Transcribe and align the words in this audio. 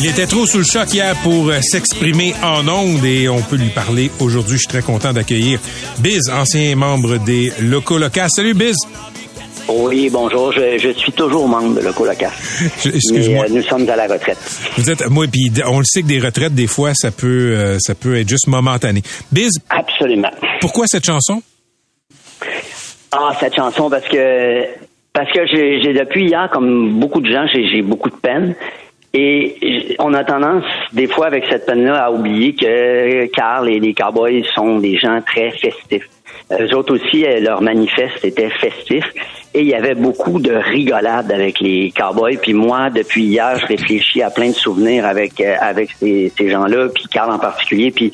Il 0.00 0.06
était 0.06 0.26
trop 0.26 0.46
sous 0.46 0.58
le 0.58 0.64
choc 0.64 0.92
hier 0.94 1.14
pour 1.24 1.48
euh, 1.48 1.58
s'exprimer 1.60 2.32
en 2.42 2.66
ondes 2.68 3.04
et 3.04 3.28
on 3.28 3.40
peut 3.42 3.56
lui 3.56 3.70
parler 3.70 4.10
aujourd'hui. 4.20 4.52
Je 4.54 4.58
suis 4.58 4.68
très 4.68 4.82
content 4.82 5.12
d'accueillir 5.12 5.58
Biz, 5.98 6.30
ancien 6.30 6.76
membre 6.76 7.16
des 7.18 7.50
Locaux 7.60 7.98
Locas. 7.98 8.28
Salut 8.28 8.54
Biz! 8.54 8.76
Oui, 9.68 10.08
bonjour. 10.10 10.52
Je, 10.52 10.78
je 10.78 10.90
suis 10.90 11.12
toujours 11.12 11.46
membre 11.48 11.74
de 11.74 11.80
Loco 11.84 12.04
Local. 12.06 12.30
Je- 12.84 12.90
excuse-moi. 12.90 13.46
Euh, 13.46 13.48
nous 13.50 13.62
sommes 13.62 13.88
à 13.90 13.96
la 13.96 14.06
retraite. 14.06 14.38
Vous 14.78 14.88
êtes, 14.88 15.06
moi, 15.10 15.26
puis 15.30 15.50
on 15.66 15.78
le 15.80 15.84
sait 15.84 16.02
que 16.02 16.06
des 16.06 16.20
retraites, 16.20 16.54
des 16.54 16.66
fois, 16.68 16.92
ça 16.94 17.10
peut, 17.10 17.26
euh, 17.52 17.78
ça 17.80 17.94
peut 17.94 18.16
être 18.16 18.28
juste 18.28 18.46
momentané. 18.46 19.02
Biz, 19.32 19.50
Absolument. 19.68 20.30
pourquoi 20.60 20.86
cette 20.86 21.04
chanson? 21.04 21.42
Ah, 23.12 23.32
cette 23.40 23.56
chanson, 23.56 23.90
parce 23.90 24.06
que 24.08 24.64
parce 25.12 25.30
que 25.32 25.40
j'ai 25.48 25.92
depuis 25.92 26.28
hier, 26.28 26.48
comme 26.52 26.98
beaucoup 27.00 27.20
de 27.20 27.30
gens, 27.30 27.44
j'ai 27.52 27.82
beaucoup 27.82 28.08
de 28.10 28.16
peine. 28.16 28.54
Et 29.14 29.96
on 29.98 30.12
a 30.12 30.22
tendance, 30.22 30.64
des 30.92 31.06
fois, 31.06 31.26
avec 31.26 31.44
cette 31.48 31.66
peine-là, 31.66 32.04
à 32.04 32.10
oublier 32.10 32.54
que 32.54 33.26
Carl 33.26 33.68
et 33.68 33.80
les 33.80 33.94
Cowboys 33.94 34.44
sont 34.54 34.78
des 34.78 34.98
gens 34.98 35.20
très 35.22 35.50
festifs. 35.50 36.08
Eux 36.52 36.74
autres 36.74 36.94
aussi, 36.94 37.24
euh, 37.24 37.40
leur 37.40 37.60
manifeste 37.60 38.24
était 38.24 38.50
festif. 38.50 39.04
Et 39.54 39.60
il 39.60 39.66
y 39.66 39.74
avait 39.74 39.94
beaucoup 39.94 40.40
de 40.40 40.52
rigolades 40.52 41.32
avec 41.32 41.60
les 41.60 41.92
Cowboys. 41.96 42.38
Puis 42.40 42.52
moi, 42.52 42.90
depuis 42.90 43.24
hier, 43.24 43.58
je 43.58 43.66
réfléchis 43.66 44.22
à 44.22 44.30
plein 44.30 44.48
de 44.48 44.54
souvenirs 44.54 45.06
avec 45.06 45.40
euh, 45.40 45.56
avec 45.60 45.90
ces, 45.92 46.32
ces 46.36 46.50
gens-là, 46.50 46.88
puis 46.94 47.04
Carl 47.10 47.30
en 47.30 47.38
particulier. 47.38 47.90
Puis 47.90 48.12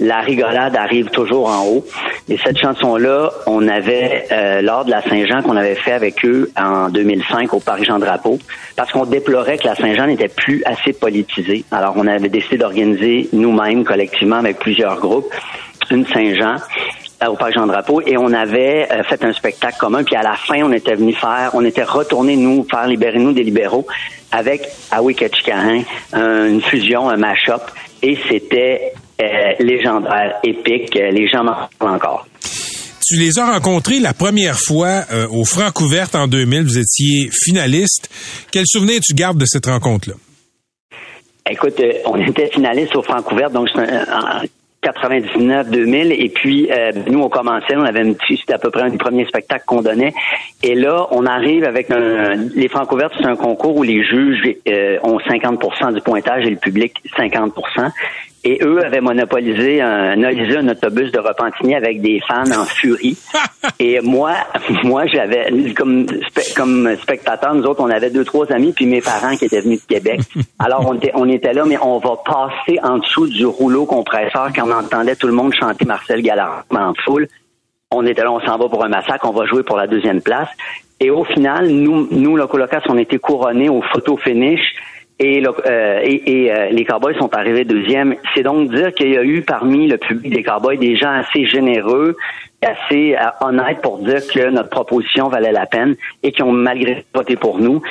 la 0.00 0.20
rigolade 0.20 0.76
arrive 0.76 1.10
toujours 1.10 1.48
en 1.48 1.66
haut. 1.66 1.84
Et 2.28 2.38
cette 2.38 2.58
chanson-là, 2.58 3.30
on 3.46 3.68
avait, 3.68 4.24
euh, 4.32 4.62
lors 4.62 4.84
de 4.84 4.90
la 4.90 5.02
Saint-Jean 5.02 5.42
qu'on 5.42 5.56
avait 5.56 5.74
fait 5.74 5.92
avec 5.92 6.24
eux 6.24 6.50
en 6.56 6.88
2005 6.88 7.52
au 7.52 7.60
Paris 7.60 7.84
Jean-Drapeau, 7.84 8.38
parce 8.76 8.90
qu'on 8.92 9.04
déplorait 9.04 9.58
que 9.58 9.66
la 9.66 9.74
Saint-Jean 9.74 10.06
n'était 10.06 10.28
plus 10.28 10.62
assez 10.64 10.94
politisée. 10.94 11.64
Alors, 11.70 11.94
on 11.96 12.06
avait 12.06 12.30
décidé 12.30 12.56
d'organiser 12.56 13.28
nous-mêmes, 13.32 13.84
collectivement, 13.84 14.36
avec 14.36 14.58
plusieurs 14.58 14.98
groupes, 14.98 15.32
une 15.90 16.06
Saint-Jean 16.06 16.56
euh, 17.22 17.26
au 17.26 17.36
Parc 17.36 17.52
Jean-Drapeau 17.52 18.00
et 18.06 18.16
on 18.16 18.32
avait 18.32 18.88
euh, 18.90 19.02
fait 19.02 19.22
un 19.24 19.32
spectacle 19.32 19.76
commun. 19.78 20.02
Puis 20.02 20.16
à 20.16 20.22
la 20.22 20.34
fin, 20.34 20.62
on 20.62 20.72
était 20.72 20.94
venu 20.94 21.12
faire, 21.12 21.50
on 21.52 21.64
était 21.64 21.82
retourné 21.82 22.36
nous 22.36 22.64
faire 22.70 22.86
libérer 22.86 23.18
nous 23.18 23.32
des 23.32 23.42
libéraux 23.42 23.86
avec 24.32 24.62
Awi 24.92 25.16
Ketchikarin, 25.16 25.82
une 26.14 26.62
fusion, 26.62 27.10
un 27.10 27.16
mash-up 27.16 27.62
et 28.02 28.16
c'était 28.28 28.92
euh, 29.20 29.52
légendaire, 29.60 30.36
épique. 30.44 30.96
Euh, 30.96 31.10
Les 31.10 31.28
gens 31.28 31.44
m'en 31.44 31.56
parlent 31.78 31.94
encore. 31.96 32.26
Tu 33.06 33.16
les 33.16 33.38
as 33.38 33.46
rencontrés 33.52 33.98
la 33.98 34.12
première 34.14 34.58
fois 34.58 35.02
euh, 35.12 35.26
au 35.30 35.44
Francouverte 35.44 36.14
en 36.14 36.28
2000. 36.28 36.62
Vous 36.62 36.78
étiez 36.78 37.28
finaliste. 37.32 38.08
Quel 38.52 38.64
souvenir 38.66 39.00
tu 39.00 39.14
gardes 39.14 39.38
de 39.38 39.46
cette 39.46 39.66
rencontre-là? 39.66 40.14
Écoute, 41.50 41.80
euh, 41.80 41.92
on 42.06 42.16
était 42.24 42.48
finaliste 42.50 42.94
au 42.94 43.02
Francouverte, 43.02 43.52
donc 43.52 43.68
c'est 43.74 43.80
un- 43.80 44.04
en 44.04 44.42
99-2000, 44.82 46.12
et 46.12 46.28
puis 46.30 46.68
euh, 46.70 46.90
nous 47.10 47.20
on 47.20 47.28
commençait, 47.28 47.76
on 47.76 47.84
avait 47.84 48.00
un 48.00 48.14
c'était 48.28 48.54
à 48.54 48.58
peu 48.58 48.70
près 48.70 48.82
un 48.82 48.88
des 48.88 48.96
premiers 48.96 49.26
spectacles 49.26 49.64
qu'on 49.66 49.82
donnait, 49.82 50.14
et 50.62 50.74
là 50.74 51.06
on 51.10 51.26
arrive 51.26 51.64
avec 51.64 51.90
un, 51.90 52.34
les 52.54 52.68
Francouvertes, 52.68 53.12
c'est 53.18 53.26
un 53.26 53.36
concours 53.36 53.76
où 53.76 53.82
les 53.82 54.02
juges 54.02 54.54
euh, 54.68 54.96
ont 55.02 55.18
50% 55.18 55.92
du 55.94 56.00
pointage 56.00 56.46
et 56.46 56.50
le 56.50 56.56
public 56.56 56.94
50%. 57.18 57.90
Et 58.42 58.58
eux 58.62 58.82
avaient 58.84 59.02
monopolisé 59.02 59.82
un, 59.82 60.22
un 60.22 60.68
autobus 60.68 61.12
de 61.12 61.18
Repentigny 61.18 61.74
avec 61.74 62.00
des 62.00 62.20
fans 62.26 62.50
en 62.50 62.64
furie. 62.64 63.18
Et 63.78 64.00
moi, 64.00 64.32
moi, 64.82 65.04
j'avais 65.06 65.72
comme 65.74 66.06
spe- 66.06 66.54
comme 66.56 66.96
spectateur, 67.02 67.54
nous 67.54 67.64
autres, 67.64 67.82
on 67.82 67.90
avait 67.90 68.10
deux 68.10 68.24
trois 68.24 68.50
amis, 68.50 68.72
puis 68.72 68.86
mes 68.86 69.02
parents 69.02 69.36
qui 69.36 69.44
étaient 69.44 69.60
venus 69.60 69.86
de 69.86 69.94
Québec. 69.94 70.20
Alors 70.58 70.86
on 70.88 70.94
était, 70.94 71.12
on 71.14 71.28
était 71.28 71.52
là, 71.52 71.64
mais 71.66 71.76
on 71.82 71.98
va 71.98 72.16
passer 72.24 72.78
en 72.82 72.98
dessous 72.98 73.26
du 73.28 73.44
rouleau 73.44 73.84
compresseur 73.84 74.48
quand 74.54 74.66
on 74.66 74.72
entendait 74.72 75.16
tout 75.16 75.26
le 75.26 75.34
monde 75.34 75.52
chanter 75.52 75.84
Marcel 75.84 76.22
Gallard 76.22 76.64
en 76.70 76.94
foule. 77.04 77.28
On 77.90 78.06
était 78.06 78.22
là, 78.22 78.32
on 78.32 78.40
s'en 78.40 78.56
va 78.56 78.68
pour 78.68 78.82
un 78.84 78.88
massacre, 78.88 79.28
on 79.28 79.32
va 79.32 79.44
jouer 79.46 79.64
pour 79.64 79.76
la 79.76 79.86
deuxième 79.86 80.22
place. 80.22 80.48
Et 81.00 81.10
au 81.10 81.24
final, 81.24 81.68
nous, 81.68 82.08
nous, 82.10 82.36
le 82.36 82.46
Colocas, 82.46 82.82
on 82.88 82.96
était 82.98 83.18
couronnés 83.18 83.68
au 83.68 83.82
photo 83.82 84.16
finish. 84.16 84.60
Euh, 85.22 86.00
et, 86.02 86.50
euh, 86.50 86.70
les 86.70 86.84
Cowboys 86.84 87.14
sont 87.18 87.34
arrivés 87.34 87.64
deuxième. 87.64 88.16
C'est 88.34 88.42
donc 88.42 88.70
dire 88.70 88.92
qu'il 88.94 89.10
y 89.10 89.18
a 89.18 89.22
eu 89.22 89.42
parmi 89.42 89.86
le 89.86 89.98
public 89.98 90.32
des 90.32 90.42
Cowboys 90.42 90.78
des 90.78 90.96
gens 90.96 91.12
assez 91.12 91.44
généreux, 91.44 92.16
assez 92.62 93.14
euh, 93.16 93.46
honnêtes 93.46 93.82
pour 93.82 93.98
dire 93.98 94.26
que 94.26 94.48
notre 94.48 94.70
proposition 94.70 95.28
valait 95.28 95.52
la 95.52 95.66
peine 95.66 95.96
et 96.22 96.32
qui 96.32 96.42
ont 96.42 96.52
malgré 96.52 97.04
voté 97.14 97.36
pour 97.36 97.58
nous. 97.58 97.82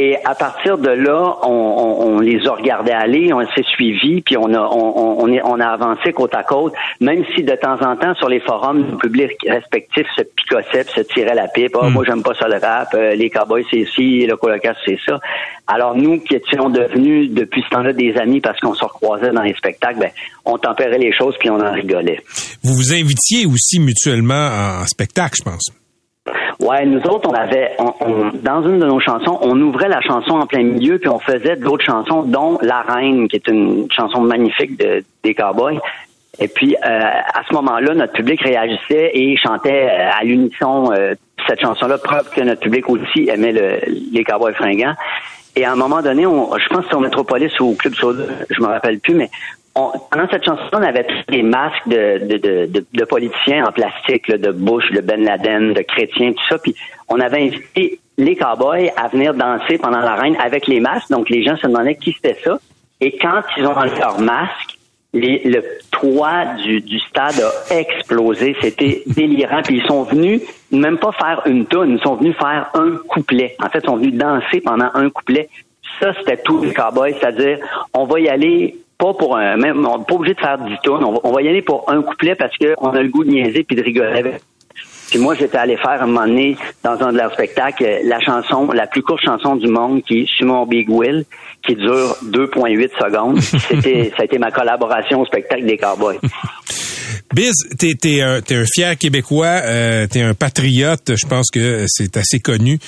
Et 0.00 0.16
à 0.24 0.34
partir 0.36 0.78
de 0.78 0.90
là, 0.90 1.36
on, 1.42 1.48
on- 1.48 2.06
on 2.14 2.20
les 2.20 2.46
a 2.46 2.52
regardés 2.52 2.92
aller, 2.92 3.32
on 3.32 3.40
s'est 3.48 3.64
suivis, 3.74 4.20
puis 4.20 4.36
on 4.36 4.54
a, 4.54 4.60
on, 4.60 5.22
on- 5.24 5.32
est- 5.32 5.42
on 5.44 5.58
a 5.58 5.66
avancé 5.66 6.12
côte 6.12 6.34
à 6.34 6.44
côte, 6.44 6.72
même 7.00 7.24
si 7.34 7.42
de 7.42 7.56
temps 7.56 7.78
en 7.80 7.96
temps, 7.96 8.14
sur 8.14 8.28
les 8.28 8.38
forums, 8.38 8.86
nos 8.90 8.96
publics 8.96 9.32
respectifs 9.48 10.06
se 10.16 10.22
picossaient, 10.22 10.84
puis 10.84 10.94
se 10.94 11.00
tiraient 11.12 11.34
la 11.34 11.48
pipe. 11.48 11.74
Ah, 11.80 11.88
Moi, 11.90 12.04
j'aime 12.06 12.22
pas 12.22 12.34
ça 12.34 12.46
le 12.46 12.58
rap, 12.64 12.88
euh, 12.94 13.14
les 13.16 13.28
Cowboys, 13.28 13.64
c'est 13.70 13.86
ci, 13.86 14.24
le 14.24 14.36
Colocas, 14.36 14.74
c'est 14.86 14.98
ça. 15.04 15.18
Alors, 15.66 15.96
nous 15.96 16.20
qui 16.20 16.34
étions 16.36 16.70
devenus, 16.70 17.30
depuis 17.32 17.62
ce 17.62 17.70
temps-là, 17.70 17.92
des 17.92 18.14
amis 18.18 18.40
parce 18.40 18.60
qu'on 18.60 18.74
se 18.74 18.84
recroisait 18.84 19.32
dans 19.32 19.42
les 19.42 19.54
spectacles, 19.54 19.98
ben, 19.98 20.10
on 20.44 20.58
tempérait 20.58 20.98
les 20.98 21.12
choses, 21.12 21.34
puis 21.40 21.50
on 21.50 21.58
en 21.60 21.72
rigolait. 21.72 22.20
Vous 22.62 22.74
vous 22.74 22.92
invitiez 22.94 23.46
aussi 23.46 23.80
mutuellement 23.80 24.48
en 24.80 24.86
spectacle, 24.86 25.34
je 25.38 25.42
pense. 25.50 25.72
Ouais, 26.60 26.84
nous 26.86 27.00
autres, 27.02 27.28
on 27.28 27.34
avait, 27.34 27.72
on- 27.78 27.94
on- 28.00 28.30
dans 28.42 28.62
une 28.62 28.78
de 28.80 28.86
nos 28.86 29.00
chansons, 29.00 29.38
on 29.42 29.60
ouvrait 29.60 29.88
la 29.88 30.00
chanson 30.00 30.32
en 30.32 30.46
plein 30.46 30.62
milieu, 30.62 30.98
puis 30.98 31.08
on 31.08 31.18
faisait 31.18 31.56
d'autres 31.56 31.84
chansons, 31.84 32.22
dont 32.22 32.58
La 32.62 32.82
Reine, 32.82 33.28
qui 33.28 33.36
est 33.36 33.48
une 33.48 33.86
chanson 33.90 34.20
magnifique 34.20 34.78
de, 34.78 35.04
des 35.22 35.34
Cowboys. 35.34 35.78
Et 36.40 36.48
puis, 36.48 36.76
euh, 36.76 36.88
à 36.88 37.42
ce 37.48 37.54
moment-là, 37.54 37.94
notre 37.94 38.12
public 38.12 38.40
réagissait 38.42 39.10
et 39.14 39.36
chantait 39.36 39.88
euh, 39.90 40.10
à 40.20 40.24
l'unisson 40.24 40.92
euh, 40.92 41.14
cette 41.48 41.60
chanson-là, 41.60 41.98
preuve 41.98 42.30
que 42.34 42.40
notre 42.42 42.60
public 42.60 42.88
aussi 42.88 43.28
aimait 43.28 43.52
le- 43.52 43.80
les 44.12 44.24
Cowboys 44.24 44.54
fringants. 44.54 44.94
Et 45.56 45.64
à 45.64 45.72
un 45.72 45.76
moment 45.76 46.00
donné, 46.02 46.26
on, 46.26 46.56
je 46.56 46.68
pense 46.68 46.82
que 46.84 46.90
c'est 46.90 46.94
au 46.94 47.00
Métropolis 47.00 47.58
ou 47.58 47.70
au 47.70 47.74
Club 47.74 47.94
Soda, 47.94 48.22
je 48.50 48.60
me 48.60 48.66
rappelle 48.68 49.00
plus, 49.00 49.14
mais 49.14 49.28
on, 49.74 49.92
pendant 50.10 50.28
cette 50.30 50.44
chanson, 50.44 50.62
on 50.72 50.82
avait 50.82 51.04
tous 51.04 51.32
des 51.32 51.42
masques 51.42 51.86
de, 51.88 52.18
de, 52.26 52.66
de, 52.66 52.84
de, 52.92 53.04
politiciens 53.04 53.66
en 53.66 53.72
plastique, 53.72 54.28
là, 54.28 54.38
de 54.38 54.50
Bush, 54.50 54.90
de 54.92 55.00
Ben 55.00 55.22
Laden, 55.24 55.72
de 55.72 55.82
chrétiens, 55.82 56.32
tout 56.32 56.44
ça. 56.48 56.58
Puis 56.58 56.74
on 57.08 57.20
avait 57.20 57.42
invité 57.42 58.00
les 58.16 58.34
cowboys 58.34 58.90
à 58.96 59.08
venir 59.08 59.34
danser 59.34 59.78
pendant 59.78 60.00
la 60.00 60.14
reine 60.16 60.36
avec 60.42 60.66
les 60.66 60.80
masques. 60.80 61.10
Donc 61.10 61.30
les 61.30 61.42
gens 61.42 61.56
se 61.56 61.66
demandaient 61.66 61.94
qui 61.94 62.12
c'était 62.12 62.36
ça. 62.42 62.58
Et 63.00 63.16
quand 63.18 63.42
ils 63.56 63.64
ont 63.66 63.76
enlevé 63.76 63.98
leur 64.00 64.18
masque, 64.20 64.76
les- 65.12 65.42
le 65.44 65.62
toit 65.90 66.44
du, 66.64 66.80
du 66.80 66.98
stade 67.00 67.40
a 67.40 67.74
explosé. 67.78 68.56
C'était 68.60 69.02
délirant. 69.06 69.62
Puis 69.62 69.76
ils 69.76 69.86
sont 69.86 70.02
venus 70.02 70.42
même 70.72 70.98
pas 70.98 71.12
faire 71.12 71.42
une 71.46 71.64
toune, 71.66 71.92
ils 71.96 72.02
sont 72.02 72.16
venus 72.16 72.36
faire 72.36 72.68
un 72.74 72.96
couplet. 73.08 73.56
En 73.62 73.68
fait, 73.68 73.78
ils 73.82 73.86
sont 73.86 73.96
venus 73.96 74.14
danser 74.14 74.60
pendant 74.60 74.90
un 74.94 75.08
couplet. 75.10 75.48
Ça, 76.00 76.12
c'était 76.18 76.36
tout 76.36 76.62
les 76.62 76.74
cowboys, 76.74 77.14
c'est-à-dire 77.18 77.58
on 77.94 78.04
va 78.04 78.20
y 78.20 78.28
aller 78.28 78.76
pas 78.98 79.14
pour 79.14 79.36
un 79.36 79.56
même 79.56 79.86
on 79.86 79.98
n'est 79.98 80.04
pas 80.04 80.14
obligé 80.14 80.34
de 80.34 80.40
faire 80.40 80.58
10 80.58 80.74
tonnes, 80.82 81.04
on 81.04 81.12
va, 81.12 81.18
on 81.24 81.32
va 81.32 81.42
y 81.42 81.48
aller 81.48 81.62
pour 81.62 81.90
un 81.90 82.02
couplet 82.02 82.34
parce 82.34 82.52
qu'on 82.58 82.90
a 82.90 83.02
le 83.02 83.08
goût 83.08 83.24
de 83.24 83.30
niaiser 83.30 83.64
puis 83.64 83.76
de 83.76 83.82
rigoler 83.82 84.18
avec. 84.18 84.40
Puis 85.10 85.18
moi, 85.18 85.34
j'étais 85.34 85.56
allé 85.56 85.76
faire 85.76 86.02
un 86.02 86.06
moment 86.06 86.26
donné, 86.26 86.56
dans 86.84 87.00
un 87.02 87.12
de 87.12 87.16
leurs 87.16 87.32
spectacles, 87.32 88.00
la 88.04 88.20
chanson, 88.20 88.70
la 88.72 88.86
plus 88.86 89.02
courte 89.02 89.22
chanson 89.24 89.56
du 89.56 89.66
monde, 89.66 90.02
qui 90.02 90.20
est 90.20 90.26
Simon 90.36 90.66
Big 90.66 90.88
Will, 90.90 91.24
qui 91.66 91.74
dure 91.76 92.16
2,8 92.24 92.90
secondes. 92.98 93.40
C'était, 93.68 94.12
ça 94.14 94.22
a 94.22 94.24
été 94.24 94.38
ma 94.38 94.50
collaboration 94.50 95.22
au 95.22 95.26
spectacle 95.26 95.64
des 95.64 95.78
Cowboys. 95.78 96.18
Biz, 97.34 97.52
t'es 97.78 97.96
es 98.04 98.22
un, 98.22 98.40
un 98.50 98.64
fier 98.66 98.96
Québécois, 98.98 99.60
euh, 99.64 100.06
t'es 100.06 100.22
un 100.22 100.34
patriote, 100.34 101.12
je 101.14 101.26
pense 101.26 101.50
que 101.50 101.84
c'est 101.86 102.16
assez 102.16 102.38
connu. 102.38 102.78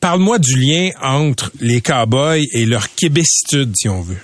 Parle-moi 0.00 0.38
du 0.38 0.56
lien 0.56 0.90
entre 1.02 1.50
les 1.60 1.82
cowboys 1.82 2.46
et 2.54 2.64
leur 2.64 2.94
québécitude, 2.94 3.72
si 3.76 3.88
on 3.88 4.00
veut. 4.00 4.16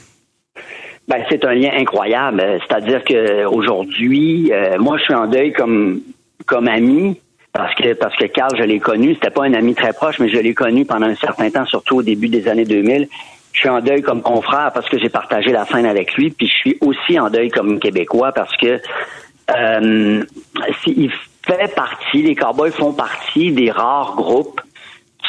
Ben, 1.08 1.24
c'est 1.28 1.44
un 1.44 1.54
lien 1.54 1.70
incroyable. 1.76 2.42
C'est-à-dire 2.66 3.04
que 3.04 3.44
aujourd'hui, 3.46 4.50
euh, 4.52 4.76
moi, 4.78 4.98
je 4.98 5.04
suis 5.04 5.14
en 5.14 5.26
deuil 5.26 5.52
comme 5.52 6.00
comme 6.46 6.68
ami 6.68 7.20
parce 7.52 7.74
que 7.74 7.94
parce 7.94 8.16
que 8.16 8.26
Carl, 8.26 8.50
je 8.58 8.64
l'ai 8.64 8.80
connu. 8.80 9.14
C'était 9.14 9.30
pas 9.30 9.44
un 9.44 9.54
ami 9.54 9.74
très 9.74 9.92
proche, 9.92 10.18
mais 10.18 10.28
je 10.28 10.38
l'ai 10.38 10.54
connu 10.54 10.84
pendant 10.84 11.06
un 11.06 11.14
certain 11.14 11.48
temps, 11.50 11.64
surtout 11.64 11.98
au 11.98 12.02
début 12.02 12.28
des 12.28 12.48
années 12.48 12.64
2000. 12.64 13.08
Je 13.52 13.60
suis 13.60 13.68
en 13.68 13.80
deuil 13.80 14.02
comme 14.02 14.20
confrère 14.20 14.70
parce 14.74 14.88
que 14.88 14.98
j'ai 14.98 15.08
partagé 15.08 15.50
la 15.50 15.64
scène 15.64 15.86
avec 15.86 16.14
lui, 16.14 16.30
puis 16.30 16.46
je 16.46 16.54
suis 16.54 16.78
aussi 16.82 17.18
en 17.18 17.30
deuil 17.30 17.48
comme 17.48 17.78
Québécois 17.80 18.32
parce 18.32 18.54
que 18.56 18.80
euh, 19.56 20.24
il 20.86 21.10
fait 21.46 21.74
partie, 21.74 22.22
les 22.22 22.34
Cowboys 22.34 22.72
font 22.72 22.92
partie 22.92 23.52
des 23.52 23.70
rares 23.70 24.14
groupes 24.16 24.60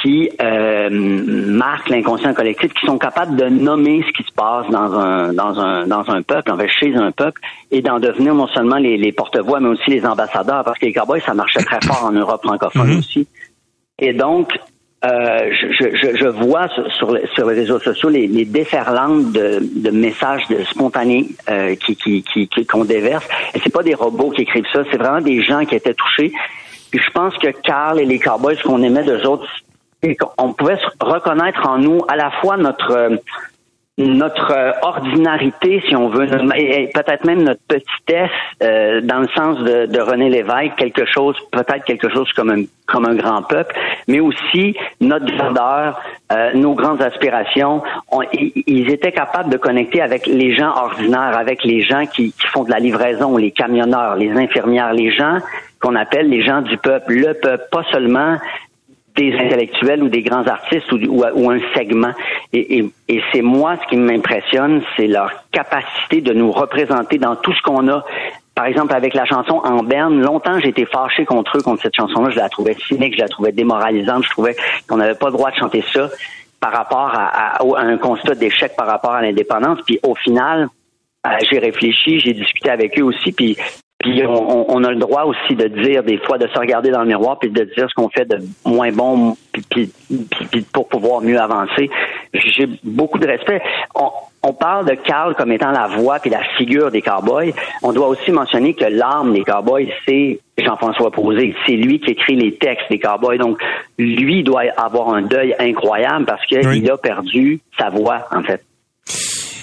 qui 0.02 0.30
euh, 0.42 0.90
marquent 0.92 1.90
l'inconscient 1.90 2.34
collectif, 2.34 2.74
qui 2.74 2.86
sont 2.86 2.98
capables 2.98 3.36
de 3.36 3.46
nommer 3.46 4.04
ce 4.08 4.12
qui 4.12 4.24
se 4.28 4.34
passe 4.34 4.68
dans 4.70 4.94
un 4.94 5.34
dans 5.34 5.60
un 5.60 5.88
dans 5.88 6.04
un 6.10 6.22
peuple, 6.22 6.52
en 6.52 6.58
fait 6.58 6.68
chez 6.70 6.94
un 6.96 7.12
peuple, 7.12 7.42
et 7.72 7.82
d'en 7.82 8.00
devenir 8.00 8.34
non 8.36 8.48
seulement 8.48 8.78
les, 8.78 8.98
les 8.98 9.12
porte-voix, 9.12 9.60
mais 9.60 9.70
aussi 9.70 9.90
les 9.90 10.06
ambassadeurs, 10.06 10.64
parce 10.64 10.78
que 10.80 10.86
les 10.86 10.94
Cowboys, 10.94 11.22
ça 11.26 11.34
marchait 11.34 11.64
très 11.64 11.80
fort 11.86 12.04
en 12.06 12.12
Europe 12.12 12.42
francophone 12.44 12.90
Mhm. 12.92 12.98
aussi. 13.00 13.28
Et 14.00 14.14
donc, 14.14 14.52
euh, 15.06 15.52
je, 15.52 15.96
je, 15.96 16.18
je 16.18 16.28
vois 16.28 16.68
sur, 16.98 17.12
les- 17.14 17.28
sur 17.36 17.48
les 17.50 17.56
réseaux 17.56 17.80
sociaux 17.80 18.10
les, 18.10 18.28
les 18.28 18.46
déferlantes 18.46 19.32
de, 19.32 19.60
de 19.62 19.90
messages 19.92 20.48
de 20.50 20.64
spontanés 20.66 21.28
euh, 21.50 21.76
qui 21.76 21.96
qui 21.96 22.24
qui 22.24 22.48
qui- 22.48 22.66
qu'on 22.66 22.86
déverse. 22.86 23.28
Et 23.56 23.60
c'est 23.64 23.72
pas 23.74 23.84
des 23.84 23.94
robots 23.96 24.32
qui 24.32 24.42
écrivent 24.44 24.66
ça, 24.74 24.82
c'est 24.92 24.98
vraiment 24.98 25.22
des 25.22 25.42
gens 25.44 25.66
qui 25.66 25.76
étaient 25.76 25.94
touchés. 25.94 26.32
Puis 26.92 27.00
je 27.06 27.12
pense 27.12 27.36
que 27.38 27.48
Carl 27.64 28.00
et 28.00 28.06
les 28.06 28.18
Cowboys, 28.20 28.56
ce 28.58 28.64
qu'on 28.64 28.82
aimait 28.82 29.04
d'eux 29.04 29.26
autres, 29.28 29.48
c'est 30.02 30.16
qu'on 30.16 30.54
pouvait 30.54 30.78
reconnaître 31.00 31.68
en 31.68 31.78
nous 31.78 32.02
à 32.08 32.16
la 32.16 32.32
fois 32.32 32.58
notre 32.58 32.92
euh, 32.92 33.18
notre 33.98 34.52
euh, 34.52 34.72
ordinarité, 34.84 35.82
si 35.88 35.96
on 35.96 36.10
veut, 36.10 36.28
et 36.56 36.84
et 36.84 36.88
peut-être 36.88 37.26
même 37.26 37.42
notre 37.42 37.62
petitesse, 37.68 38.30
euh, 38.62 39.02
dans 39.02 39.20
le 39.20 39.28
sens 39.30 39.58
de, 39.60 39.88
de 39.88 40.00
René 40.00 40.30
Lévesque, 40.30 40.76
quelque 40.78 41.06
chose, 41.06 41.36
peut-être 41.52 41.84
quelque 41.84 42.10
chose 42.10 42.32
comme 42.34 42.52
un, 42.52 42.64
comme 42.86 43.06
un 43.06 43.16
grand 43.16 43.42
peuple, 43.42 43.76
mais 44.08 44.20
aussi 44.20 44.76
notre 45.02 45.26
grandeur, 45.26 46.00
euh, 46.32 46.54
nos 46.54 46.76
grandes 46.76 47.02
aspirations. 47.02 47.82
Ils 48.34 48.90
étaient 48.92 49.12
capables 49.12 49.50
de 49.50 49.58
connecter 49.58 50.02
avec 50.02 50.28
les 50.28 50.56
gens 50.56 50.76
ordinaires, 50.76 51.36
avec 51.36 51.64
les 51.64 51.82
gens 51.82 52.06
qui, 52.06 52.32
qui 52.34 52.48
font 52.48 52.66
de 52.66 52.72
la 52.72 52.80
livraison, 52.80 53.36
les 53.36 53.52
camionneurs, 53.52 54.16
les 54.16 54.32
infirmières, 54.32 54.94
les 54.94 55.12
gens 55.12 55.40
qu'on 55.80 55.96
appelle 55.96 56.30
les 56.30 56.44
gens 56.44 56.62
du 56.62 56.78
peuple, 56.78 57.14
le 57.14 57.34
peuple, 57.34 57.66
pas 57.72 57.84
seulement 57.92 58.38
des 59.18 59.34
intellectuels 59.34 60.02
ou 60.04 60.10
des 60.10 60.22
grands 60.22 60.46
artistes 60.48 60.92
ou, 60.92 61.50
un 61.50 61.60
segment. 61.76 62.14
Et, 62.54 62.86
c'est 63.34 63.42
moi 63.42 63.78
ce 63.84 63.88
qui 63.90 63.98
m'impressionne, 63.98 64.82
c'est 64.96 65.08
leur 65.08 65.32
capacité 65.52 66.22
de 66.22 66.34
nous 66.34 66.52
représenter 66.52 67.18
dans 67.18 67.36
tout 67.36 67.54
ce 67.54 67.62
qu'on 67.64 67.88
a. 67.90 68.06
Par 68.56 68.66
exemple, 68.66 68.94
avec 68.94 69.14
la 69.14 69.26
chanson 69.26 69.62
En 69.64 69.84
Berne, 69.84 70.22
longtemps 70.22 70.60
j'ai 70.60 70.70
été 70.70 70.86
fâché 70.86 71.26
contre 71.26 71.58
eux, 71.58 71.62
contre 71.62 71.82
cette 71.84 71.96
chanson-là. 71.96 72.30
Je 72.30 72.38
la 72.38 72.50
trouvais 72.50 72.76
cynique, 72.88 73.16
je 73.16 73.22
la 73.22 73.28
trouvais 73.28 73.52
démoralisante, 73.52 74.24
je 74.24 74.30
trouvais 74.30 74.56
qu'on 74.88 74.98
n'avait 74.98 75.16
pas 75.16 75.28
le 75.28 75.34
droit 75.34 75.52
de 75.52 75.56
chanter 75.58 75.84
ça 75.94 76.10
par 76.60 76.72
rapport 76.72 77.12
à, 77.14 77.58
à- 77.58 77.62
à 77.62 77.82
un 77.84 77.98
constat 77.98 78.34
d'échec 78.36 78.72
par 78.76 78.88
rapport 78.88 79.12
à 79.12 79.22
l'indépendance. 79.22 79.80
Puis 79.86 80.00
au 80.04 80.16
final, 80.16 80.68
euh, 81.26 81.30
j'ai 81.50 81.60
réfléchi, 81.60 82.20
j'ai 82.20 82.34
discuté 82.34 82.70
avec 82.72 82.98
eux 83.00 83.04
aussi, 83.04 83.32
puis 83.32 83.56
puis 84.00 84.22
on, 84.28 84.84
a 84.84 84.92
le 84.92 84.98
droit 84.98 85.24
aussi 85.24 85.56
de 85.56 85.68
dire 85.68 86.04
des 86.04 86.18
fois, 86.20 86.38
de 86.38 86.48
se 86.48 86.58
regarder 86.60 86.92
dans 86.92 87.02
le 87.02 87.08
miroir, 87.08 87.40
puis 87.40 87.50
de 87.50 87.64
dire 87.64 87.88
ce 87.90 87.94
qu'on 87.96 88.10
fait 88.10 88.26
de 88.26 88.38
moins 88.66 88.92
bon, 88.92 89.36
puis, 89.52 89.64
puis- 89.70 89.92
puis- 90.08 90.46
puis 90.52 90.62
pour 90.72 90.88
pouvoir 90.88 91.22
mieux 91.22 91.40
avancer. 91.40 91.90
J'ai 92.34 92.68
beaucoup 92.84 93.18
de 93.18 93.26
respect. 93.28 93.62
On, 93.96 94.10
on 94.44 94.54
parle 94.54 94.86
de 94.88 94.94
Carl 94.94 95.34
comme 95.36 95.52
étant 95.52 95.72
la 95.72 95.88
voix 95.88 96.20
puis 96.20 96.30
la 96.30 96.44
figure 96.58 96.92
des 96.92 97.02
cowboys. 97.02 97.54
On 97.82 97.92
doit 97.92 98.08
aussi 98.08 98.32
mentionner 98.32 98.76
que 98.76 98.86
l'âme 98.86 99.34
des 99.34 99.44
cowboys, 99.44 99.92
c'est 100.08 100.40
Jean-François 100.60 101.10
Posé. 101.12 101.56
C'est 101.66 101.74
lui 101.74 102.00
qui 102.00 102.12
écrit 102.12 102.36
les 102.36 102.54
textes 102.56 102.86
des 102.92 103.00
cowboys. 103.00 103.40
Donc, 103.40 103.58
lui 103.98 104.44
doit 104.44 104.64
avoir 104.78 105.10
un 105.16 105.24
deuil 105.24 105.56
incroyable 105.60 106.26
parce 106.26 106.46
qu'il 106.46 106.66
Oui. 106.68 106.88
a 106.90 106.98
perdu 106.98 107.60
sa 107.80 107.90
voix, 107.90 108.28
en 108.32 108.44
fait. 108.44 108.64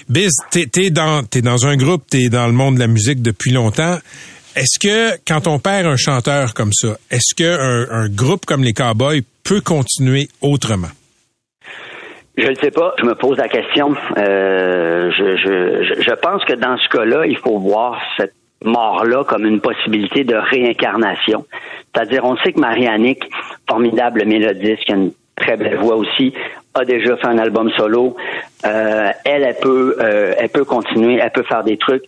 Biz, 0.09 0.31
t'es 0.51 0.69
es 0.77 0.91
dans, 0.91 1.67
un 1.67 1.77
groupe, 1.77 2.05
t'es 2.11 2.29
dans 2.29 2.47
le 2.47 2.53
monde 2.53 2.75
de 2.75 2.81
la 2.81 2.87
musique 2.87 3.23
depuis 3.23 3.53
longtemps. 3.53 3.99
Est-ce 4.56 4.79
que 4.79 5.17
quand 5.27 5.47
on 5.49 5.59
perd 5.59 5.87
un 5.87 5.97
chanteur 5.97 6.55
comme 6.55 6.73
ça, 6.73 6.97
est-ce 7.11 7.35
que 7.35 7.91
un, 7.91 8.09
groupe 8.09 8.45
comme 8.45 8.62
les 8.62 8.73
Cowboys 8.73 9.23
peut 9.43 9.61
continuer 9.61 10.29
autrement? 10.43 10.91
Je 12.37 12.49
ne 12.49 12.55
sais 12.56 12.71
pas. 12.71 12.95
Je 12.99 13.05
me 13.05 13.15
pose 13.15 13.39
la 13.39 13.49
question. 13.49 13.95
Euh, 14.19 15.11
je, 15.11 16.15
pense 16.21 16.45
que 16.45 16.55
dans 16.55 16.77
ce 16.77 16.89
cas-là, 16.89 17.27
il 17.27 17.37
faut 17.39 17.59
voir 17.59 18.00
cette 18.17 18.35
mort-là 18.65 19.25
comme 19.25 19.47
une 19.47 19.61
possibilité 19.61 20.25
de 20.25 20.35
réincarnation. 20.35 21.47
C'est-à-dire, 21.95 22.25
on 22.25 22.37
sait 22.39 22.53
que 22.53 22.61
Marianique, 22.61 23.25
formidable 23.69 24.25
mélodiste, 24.27 24.85
qui 24.85 24.93
a 24.93 24.97
une 24.97 25.12
très 25.37 25.57
belle 25.57 25.77
voix 25.77 25.97
aussi, 25.97 26.33
a 26.75 26.85
déjà 26.85 27.17
fait 27.17 27.26
un 27.26 27.38
album 27.38 27.71
solo. 27.71 28.17
Euh, 28.67 29.11
elle, 29.25 29.43
elle 29.43 29.56
peut, 29.56 29.97
euh, 30.00 30.35
elle 30.38 30.49
peut 30.49 30.65
continuer, 30.65 31.19
elle 31.23 31.31
peut 31.31 31.44
faire 31.44 31.65
des 31.65 31.76
trucs. 31.76 32.05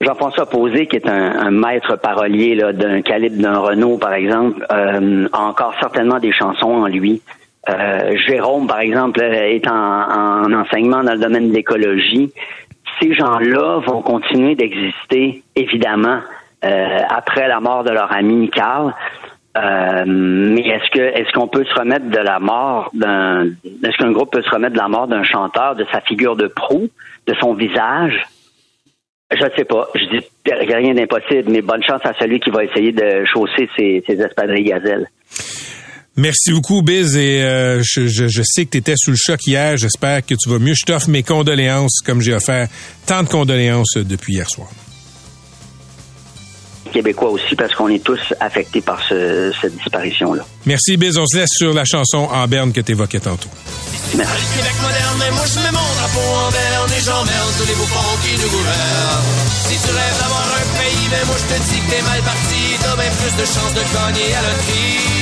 Jean-François 0.00 0.46
Posé, 0.46 0.86
qui 0.86 0.96
est 0.96 1.08
un, 1.08 1.50
maître 1.52 1.96
parolier 1.96 2.56
là, 2.56 2.72
d'un 2.72 3.02
calibre 3.02 3.40
d'un 3.40 3.58
Renault, 3.58 3.98
par 3.98 4.14
exemple, 4.14 4.66
euh, 4.72 5.28
a 5.32 5.40
encore 5.40 5.74
certainement 5.78 6.18
des 6.18 6.32
chansons 6.32 6.72
en 6.72 6.86
lui. 6.86 7.22
Euh, 7.68 8.16
Jérôme, 8.26 8.66
par 8.66 8.80
exemple, 8.80 9.22
est 9.22 9.66
en, 9.68 9.72
en 9.72 10.52
enseignement 10.52 11.04
dans 11.04 11.12
le 11.12 11.20
domaine 11.20 11.50
de 11.50 11.54
l'écologie. 11.54 12.32
Ces 13.00 13.14
gens-là 13.14 13.78
vont 13.86 14.02
continuer 14.02 14.56
d'exister, 14.56 15.44
évidemment, 15.54 16.18
euh, 16.64 16.98
après 17.08 17.46
la 17.46 17.60
mort 17.60 17.84
de 17.84 17.90
leur 17.90 18.12
ami 18.12 18.50
Carl. 18.50 18.92
Euh, 19.54 20.04
mais 20.06 20.62
est-ce 20.62 20.90
que 20.92 21.00
est-ce 21.02 21.30
qu'on 21.32 21.46
peut 21.48 21.64
se 21.64 21.74
remettre 21.78 22.08
de 22.08 22.16
la 22.18 22.38
mort 22.38 22.90
d'un 22.94 23.44
est-ce 23.84 23.96
qu'un 23.98 24.10
groupe 24.12 24.32
peut 24.32 24.42
se 24.42 24.48
remettre 24.48 24.72
de 24.72 24.78
la 24.80 24.88
mort 24.88 25.06
d'un 25.08 25.24
chanteur, 25.24 25.76
de 25.76 25.84
sa 25.92 26.00
figure 26.00 26.36
de 26.36 26.46
proue, 26.46 26.88
de 27.26 27.34
son 27.38 27.52
visage? 27.54 28.14
Je 29.30 29.44
ne 29.44 29.50
sais 29.56 29.64
pas. 29.64 29.88
Je 29.94 30.04
dis 30.18 30.24
rien 30.46 30.94
d'impossible, 30.94 31.50
mais 31.50 31.60
bonne 31.62 31.82
chance 31.82 32.00
à 32.04 32.12
celui 32.18 32.40
qui 32.40 32.50
va 32.50 32.64
essayer 32.64 32.92
de 32.92 33.24
chausser 33.26 33.68
ses, 33.76 34.02
ses 34.06 34.20
espadrilles 34.20 34.64
gazelles. 34.64 35.06
Merci 36.16 36.52
beaucoup, 36.52 36.82
Biz, 36.82 37.16
et 37.16 37.42
euh, 37.42 37.80
je, 37.82 38.06
je- 38.06 38.28
je 38.28 38.42
sais 38.44 38.66
que 38.66 38.70
tu 38.72 38.78
étais 38.78 38.92
sous 38.96 39.12
le 39.12 39.16
choc 39.16 39.46
hier. 39.46 39.78
J'espère 39.78 40.20
que 40.24 40.34
tu 40.34 40.48
vas 40.50 40.58
mieux. 40.58 40.74
Je 40.74 40.84
t'offre 40.84 41.08
mes 41.08 41.22
condoléances, 41.22 42.00
comme 42.04 42.20
j'ai 42.20 42.34
offert 42.34 42.68
tant 43.06 43.22
de 43.22 43.28
condoléances 43.28 43.96
depuis 43.96 44.34
hier 44.34 44.48
soir. 44.50 44.68
Québécois 46.92 47.30
aussi, 47.30 47.56
parce 47.56 47.74
qu'on 47.74 47.88
est 47.88 48.02
tous 48.04 48.20
affectés 48.40 48.80
par 48.80 49.00
ce- 49.08 49.52
cette 49.60 49.76
disparition-là. 49.76 50.44
Merci, 50.66 50.96
Biz. 50.96 51.18
On 51.18 51.26
se 51.26 51.36
laisse 51.38 51.50
sur 51.56 51.72
la 51.74 51.84
chanson 51.84 52.28
En 52.32 52.46
Berne 52.46 52.72
que 52.72 52.80
tu 52.80 52.92
évoquais 52.92 53.20
tantôt. 53.20 53.48
Merci. 54.14 54.44
Québec 54.56 54.76
moderne, 54.82 55.16
mais 55.18 55.30
moi 55.32 55.44
je 55.46 55.58
mets 55.60 55.72
mon 55.72 55.88
drapeau 55.98 56.28
en 56.46 56.50
berne 56.52 56.90
et 56.96 57.02
j'emmerde 57.02 57.50
tous 57.58 57.66
les 57.66 57.74
bouffons 57.74 58.12
qui 58.22 58.32
nous 58.42 58.50
gouvernent. 58.50 59.26
Si 59.68 59.74
tu 59.80 59.90
rêves 59.90 60.18
d'avoir 60.20 60.44
un 60.52 60.66
pays, 60.78 61.06
ben 61.10 61.24
moi 61.26 61.36
je 61.40 61.54
te 61.54 61.58
dis 61.64 61.80
que 61.80 61.90
t'es 61.96 62.02
mal 62.02 62.20
parti, 62.20 62.62
t'as 62.82 62.96
bien 62.96 63.10
plus 63.18 63.34
de 63.40 63.46
chances 63.46 63.74
de 63.74 63.84
gagner 63.88 64.34
à 64.36 64.42
la 64.42 64.48
loterie. 64.52 65.21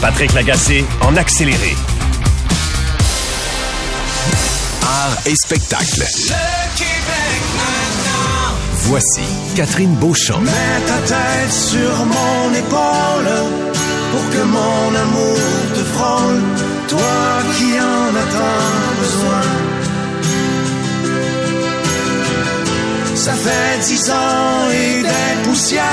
Patrick 0.00 0.32
Lagacé 0.32 0.84
en 1.00 1.16
accéléré. 1.16 1.74
Art 4.82 5.16
et 5.26 5.34
spectacle. 5.34 6.00
Le 6.00 6.76
Québec 6.76 7.42
maintenant. 7.56 8.54
Voici 8.84 9.22
Catherine 9.56 9.94
Beauchamp. 9.96 10.40
Mets 10.40 10.52
ta 10.86 10.98
tête 10.98 11.52
sur 11.52 12.04
mon 12.06 12.54
épaule 12.54 13.30
pour 14.12 14.30
que 14.30 14.42
mon 14.44 14.94
amour 14.94 15.38
te 15.74 15.84
frôle, 15.94 16.42
toi 16.88 17.42
qui 17.56 17.80
en 17.80 18.16
as 18.16 18.28
tant 18.36 19.00
besoin. 19.00 19.42
Ça 23.16 23.32
fait 23.32 23.86
dix 23.86 24.10
ans 24.10 24.70
et 24.72 25.02
des 25.02 25.48
poussières 25.48 25.84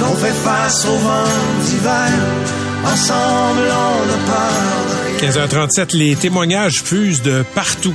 qu'on 0.00 0.16
fait 0.16 0.34
face 0.44 0.84
au 0.86 0.96
vent 0.96 1.64
d'hiver. 1.64 2.59
Ensemble, 2.84 3.60
on 3.60 4.06
ne 4.06 4.16
peur 4.26 4.80
de 4.88 5.20
rien. 5.20 5.30
15h37, 5.30 5.96
les 5.96 6.16
témoignages 6.16 6.82
fusent 6.82 7.22
de 7.22 7.44
partout. 7.54 7.94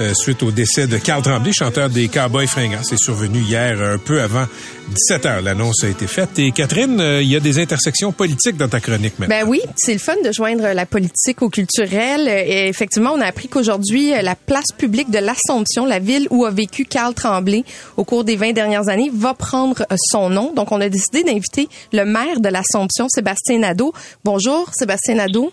Euh, 0.00 0.12
suite 0.12 0.42
au 0.42 0.50
décès 0.50 0.88
de 0.88 0.98
Carl 0.98 1.22
Tremblay, 1.22 1.52
chanteur 1.52 1.88
des 1.88 2.08
Cowboys 2.08 2.48
fringants. 2.48 2.82
C'est 2.82 2.98
survenu 2.98 3.38
hier 3.38 3.80
un 3.80 3.96
peu 3.96 4.20
avant 4.20 4.46
17 4.88 5.24
h 5.24 5.40
L'annonce 5.40 5.84
a 5.84 5.88
été 5.88 6.08
faite. 6.08 6.36
Et 6.38 6.50
Catherine, 6.50 7.00
euh, 7.00 7.22
il 7.22 7.28
y 7.28 7.36
a 7.36 7.40
des 7.40 7.60
intersections 7.60 8.10
politiques 8.10 8.56
dans 8.56 8.66
ta 8.66 8.80
chronique 8.80 9.16
maintenant. 9.20 9.38
Ben 9.38 9.48
oui, 9.48 9.60
c'est 9.76 9.92
le 9.92 10.00
fun 10.00 10.16
de 10.24 10.32
joindre 10.32 10.66
la 10.72 10.84
politique 10.84 11.42
au 11.42 11.48
culturel. 11.48 12.26
Et 12.28 12.66
effectivement, 12.66 13.12
on 13.14 13.20
a 13.20 13.26
appris 13.26 13.46
qu'aujourd'hui, 13.46 14.10
la 14.20 14.34
place 14.34 14.72
publique 14.76 15.10
de 15.10 15.18
l'Assomption, 15.18 15.86
la 15.86 16.00
ville 16.00 16.26
où 16.30 16.44
a 16.44 16.50
vécu 16.50 16.84
Carl 16.86 17.14
Tremblay 17.14 17.64
au 17.96 18.02
cours 18.02 18.24
des 18.24 18.34
20 18.34 18.52
dernières 18.52 18.88
années, 18.88 19.12
va 19.14 19.34
prendre 19.34 19.82
euh, 19.92 19.96
son 20.10 20.28
nom. 20.28 20.52
Donc, 20.52 20.72
on 20.72 20.80
a 20.80 20.88
décidé 20.88 21.22
d'inviter 21.22 21.68
le 21.92 22.04
maire 22.04 22.40
de 22.40 22.48
l'Assomption, 22.48 23.08
Sébastien 23.08 23.58
Nadeau. 23.58 23.92
Bonjour, 24.24 24.68
Sébastien 24.74 25.14
Nadeau. 25.14 25.52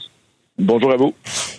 Bonjour 0.58 0.92
à 0.92 0.98
vous. 0.98 1.14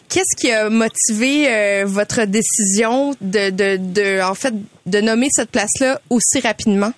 Qu'est-ce 0.09 0.37
qui 0.41 0.51
a 0.53 0.69
motivé 0.69 1.49
euh, 1.49 1.85
votre 1.87 2.25
décision 2.25 3.15
de, 3.21 3.51
de, 3.51 3.77
de, 3.77 4.23
en 4.23 4.35
fait, 4.35 4.55
de 4.87 5.01
nommer 5.01 5.29
cette 5.31 5.51
place-là 5.51 6.01
aussi 6.11 6.41
rapidement? 6.41 6.93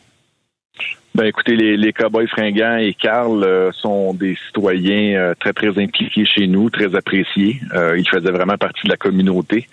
Ben 1.16 1.26
écoutez, 1.26 1.54
les, 1.54 1.76
les 1.76 1.92
Cowboys 1.92 2.26
fringants 2.26 2.76
et 2.76 2.92
Carl 2.92 3.44
euh, 3.44 3.70
sont 3.70 4.14
des 4.14 4.36
citoyens 4.48 5.16
euh, 5.16 5.34
très 5.38 5.52
très 5.52 5.68
impliqués 5.68 6.26
chez 6.26 6.48
nous, 6.48 6.70
très 6.70 6.96
appréciés. 6.96 7.60
Euh, 7.72 7.96
ils 7.96 8.08
faisaient 8.08 8.32
vraiment 8.32 8.56
partie 8.56 8.82
de 8.82 8.88
la 8.88 8.96
communauté. 8.96 9.68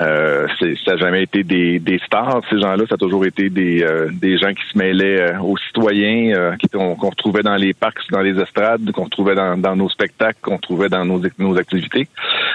Euh, 0.00 0.46
ça 0.60 0.92
n'a 0.92 0.96
jamais 0.96 1.24
été 1.24 1.42
des, 1.42 1.80
des 1.80 1.98
stars, 2.06 2.42
ces 2.48 2.60
gens-là. 2.60 2.84
Ça 2.88 2.94
a 2.94 2.98
toujours 2.98 3.26
été 3.26 3.50
des, 3.50 3.84
des 4.12 4.38
gens 4.38 4.54
qui 4.54 4.62
se 4.72 4.78
mêlaient 4.78 5.36
aux 5.38 5.56
citoyens, 5.56 6.56
qu'on 6.72 6.94
retrouvait 6.94 7.42
dans 7.42 7.56
les 7.56 7.74
parcs, 7.74 8.08
dans 8.12 8.22
les 8.22 8.40
estrades, 8.40 8.92
qu'on 8.92 9.04
retrouvait 9.04 9.34
dans, 9.34 9.56
dans, 9.56 9.74
nos 9.74 9.88
spectacles, 9.88 10.38
qu'on 10.42 10.58
trouvait 10.58 10.90
dans 10.90 11.04
nos, 11.04 11.20
nos 11.38 11.58
activités. 11.58 12.06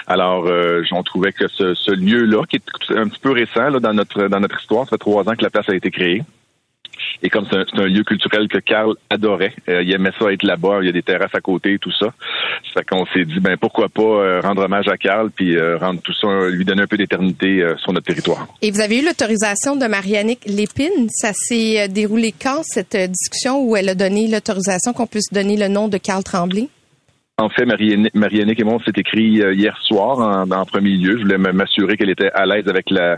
Alors, 0.08 0.50
on 0.94 1.04
trouvait 1.04 1.34
que 1.34 1.50
ce, 1.50 1.74
ce 1.74 1.92
lieu-là, 1.92 2.44
qui 2.48 2.56
est 2.56 2.98
un 2.98 3.10
petit 3.10 3.20
peu 3.20 3.32
récent 3.32 3.70
là, 3.70 3.82
dans 3.82 3.94
notre 3.94 4.30
dans 4.30 4.40
notre 4.40 4.62
histoire, 4.62 4.86
ça 4.86 4.92
fait 4.92 4.98
trois 4.98 5.28
ans 5.28 5.36
que 5.36 5.44
la 5.44 5.50
place 5.50 5.68
a 5.68 5.76
été 5.76 5.92
créée. 5.92 6.24
Et 7.24 7.30
comme 7.30 7.46
c'est 7.50 7.80
un, 7.80 7.86
lieu 7.86 8.04
culturel 8.04 8.48
que 8.48 8.60
Carl 8.60 8.96
adorait, 9.10 9.54
euh, 9.68 9.84
il 9.84 9.92
aimait 9.92 10.12
ça 10.18 10.32
être 10.32 10.44
là-bas, 10.44 10.80
il 10.82 10.86
y 10.86 10.90
a 10.90 10.92
des 10.92 11.02
terrasses 11.02 11.34
à 11.34 11.42
côté 11.42 11.78
tout 11.80 11.92
ça. 11.92 12.14
Ça 12.74 12.84
qu'on 12.84 13.06
s'est 13.08 13.26
dit, 13.26 13.40
ben 13.40 13.58
pourquoi 13.58 13.90
pas 13.90 14.02
euh, 14.02 14.42
rendre 14.42 14.64
hommage 14.64 14.88
à 14.88 14.98
Carl 14.98 15.32
puis 15.32 15.56
euh, 15.56 15.78
rendre 15.78 16.02
tout 16.02 16.14
ça, 16.14 16.28
lui 16.50 16.66
donner 16.66 16.84
un 16.84 16.88
peu 16.88 16.98
d'éternité 16.98 17.66
sur 17.78 17.94
notre 17.94 18.08
territoire. 18.08 18.48
Et 18.62 18.72
vous 18.72 18.82
avez 18.82 19.00
eu 19.00 19.06
l'autorisation 19.06 19.76
de 19.76 19.86
Marianique 19.86 20.46
Lépine. 20.46 21.10
Ça 21.10 21.32
s'est 21.34 21.88
déroulé 21.90 22.34
quand 22.40 22.62
cette 22.64 22.96
discussion 22.96 23.62
où 23.62 23.76
elle 23.76 23.90
a 23.90 23.96
donné 23.96 24.28
l'autorisation 24.28 24.94
qu'on 24.94 25.08
puisse 25.08 25.32
donner 25.32 25.58
le 25.58 25.68
nom 25.68 25.88
de 25.88 25.98
Carl 25.98 26.24
Tremblay? 26.24 26.70
En 27.40 27.48
fait, 27.48 27.66
Marianne 27.66 28.10
et 28.50 28.64
moi, 28.66 28.80
s'est 28.84 28.92
écrit 28.98 29.42
euh, 29.42 29.54
hier 29.54 29.78
soir 29.82 30.46
en, 30.52 30.66
premier 30.66 30.98
lieu. 30.98 31.18
Je 31.18 31.24
voulais 31.24 31.38
m'assurer 31.38 31.96
qu'elle 31.96 32.10
était 32.10 32.30
à 32.32 32.46
l'aise 32.46 32.68
avec 32.68 32.90
le 32.90 33.18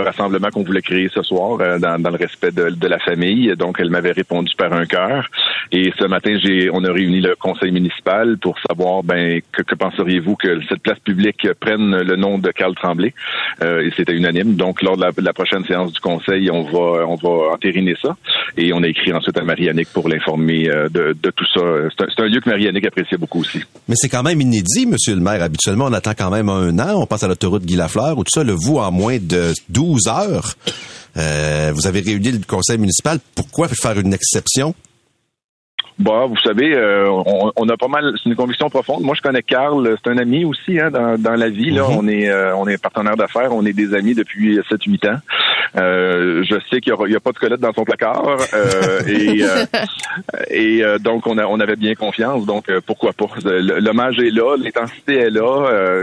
rassemblement 0.00 0.50
qu'on 0.50 0.64
voulait 0.64 0.82
créer 0.82 1.08
ce 1.08 1.22
soir 1.22 1.58
euh, 1.62 1.78
dans, 1.78 2.10
le 2.10 2.16
respect 2.16 2.50
de, 2.50 2.86
la 2.86 2.98
famille. 2.98 3.54
Donc, 3.56 3.76
elle 3.80 3.88
m'avait 3.88 4.12
répondu 4.12 4.52
par 4.54 4.74
un 4.74 4.84
cœur. 4.84 5.30
Et 5.72 5.94
ce 5.98 6.04
matin, 6.04 6.36
j'ai, 6.42 6.68
on 6.74 6.84
a 6.84 6.92
réuni 6.92 7.22
le 7.22 7.36
conseil 7.36 7.72
municipal 7.72 8.36
pour 8.36 8.58
savoir, 8.68 9.02
ben, 9.02 9.40
que, 9.50 9.74
penseriez-vous 9.74 10.36
que 10.36 10.60
cette 10.68 10.82
place 10.82 10.98
publique 10.98 11.48
prenne 11.58 12.02
le 12.02 12.16
nom 12.16 12.36
de 12.36 12.50
Carl 12.50 12.74
Tremblay? 12.74 13.14
Euh, 13.62 13.86
et 13.86 13.92
c'était 13.96 14.12
unanime. 14.12 14.56
Donc, 14.56 14.82
lors 14.82 14.98
de 14.98 15.22
la, 15.22 15.32
prochaine 15.32 15.64
séance 15.64 15.94
du 15.94 16.00
conseil, 16.00 16.50
on 16.50 16.64
va, 16.64 17.06
on 17.08 17.16
va 17.16 17.54
entériner 17.54 17.96
ça. 18.02 18.14
Et 18.58 18.74
on 18.74 18.82
a 18.82 18.88
écrit 18.88 19.14
ensuite 19.14 19.38
à 19.38 19.42
Mariannick 19.42 19.88
pour 19.88 20.06
l'informer 20.10 20.68
de, 20.90 21.30
tout 21.30 21.46
ça. 21.46 21.60
C'est 21.98 22.20
un, 22.20 22.26
lieu 22.26 22.40
que 22.40 22.50
Mariannick 22.50 22.86
appréciait 22.86 23.16
beaucoup 23.16 23.40
aussi. 23.40 23.53
Mais 23.88 23.94
c'est 23.96 24.08
quand 24.08 24.22
même 24.22 24.40
inédit, 24.40 24.86
Monsieur 24.86 25.14
le 25.14 25.20
maire. 25.20 25.42
Habituellement, 25.42 25.86
on 25.86 25.92
attend 25.92 26.14
quand 26.16 26.30
même 26.30 26.48
un 26.48 26.78
an. 26.78 27.00
On 27.00 27.06
passe 27.06 27.22
à 27.22 27.28
l'autoroute 27.28 27.64
Guy 27.64 27.76
Lafleur 27.76 28.16
ou 28.16 28.24
tout 28.24 28.30
ça. 28.34 28.44
Le 28.44 28.52
vous, 28.52 28.78
en 28.78 28.90
moins 28.90 29.18
de 29.20 29.52
12 29.68 30.08
heures, 30.08 30.54
euh, 31.16 31.72
vous 31.74 31.86
avez 31.86 32.00
réuni 32.00 32.32
le 32.32 32.40
conseil 32.46 32.78
municipal. 32.78 33.18
Pourquoi 33.34 33.68
faire 33.68 33.98
une 33.98 34.14
exception? 34.14 34.74
Bah, 35.98 36.26
vous 36.28 36.36
savez, 36.38 36.74
euh, 36.74 37.08
on, 37.56 37.68
a 37.68 37.76
pas 37.76 37.88
mal. 37.88 38.14
C'est 38.16 38.28
une 38.28 38.34
conviction 38.34 38.68
profonde. 38.68 39.02
Moi, 39.02 39.14
je 39.14 39.22
connais 39.22 39.42
Carl. 39.42 39.96
C'est 40.02 40.10
un 40.10 40.18
ami 40.18 40.44
aussi 40.44 40.80
hein, 40.80 40.90
dans, 40.90 41.20
dans 41.20 41.36
la 41.36 41.48
vie. 41.48 41.70
Là, 41.70 41.82
mm-hmm. 41.82 41.98
on 41.98 42.08
est 42.08 42.28
euh, 42.28 42.56
on 42.56 42.66
est 42.66 42.82
partenaire 42.82 43.16
d'affaires. 43.16 43.52
On 43.52 43.64
est 43.64 43.72
des 43.72 43.94
amis 43.94 44.14
depuis 44.14 44.58
7-8 44.58 45.08
ans. 45.08 45.18
Euh, 45.76 46.44
je 46.44 46.54
sais 46.70 46.80
qu'il 46.80 46.92
n'y 47.08 47.16
a, 47.16 47.20
pas 47.20 47.32
de 47.32 47.36
squelette 47.36 47.60
dans 47.60 47.72
son 47.72 47.84
placard 47.84 48.24
euh, 48.54 49.00
et, 49.08 49.42
euh, 49.42 49.64
et 50.48 50.98
donc 51.00 51.26
on, 51.26 51.36
a, 51.38 51.46
on 51.46 51.58
avait 51.58 51.76
bien 51.76 51.94
confiance. 51.94 52.46
Donc 52.46 52.70
pourquoi 52.86 53.12
pas 53.12 53.26
L'hommage 53.44 54.18
est 54.18 54.30
là, 54.30 54.56
l'intensité 54.56 55.16
est 55.16 55.30
là. 55.30 56.02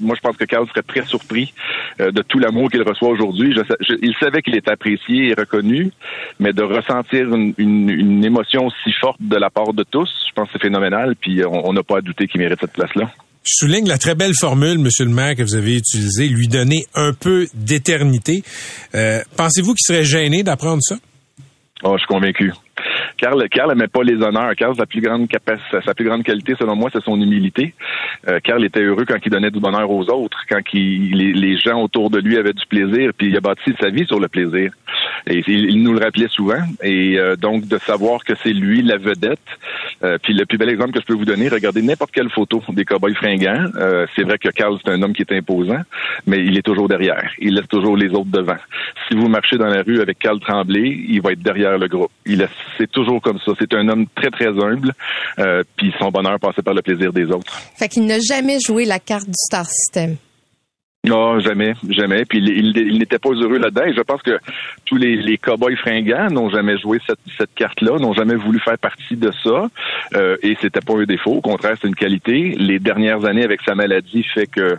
moi, 0.00 0.14
je 0.14 0.20
pense 0.20 0.36
que 0.36 0.44
Carl 0.44 0.66
serait 0.68 0.82
très 0.82 1.04
surpris 1.04 1.52
de 1.98 2.22
tout 2.22 2.38
l'amour 2.38 2.70
qu'il 2.70 2.82
reçoit 2.82 3.08
aujourd'hui. 3.08 3.54
il 4.02 4.14
savait 4.20 4.42
qu'il 4.42 4.56
était 4.56 4.70
apprécié 4.70 5.28
et 5.30 5.34
reconnu, 5.34 5.90
mais 6.38 6.52
de 6.52 6.62
ressentir 6.62 7.34
une, 7.34 7.54
une, 7.58 8.24
émotion 8.24 8.70
si 8.84 8.92
forte 8.92 9.19
de 9.20 9.36
la 9.36 9.50
part 9.50 9.72
de 9.72 9.84
tous, 9.84 10.08
je 10.28 10.32
pense 10.34 10.46
que 10.48 10.52
c'est 10.54 10.62
phénoménal. 10.62 11.14
Puis 11.20 11.42
on 11.46 11.72
n'a 11.72 11.82
pas 11.82 11.98
à 11.98 12.00
douter 12.00 12.26
qu'il 12.26 12.40
mérite 12.40 12.58
cette 12.60 12.72
place-là. 12.72 13.10
Je 13.42 13.52
souligne 13.54 13.88
la 13.88 13.96
très 13.96 14.14
belle 14.14 14.34
formule, 14.34 14.78
Monsieur 14.78 15.06
le 15.06 15.12
maire, 15.12 15.34
que 15.34 15.42
vous 15.42 15.54
avez 15.54 15.76
utilisée, 15.76 16.28
lui 16.28 16.46
donner 16.46 16.84
un 16.94 17.14
peu 17.14 17.46
d'éternité. 17.54 18.42
Euh, 18.94 19.22
pensez-vous 19.36 19.74
qu'il 19.74 19.84
serait 19.86 20.04
gêné 20.04 20.42
d'apprendre 20.42 20.82
ça? 20.82 20.96
Oh, 21.82 21.94
je 21.94 22.00
suis 22.00 22.06
convaincu. 22.06 22.52
Carl, 23.20 23.48
Carl 23.50 23.68
n'aimait 23.68 23.86
pas 23.86 24.02
les 24.02 24.22
honneurs. 24.22 24.56
Carl, 24.56 24.74
sa 24.74 24.86
plus 24.86 25.02
grande 25.02 25.28
capacité, 25.28 25.78
sa 25.84 25.94
plus 25.94 26.06
grande 26.06 26.22
qualité, 26.22 26.54
selon 26.58 26.74
moi, 26.74 26.88
c'est 26.92 27.04
son 27.04 27.20
humilité. 27.20 27.74
Euh, 28.28 28.40
Carl 28.42 28.64
était 28.64 28.80
heureux 28.80 29.04
quand 29.06 29.18
il 29.22 29.30
donnait 29.30 29.50
du 29.50 29.60
bonheur 29.60 29.90
aux 29.90 30.08
autres, 30.10 30.38
quand 30.48 30.60
il, 30.72 31.12
les, 31.12 31.58
gens 31.58 31.82
autour 31.82 32.08
de 32.08 32.18
lui 32.18 32.38
avaient 32.38 32.54
du 32.54 32.64
plaisir, 32.66 33.10
puis 33.16 33.28
il 33.28 33.36
a 33.36 33.40
bâti 33.40 33.74
sa 33.78 33.90
vie 33.90 34.06
sur 34.06 34.18
le 34.18 34.28
plaisir. 34.28 34.72
Et 35.26 35.42
il, 35.46 35.82
nous 35.82 35.92
le 35.92 36.00
rappelait 36.00 36.28
souvent. 36.28 36.62
Et 36.82 37.18
euh, 37.18 37.36
donc, 37.36 37.66
de 37.68 37.76
savoir 37.78 38.24
que 38.24 38.34
c'est 38.42 38.54
lui 38.54 38.80
la 38.82 38.96
vedette. 38.96 39.38
Euh, 40.02 40.16
puis 40.22 40.32
le 40.32 40.46
plus 40.46 40.56
bel 40.56 40.70
exemple 40.70 40.92
que 40.92 41.00
je 41.00 41.06
peux 41.06 41.14
vous 41.14 41.26
donner, 41.26 41.48
regardez 41.48 41.82
n'importe 41.82 42.12
quelle 42.12 42.30
photo 42.30 42.62
des 42.70 42.86
cowboys 42.86 43.14
fringants. 43.14 43.66
Euh, 43.76 44.06
c'est 44.16 44.22
vrai 44.22 44.38
que 44.38 44.48
Carl, 44.48 44.78
c'est 44.82 44.90
un 44.90 45.02
homme 45.02 45.12
qui 45.12 45.22
est 45.22 45.32
imposant, 45.32 45.80
mais 46.26 46.38
il 46.38 46.56
est 46.56 46.62
toujours 46.62 46.88
derrière. 46.88 47.30
Il 47.38 47.56
laisse 47.56 47.68
toujours 47.68 47.98
les 47.98 48.08
autres 48.08 48.30
devant. 48.30 48.56
Si 49.08 49.16
vous 49.16 49.28
marchez 49.28 49.58
dans 49.58 49.68
la 49.68 49.82
rue 49.82 50.00
avec 50.00 50.18
Carl 50.18 50.40
Tremblay, 50.40 51.04
il 51.08 51.20
va 51.20 51.32
être 51.32 51.42
derrière 51.42 51.76
le 51.76 51.86
groupe. 51.86 52.10
Il 52.24 52.40
c'est 52.78 52.90
toujours 52.90 53.09
comme 53.18 53.38
ça. 53.44 53.52
C'est 53.58 53.74
un 53.74 53.88
homme 53.88 54.06
très, 54.14 54.30
très 54.30 54.48
humble. 54.48 54.92
puis 55.76 55.92
son 55.98 56.10
bonheur 56.10 56.38
passait 56.38 56.62
par 56.62 56.74
le 56.74 56.82
plaisir 56.82 57.12
des 57.12 57.24
autres. 57.24 57.58
Fait 57.76 57.88
qu'il 57.88 58.06
n'a 58.06 58.18
jamais 58.20 58.58
joué 58.64 58.84
la 58.84 59.00
carte 59.00 59.26
du 59.26 59.34
Star 59.34 59.66
System. 59.66 60.16
Non, 61.02 61.40
jamais, 61.40 61.72
jamais. 61.88 62.26
Puis 62.26 62.38
il, 62.38 62.76
il, 62.76 62.98
n'était 62.98 63.18
pas 63.18 63.30
heureux 63.30 63.56
là-dedans. 63.56 63.84
Je 63.96 64.02
pense 64.02 64.20
que 64.20 64.38
tous 64.84 64.96
les, 64.96 65.16
les 65.16 65.38
cow-boys 65.38 65.76
fringants 65.76 66.28
n'ont 66.30 66.50
jamais 66.50 66.76
joué 66.76 66.98
cette, 67.06 67.18
cette 67.38 67.54
carte-là, 67.54 67.98
n'ont 67.98 68.12
jamais 68.12 68.34
voulu 68.34 68.60
faire 68.60 68.76
partie 68.76 69.16
de 69.16 69.30
ça. 69.42 69.68
Euh, 70.14 70.36
et 70.42 70.58
c'était 70.60 70.82
pas 70.82 70.92
un 70.94 71.04
défaut. 71.04 71.32
Au 71.32 71.40
contraire, 71.40 71.74
c'est 71.80 71.88
une 71.88 71.94
qualité. 71.94 72.54
Les 72.58 72.78
dernières 72.78 73.24
années 73.24 73.44
avec 73.44 73.62
sa 73.62 73.74
maladie 73.74 74.24
fait 74.24 74.46
que 74.46 74.76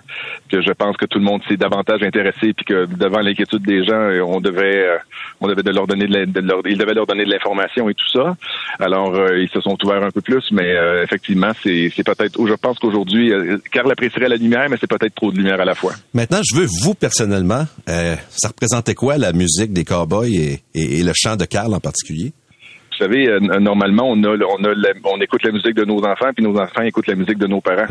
que 0.49 0.61
je 0.61 0.71
pense 0.71 0.95
que 0.95 1.05
tout 1.05 1.17
le 1.17 1.25
monde 1.25 1.41
s'est 1.47 1.57
davantage 1.57 2.03
intéressé, 2.03 2.53
puis 2.53 2.65
que 2.65 2.85
devant 2.85 3.21
l'inquiétude 3.21 3.63
des 3.63 3.83
gens, 3.83 4.09
on 4.23 4.41
devait 4.41 4.89
euh, 4.89 4.97
on 5.39 5.47
devait 5.47 5.63
de 5.63 5.71
leur 5.71 5.87
donner 5.87 6.05
de, 6.05 6.39
leur, 6.39 6.61
il 6.65 6.77
devait 6.77 6.93
leur 6.93 7.07
donner 7.07 7.25
de 7.25 7.31
l'information 7.31 7.89
et 7.89 7.95
tout 7.95 8.09
ça. 8.09 8.35
Alors 8.79 9.15
euh, 9.15 9.39
ils 9.39 9.49
se 9.49 9.59
sont 9.61 9.77
ouverts 9.83 10.03
un 10.03 10.11
peu 10.11 10.21
plus, 10.21 10.51
mais 10.51 10.75
euh, 10.75 11.03
effectivement, 11.03 11.51
c'est 11.63 11.91
c'est 11.95 12.05
peut-être. 12.05 12.37
Je 12.45 12.53
pense 12.53 12.77
qu'aujourd'hui, 12.77 13.33
Carl 13.71 13.91
apprécierait 13.91 14.29
la 14.29 14.35
lumière, 14.35 14.67
mais 14.69 14.77
c'est 14.79 14.89
peut-être 14.89 15.15
trop 15.15 15.31
de 15.31 15.37
lumière 15.37 15.59
à 15.59 15.65
la 15.65 15.73
fois. 15.73 15.93
Maintenant, 16.13 16.41
je 16.43 16.55
veux, 16.55 16.67
vous, 16.81 16.93
personnellement, 16.93 17.65
euh, 17.87 18.17
ça 18.29 18.49
représentait 18.49 18.95
quoi 18.95 19.17
la 19.17 19.31
musique 19.31 19.71
des 19.71 19.85
Cowboys 19.85 20.35
et, 20.35 20.61
et 20.73 21.03
le 21.03 21.13
chant 21.15 21.37
de 21.37 21.45
Carl 21.45 21.73
en 21.73 21.79
particulier? 21.79 22.33
Vous 23.01 23.07
savez, 23.07 23.29
euh, 23.29 23.39
normalement, 23.39 24.03
on 24.11 24.23
a, 24.23 24.27
on 24.27 24.63
a, 24.63 24.73
on 25.05 25.19
écoute 25.21 25.41
la 25.41 25.51
musique 25.51 25.73
de 25.73 25.85
nos 25.85 26.05
enfants, 26.05 26.29
puis 26.35 26.43
nos 26.43 26.55
enfants 26.59 26.83
écoutent 26.83 27.07
la 27.07 27.15
musique 27.15 27.39
de 27.39 27.47
nos 27.47 27.59
parents. 27.59 27.87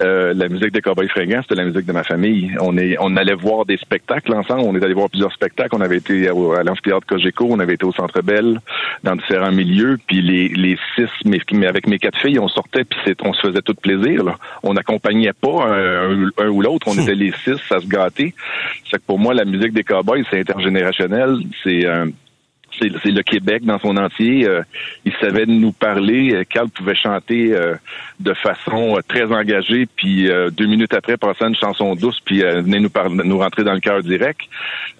Euh, 0.00 0.34
la 0.34 0.48
musique 0.48 0.72
des 0.72 0.80
Cowboys 0.80 1.08
fringants, 1.08 1.42
c'était 1.42 1.54
la 1.54 1.66
musique 1.66 1.86
de 1.86 1.92
ma 1.92 2.02
famille. 2.02 2.50
On 2.60 2.76
est, 2.76 2.96
on 2.98 3.14
allait 3.16 3.36
voir 3.36 3.64
des 3.64 3.76
spectacles 3.76 4.34
ensemble. 4.34 4.62
On 4.62 4.74
est 4.74 4.82
allé 4.82 4.94
voir 4.94 5.08
plusieurs 5.08 5.32
spectacles. 5.32 5.76
On 5.76 5.80
avait 5.80 5.98
été 5.98 6.26
à, 6.26 6.32
l'amphithéâtre 6.64 7.06
Cogeco, 7.06 7.46
on 7.48 7.60
avait 7.60 7.74
été 7.74 7.84
au 7.84 7.92
Centre 7.92 8.22
Bell, 8.22 8.58
dans 9.04 9.14
différents 9.14 9.52
milieux. 9.52 9.98
Puis 10.08 10.20
les, 10.20 10.48
les 10.48 10.76
six, 10.96 11.08
mais, 11.24 11.66
avec 11.68 11.86
mes 11.86 12.00
quatre 12.00 12.18
filles, 12.18 12.40
on 12.40 12.48
sortait, 12.48 12.82
puis 12.82 13.14
on 13.22 13.32
se 13.32 13.46
faisait 13.46 13.62
tout 13.62 13.74
plaisir. 13.74 14.24
Là. 14.24 14.34
On 14.64 14.74
n'accompagnait 14.74 15.32
pas 15.32 15.68
un, 15.68 16.48
ou 16.48 16.60
l'autre. 16.60 16.88
On 16.88 16.96
hmm. 16.96 17.02
était 17.02 17.14
les 17.14 17.32
six 17.44 17.60
à 17.70 17.78
se 17.78 17.86
gâter. 17.86 18.34
C'est 18.90 18.98
que 18.98 19.06
pour 19.06 19.20
moi, 19.20 19.32
la 19.32 19.44
musique 19.44 19.74
des 19.74 19.84
Cowboys, 19.84 20.24
c'est 20.28 20.40
intergénérationnel. 20.40 21.36
C'est 21.62 21.86
c'est 21.86 22.29
c'est 22.78 23.10
le 23.10 23.22
Québec 23.22 23.64
dans 23.64 23.78
son 23.78 23.96
entier. 23.96 24.46
Euh, 24.46 24.62
il 25.04 25.12
savait 25.20 25.46
nous 25.46 25.72
parler. 25.72 26.34
Euh, 26.34 26.44
Carl 26.48 26.68
pouvait 26.68 26.94
chanter 26.94 27.52
euh, 27.52 27.74
de 28.20 28.34
façon 28.34 28.96
euh, 28.96 29.00
très 29.06 29.24
engagée, 29.24 29.86
puis 29.96 30.30
euh, 30.30 30.50
deux 30.50 30.66
minutes 30.66 30.94
après, 30.94 31.16
passer 31.16 31.44
à 31.44 31.48
une 31.48 31.56
chanson 31.56 31.94
douce, 31.94 32.18
puis 32.24 32.42
venait 32.42 32.80
nous 32.80 32.90
parler, 32.90 33.22
nous 33.24 33.38
rentrer 33.38 33.64
dans 33.64 33.74
le 33.74 33.80
cœur 33.80 34.02
direct. 34.02 34.40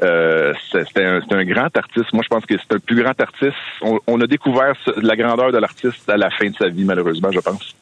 C'était 0.01 1.05
un, 1.05 1.21
un 1.31 1.45
grand 1.45 1.77
artiste. 1.77 2.13
Moi, 2.13 2.23
je 2.23 2.29
pense 2.29 2.47
que 2.47 2.55
c'est 2.57 2.75
un 2.75 2.79
plus 2.79 3.03
grand 3.03 3.19
artiste. 3.21 3.57
On, 3.83 3.99
on 4.07 4.21
a 4.21 4.27
découvert 4.27 4.75
la 5.01 5.17
grandeur 5.17 5.53
de 5.53 5.59
l'artiste 5.59 6.09
à 6.09 6.17
la 6.17 6.31
fin 6.31 6.49
de 6.49 6.55
sa 6.57 6.69
vie, 6.69 6.85
malheureusement, 6.85 7.31
je 7.33 7.41
pense. 7.41 7.75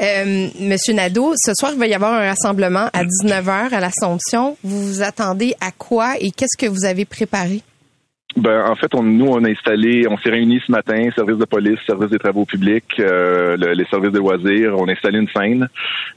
Euh, 0.00 0.48
Monsieur 0.58 0.92
Nadeau, 0.94 1.34
ce 1.36 1.52
soir, 1.54 1.72
il 1.72 1.78
va 1.78 1.86
y 1.86 1.94
avoir 1.94 2.14
un 2.14 2.28
rassemblement 2.28 2.88
à 2.92 3.04
19h 3.04 3.72
à 3.72 3.80
l'Assomption. 3.80 4.56
Vous 4.64 4.88
vous 4.88 5.02
attendez 5.02 5.54
à 5.60 5.70
quoi 5.70 6.14
et 6.18 6.30
qu'est-ce 6.30 6.56
que 6.58 6.70
vous 6.70 6.84
avez 6.84 7.04
préparé? 7.04 7.62
Ben, 8.36 8.64
en 8.68 8.74
fait, 8.74 8.92
on, 8.96 9.02
nous, 9.04 9.26
on 9.26 9.44
a 9.44 9.48
installé, 9.48 10.08
on 10.10 10.18
s'est 10.18 10.30
réunis 10.30 10.60
ce 10.66 10.72
matin, 10.72 11.08
service 11.14 11.36
de 11.38 11.44
police, 11.44 11.78
service 11.86 12.10
des 12.10 12.18
travaux 12.18 12.44
publics, 12.44 12.98
euh, 12.98 13.56
le- 13.56 13.74
les 13.74 13.84
services 13.84 14.10
de 14.10 14.18
loisirs. 14.18 14.74
On 14.76 14.88
a 14.88 14.92
installé 14.92 15.20
une 15.20 15.28
scène. 15.28 15.68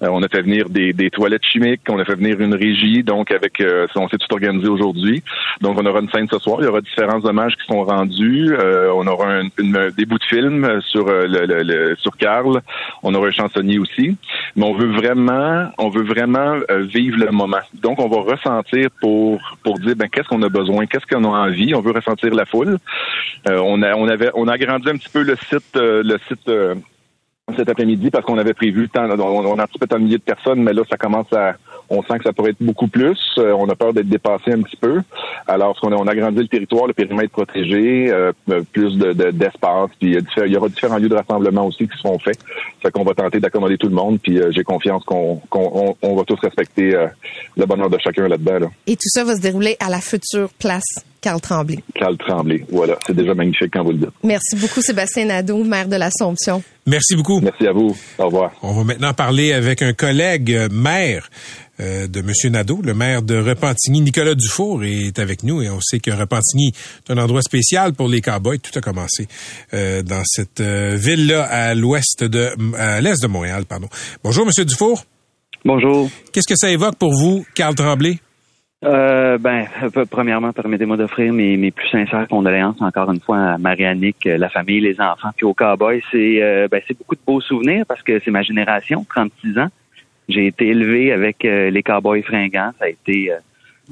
Euh, 0.02 0.08
on 0.12 0.24
a 0.24 0.28
fait 0.28 0.42
venir 0.42 0.68
des, 0.68 0.94
des 0.94 1.12
toilettes 1.12 1.46
chimiques. 1.46 1.82
On 1.90 2.00
a 2.00 2.06
fait 2.06 2.16
venir 2.16 2.40
une 2.42 2.56
régie. 2.56 3.04
Donc, 3.04 3.30
avec, 3.30 3.62
euh, 3.62 3.86
on 3.96 4.10
s'est 4.10 4.18
tout 4.18 4.34
organisé 4.34 4.68
aujourd'hui. 4.68 5.22
Donc, 5.62 5.78
on 5.80 5.86
aura 5.86 6.00
une 6.00 6.10
scène 6.10 6.28
ce 6.32 6.40
soir. 6.40 6.58
Il 6.62 6.66
y 6.66 6.68
aura 6.68 6.82
différents 6.82 7.24
hommages 7.24 7.56
qui 7.56 7.68
sont 7.68 7.84
rendus. 7.84 8.52
Euh, 8.52 8.92
on 8.96 9.06
aura 9.06 9.28
un- 9.34 9.50
une- 9.60 9.92
des 9.96 10.06
bouts 10.06 10.18
de 10.18 10.24
film 10.24 10.82
sur 10.88 11.08
euh, 11.08 11.28
le, 11.28 11.46
le- 11.46 11.62
le- 11.62 11.96
sur 11.98 12.18
Carl. 12.18 12.62
On 13.04 13.14
aura 13.14 13.28
un 13.28 13.32
chansonnier 13.32 13.78
aussi. 13.78 14.18
Mais 14.56 14.66
on 14.66 14.74
veut 14.74 14.92
vraiment, 14.92 15.70
on 15.78 15.90
veut 15.90 16.04
vraiment 16.04 16.56
euh, 16.72 16.80
vivre 16.82 17.18
le 17.24 17.32
moment. 17.32 17.58
Donc, 17.76 18.00
on 18.00 18.08
va 18.10 18.22
ressentir 18.32 18.90
pour 19.02 19.40
pour 19.64 19.78
dire 19.78 19.96
ben 19.96 20.10
qu'est-ce 20.10 20.28
qu'on 20.28 20.42
a 20.42 20.50
besoin, 20.50 20.88
qu'est-ce 20.88 21.06
qu'on 21.06 21.24
a 21.26 21.46
envie? 21.48 21.76
On 21.76 21.82
veut 21.82 21.92
la 22.24 22.46
foule. 22.46 22.78
Euh, 23.50 23.60
on 23.64 23.82
a 23.82 23.96
on 23.96 24.08
avait 24.08 24.32
on 24.34 24.48
a 24.48 24.54
agrandi 24.54 24.90
un 24.90 24.98
petit 24.98 25.10
peu 25.10 25.24
le 25.24 25.36
site 25.36 25.76
euh, 25.76 26.04
le 26.04 26.18
site 26.28 26.48
euh, 26.50 26.76
cet 27.56 27.70
après-midi 27.70 28.10
parce 28.10 28.26
qu'on 28.26 28.38
avait 28.38 28.54
prévu 28.54 28.90
tant, 28.90 29.10
on, 29.10 29.46
on 29.46 29.60
a 29.60 29.64
un 29.64 29.68
petit 29.68 29.80
peu 29.80 29.88
un 29.96 30.00
millier 30.00 30.18
de 30.18 30.24
personnes, 30.24 30.62
mais 30.62 30.74
là 30.74 30.84
ça 30.90 30.98
commence 30.98 31.32
à 31.34 31.56
on 31.90 32.04
sent 32.04 32.18
que 32.18 32.26
ça 32.26 32.34
pourrait 32.34 32.50
être 32.50 32.62
beaucoup 32.62 32.90
plus. 32.90 33.18
On 33.38 33.70
a 33.70 33.76
peur 33.76 33.94
d'être 33.94 34.10
dépassé 34.10 34.52
un 34.52 34.62
petit 34.62 34.76
peu. 34.76 35.02
Alors, 35.48 35.80
on 35.84 36.06
a 36.06 36.12
agrandi 36.12 36.40
le 36.42 36.48
territoire, 36.50 36.86
le 36.86 36.92
périmètre 36.94 37.32
protégé, 37.32 38.14
plus 38.74 38.98
de, 38.98 39.14
de- 39.14 39.32
d'espace, 39.32 39.92
puis 39.98 40.18
il 40.18 40.52
y, 40.52 40.58
aura 40.58 40.68
différents 40.68 40.98
lieux 40.98 41.08
de 41.08 41.16
rassemblement 41.16 41.66
aussi 41.66 41.88
qui 41.88 41.98
seront 41.98 42.20
faits. 42.20 42.40
Fait 42.82 42.92
qu'on 42.92 43.06
va 43.06 43.14
tenter 43.14 43.40
d'accommoder 43.40 43.78
tout 43.78 43.88
le 43.88 43.96
monde, 43.96 44.20
puis 44.22 44.38
j'ai 44.50 44.66
confiance 44.66 45.06
qu'on, 45.06 45.38
qu'on 45.50 45.96
on, 46.02 46.16
va 46.18 46.24
tous 46.26 46.40
respecter 46.42 47.08
le 47.56 47.66
bonheur 47.66 47.90
de 47.90 47.98
chacun 48.00 48.28
là-dedans. 48.28 48.60
Là. 48.60 48.68
Et 48.86 48.98
tout 48.98 49.08
ça 49.08 49.24
va 49.24 49.38
se 49.38 49.42
dérouler 49.42 49.78
à 49.80 49.90
la 49.90 50.02
future 50.02 50.50
place 50.60 51.06
Carl 51.22 51.42
Tremblay. 51.42 51.84
Carl 51.96 52.18
Tremblay, 52.18 52.64
voilà, 52.72 52.98
c'est 53.06 53.16
déjà 53.16 53.34
magnifique 53.34 53.72
quand 53.74 53.84
vous 53.84 53.92
le 53.92 54.00
dites. 54.00 54.10
Merci 54.24 54.56
beaucoup, 54.56 54.82
Sébastien 54.82 55.26
Nadeau, 55.26 55.64
maire 55.64 55.88
de 55.88 55.96
l'Assomption. 55.96 56.62
Merci 56.86 57.16
beaucoup. 57.16 57.42
Merci 57.42 57.68
à 57.68 57.74
vous. 57.74 57.96
Au 58.18 58.26
revoir. 58.26 58.52
On 58.62 58.74
va 58.74 58.84
maintenant 58.84 59.14
parler 59.14 59.54
avec 59.54 59.82
un 59.82 59.94
collègue 59.94 60.54
euh, 60.54 60.70
maire 60.72 61.30
euh, 61.80 62.08
de 62.08 62.22
M. 62.22 62.32
Nadeau, 62.52 62.82
le 62.84 62.96
maire 62.96 63.22
de 63.22 63.38
Repentigny. 63.38 64.02
Nicolas 64.02 64.34
Dufour 64.34 64.84
est 64.84 65.20
avec 65.20 65.44
nous 65.44 65.62
et 65.62 65.70
on 65.70 65.80
sait 65.80 66.00
que 66.00 66.10
Repentigny 66.10 66.70
est 66.70 67.12
un 67.12 67.18
endroit 67.20 67.44
spécial 67.44 67.94
pour 67.94 68.08
les 68.08 68.20
cowboys. 68.20 68.58
Tout 68.58 68.78
a 68.80 68.82
commencé 68.82 69.28
euh, 69.76 70.02
dans 70.02 70.24
cette 70.26 70.60
euh, 70.60 70.96
ville-là 70.96 71.44
à 71.44 71.76
l'ouest 71.76 72.24
de, 72.24 72.50
à 72.76 73.00
l'est 73.00 73.22
de 73.22 73.28
Montréal, 73.28 73.66
pardon. 73.66 73.90
Bonjour, 74.24 74.48
M. 74.48 74.66
Dufour. 74.66 75.04
Bonjour. 75.64 76.10
Qu'est-ce 76.32 76.48
que 76.48 76.56
ça 76.56 76.72
évoque 76.72 76.96
pour 76.96 77.14
vous, 77.14 77.46
Carl 77.54 77.76
Tremblay? 77.76 78.18
Euh, 78.86 79.40
ben, 79.40 79.66
premièrement, 80.12 80.54
permettez-moi 80.54 80.98
d'offrir 80.98 81.34
mes, 81.34 81.58
mes 81.58 81.72
plus 81.72 81.90
sincères 81.90 82.28
condoléances 82.28 82.80
encore 82.80 83.12
une 83.12 83.20
fois 83.20 83.40
à 83.40 83.58
Marianique, 83.58 84.28
euh, 84.28 84.38
la 84.38 84.50
famille, 84.50 84.82
les 84.82 85.02
enfants, 85.02 85.30
puis 85.36 85.46
au 85.46 85.54
cowboy. 85.56 86.02
C'est 86.12 86.44
euh, 86.44 86.68
ben, 86.70 86.80
c'est 86.88 86.96
beaucoup 86.96 87.16
de 87.16 87.22
beaux 87.26 87.42
souvenirs 87.42 87.86
parce 87.88 88.04
que 88.04 88.20
c'est 88.24 88.30
ma 88.30 88.44
génération, 88.44 89.04
36 89.10 89.58
ans. 89.58 89.70
J'ai 90.30 90.48
été 90.48 90.68
élevé 90.68 91.12
avec 91.12 91.44
euh, 91.44 91.72
les 91.72 91.82
cowboys 91.82 92.22
fringants. 92.22 92.72
Ça 92.78 92.86
a 92.86 92.90
été 92.90 93.32
euh, 93.32 93.38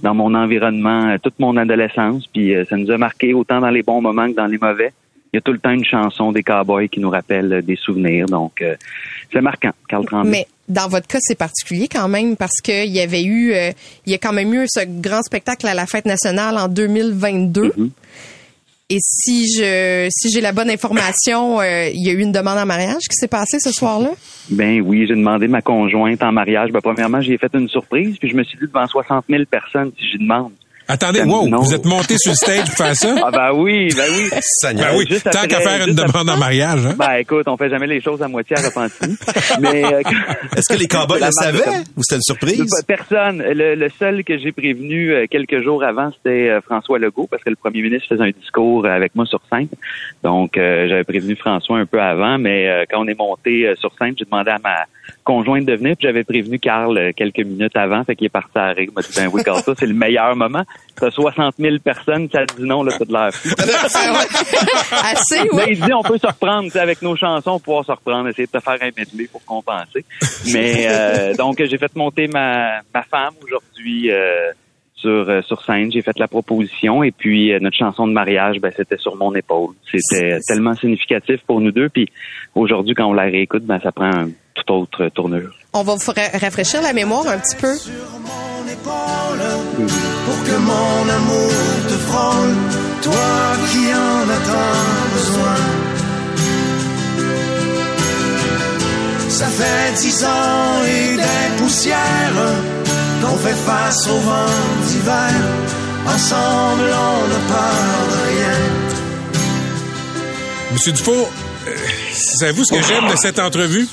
dans 0.03 0.13
mon 0.13 0.35
environnement 0.35 1.17
toute 1.17 1.39
mon 1.39 1.57
adolescence, 1.57 2.27
puis 2.27 2.53
ça 2.69 2.75
nous 2.75 2.91
a 2.91 2.97
marqué 2.97 3.33
autant 3.33 3.61
dans 3.61 3.69
les 3.69 3.81
bons 3.81 4.01
moments 4.01 4.29
que 4.29 4.35
dans 4.35 4.45
les 4.45 4.57
mauvais. 4.57 4.91
Il 5.31 5.37
y 5.37 5.39
a 5.39 5.41
tout 5.41 5.53
le 5.53 5.59
temps 5.59 5.71
une 5.71 5.85
chanson 5.85 6.31
des 6.33 6.43
cowboys 6.43 6.89
qui 6.89 6.99
nous 6.99 7.09
rappelle 7.09 7.61
des 7.61 7.77
souvenirs, 7.77 8.25
donc 8.25 8.61
c'est 9.31 9.39
marquant, 9.39 9.71
Carl 9.87 10.05
Tremblay. 10.05 10.45
Dans 10.67 10.87
votre 10.87 11.07
cas, 11.07 11.19
c'est 11.21 11.37
particulier 11.37 11.87
quand 11.87 12.07
même 12.07 12.35
parce 12.35 12.59
qu'il 12.63 12.91
y 12.91 12.99
avait 12.99 13.23
eu, 13.23 13.53
euh, 13.53 13.71
il 14.05 14.11
y 14.11 14.15
a 14.15 14.17
quand 14.17 14.33
même 14.33 14.53
eu 14.53 14.65
ce 14.67 14.81
grand 14.85 15.21
spectacle 15.21 15.67
à 15.67 15.73
la 15.73 15.85
fête 15.85 16.05
nationale 16.05 16.57
en 16.57 16.67
2022. 16.67 17.73
Et 18.89 18.99
si 19.01 19.47
je, 19.57 20.07
si 20.11 20.29
j'ai 20.31 20.41
la 20.41 20.51
bonne 20.51 20.69
information, 20.69 21.59
euh, 21.59 21.89
il 21.91 22.05
y 22.05 22.09
a 22.09 22.13
eu 22.13 22.19
une 22.19 22.31
demande 22.31 22.59
en 22.59 22.67
mariage 22.67 23.01
qui 23.09 23.15
s'est 23.15 23.27
passée 23.27 23.59
ce 23.59 23.71
soir-là? 23.71 24.11
Ben 24.49 24.79
oui, 24.81 25.07
j'ai 25.07 25.15
demandé 25.15 25.47
ma 25.47 25.61
conjointe 25.61 26.21
en 26.21 26.31
mariage. 26.31 26.71
Ben, 26.71 26.81
premièrement, 26.81 27.19
j'ai 27.19 27.37
fait 27.39 27.51
une 27.55 27.67
surprise, 27.67 28.17
puis 28.17 28.29
je 28.29 28.35
me 28.35 28.43
suis 28.43 28.59
dit 28.59 28.67
devant 28.67 28.85
60 28.85 29.25
000 29.27 29.43
personnes 29.49 29.91
si 29.97 30.11
j'y 30.11 30.19
demande. 30.19 30.51
Attendez, 30.87 31.23
wow, 31.23 31.47
non. 31.47 31.61
vous 31.61 31.73
êtes 31.73 31.85
monté 31.85 32.15
sur 32.17 32.31
le 32.31 32.35
stage 32.35 32.65
pour 32.65 32.75
faire 32.85 32.95
ça? 32.95 33.15
Ah 33.23 33.31
ben 33.31 33.51
oui, 33.53 33.89
ben 33.95 34.05
oui. 34.11 34.29
Ben 34.75 34.95
oui, 34.97 35.05
Juste 35.09 35.29
tant 35.31 35.47
qu'à 35.47 35.59
faire 35.61 35.87
une 35.87 35.95
demande 35.95 36.29
en 36.29 36.37
mariage, 36.37 36.85
hein? 36.85 36.95
Ben 36.97 37.13
écoute, 37.19 37.47
on 37.47 37.57
fait 37.57 37.69
jamais 37.69 37.87
les 37.87 38.01
choses 38.01 38.21
à 38.21 38.27
moitié 38.27 38.57
à 38.57 38.61
Repentigny. 38.61 39.15
Mais 39.59 39.83
euh, 39.83 40.01
Est-ce 40.55 40.73
que 40.73 40.79
les 40.79 40.87
cowboys 40.87 41.19
La 41.19 41.27
le 41.27 41.31
savaient 41.31 41.79
ou 41.95 42.01
c'était 42.03 42.15
une 42.17 42.21
surprise? 42.21 42.83
Personne. 42.87 43.41
Le, 43.41 43.75
le 43.75 43.89
seul 43.97 44.23
que 44.23 44.37
j'ai 44.37 44.51
prévenu 44.51 45.11
euh, 45.13 45.25
quelques 45.29 45.61
jours 45.63 45.83
avant, 45.83 46.11
c'était 46.11 46.49
euh, 46.49 46.61
François 46.61 46.99
Legault, 46.99 47.27
parce 47.29 47.43
que 47.43 47.49
le 47.49 47.55
premier 47.55 47.81
ministre 47.81 48.07
faisait 48.09 48.23
un 48.23 48.31
discours 48.31 48.85
euh, 48.85 48.89
avec 48.89 49.15
moi 49.15 49.25
sur 49.25 49.41
scène. 49.51 49.67
Donc, 50.23 50.57
euh, 50.57 50.87
j'avais 50.87 51.03
prévenu 51.03 51.35
François 51.35 51.77
un 51.79 51.85
peu 51.85 52.01
avant, 52.01 52.37
mais 52.37 52.67
euh, 52.67 52.83
quand 52.89 53.01
on 53.03 53.07
est 53.07 53.17
monté 53.17 53.71
sur 53.79 53.91
scène, 53.97 54.13
j'ai 54.17 54.25
demandé 54.25 54.51
à 54.51 54.59
ma 54.59 54.75
conjointe 55.25 55.65
de 55.65 55.75
venir, 55.75 55.97
puis 55.97 56.07
j'avais 56.07 56.23
prévenu 56.23 56.59
Carl 56.59 56.97
euh, 56.97 57.11
quelques 57.13 57.39
minutes 57.39 57.75
avant, 57.75 58.03
fait 58.05 58.15
qu'il 58.15 58.27
est 58.27 58.29
parti 58.29 58.57
à 58.57 58.67
rire. 58.67 58.87
Il 58.89 58.93
m'a 58.93 59.01
dit, 59.01 59.09
ben 59.15 59.29
oui, 59.33 59.43
Carl, 59.43 59.61
ça, 59.61 59.73
c'est 59.77 59.87
le 59.87 59.93
meilleur 59.93 60.35
moment. 60.35 60.63
T'as 60.95 61.11
60 61.11 61.55
000 61.59 61.79
personnes, 61.79 62.29
ça 62.31 62.45
te 62.45 62.55
dit 62.55 62.63
non, 62.63 62.83
là, 62.83 62.93
de 62.97 63.11
l'air. 63.11 63.27
Assez, 65.11 65.43
Mais 65.51 65.57
ouais. 65.57 65.65
il 65.71 65.81
dit 65.81 65.93
on 65.93 66.03
peut 66.03 66.17
se 66.17 66.27
reprendre, 66.27 66.65
tu 66.65 66.71
sais, 66.71 66.79
avec 66.79 67.01
nos 67.01 67.15
chansons, 67.15 67.59
pouvoir 67.59 67.83
se 67.83 67.91
reprendre, 67.91 68.29
essayer 68.29 68.45
de 68.45 68.51
te 68.51 68.63
faire 68.63 68.77
un 68.81 68.91
medley 68.95 69.27
pour 69.29 69.43
compenser. 69.43 70.05
Mais 70.53 70.85
euh, 70.87 71.33
donc 71.33 71.61
j'ai 71.61 71.77
fait 71.77 71.93
monter 71.95 72.27
ma, 72.27 72.81
ma 72.93 73.03
femme 73.03 73.33
aujourd'hui 73.43 74.11
euh, 74.11 74.51
sur 74.95 75.29
euh, 75.29 75.41
sur 75.41 75.61
scène, 75.63 75.91
j'ai 75.91 76.01
fait 76.01 76.17
la 76.17 76.27
proposition 76.27 77.03
et 77.03 77.11
puis 77.11 77.53
euh, 77.53 77.59
notre 77.59 77.77
chanson 77.77 78.07
de 78.07 78.13
mariage, 78.13 78.59
ben 78.59 78.71
c'était 78.75 78.97
sur 78.97 79.15
mon 79.15 79.33
épaule. 79.35 79.75
C'était 79.91 80.39
tellement 80.47 80.73
significatif 80.73 81.41
pour 81.45 81.61
nous 81.61 81.71
deux. 81.71 81.89
Puis 81.89 82.09
aujourd'hui, 82.55 82.95
quand 82.95 83.05
on 83.05 83.13
la 83.13 83.23
réécoute, 83.23 83.63
ben 83.63 83.79
ça 83.81 83.91
prend 83.91 84.11
un 84.13 84.29
autre 84.69 85.09
tournure. 85.13 85.51
On 85.73 85.83
va 85.83 85.95
vous 85.95 86.11
ra- 86.11 86.37
rafraîchir 86.39 86.81
la 86.81 86.93
mémoire 86.93 87.27
un 87.27 87.37
petit 87.39 87.55
peu. 87.55 87.75
pour 90.25 90.43
que 90.43 90.57
mon 90.57 91.09
amour 91.17 91.51
te 91.89 91.93
frôle, 92.07 92.55
toi 93.01 93.57
qui 93.71 93.93
en 93.93 94.29
as 94.29 94.43
tant 94.49 95.13
besoin. 95.15 95.55
Ça 99.29 99.47
fait 99.47 99.93
dix 100.01 100.23
ans 100.23 100.83
et 100.87 101.15
des 101.17 101.57
poussières 101.57 102.53
qu'on 103.21 103.37
fait 103.37 103.53
face 103.65 104.07
au 104.07 104.17
vent 104.19 104.55
d'hiver. 104.87 105.31
Ensemble, 106.07 106.83
on 106.83 107.27
n'a 107.27 107.41
peur 107.53 108.07
de 108.11 108.17
rien. 108.29 108.59
Monsieur 110.71 110.91
Dufour, 110.93 111.29
euh, 111.67 111.71
savez-vous 112.13 112.63
ce 112.63 112.73
que 112.73 112.81
j'aime 112.83 113.09
de 113.09 113.15
cette 113.15 113.39
entrevue? 113.39 113.87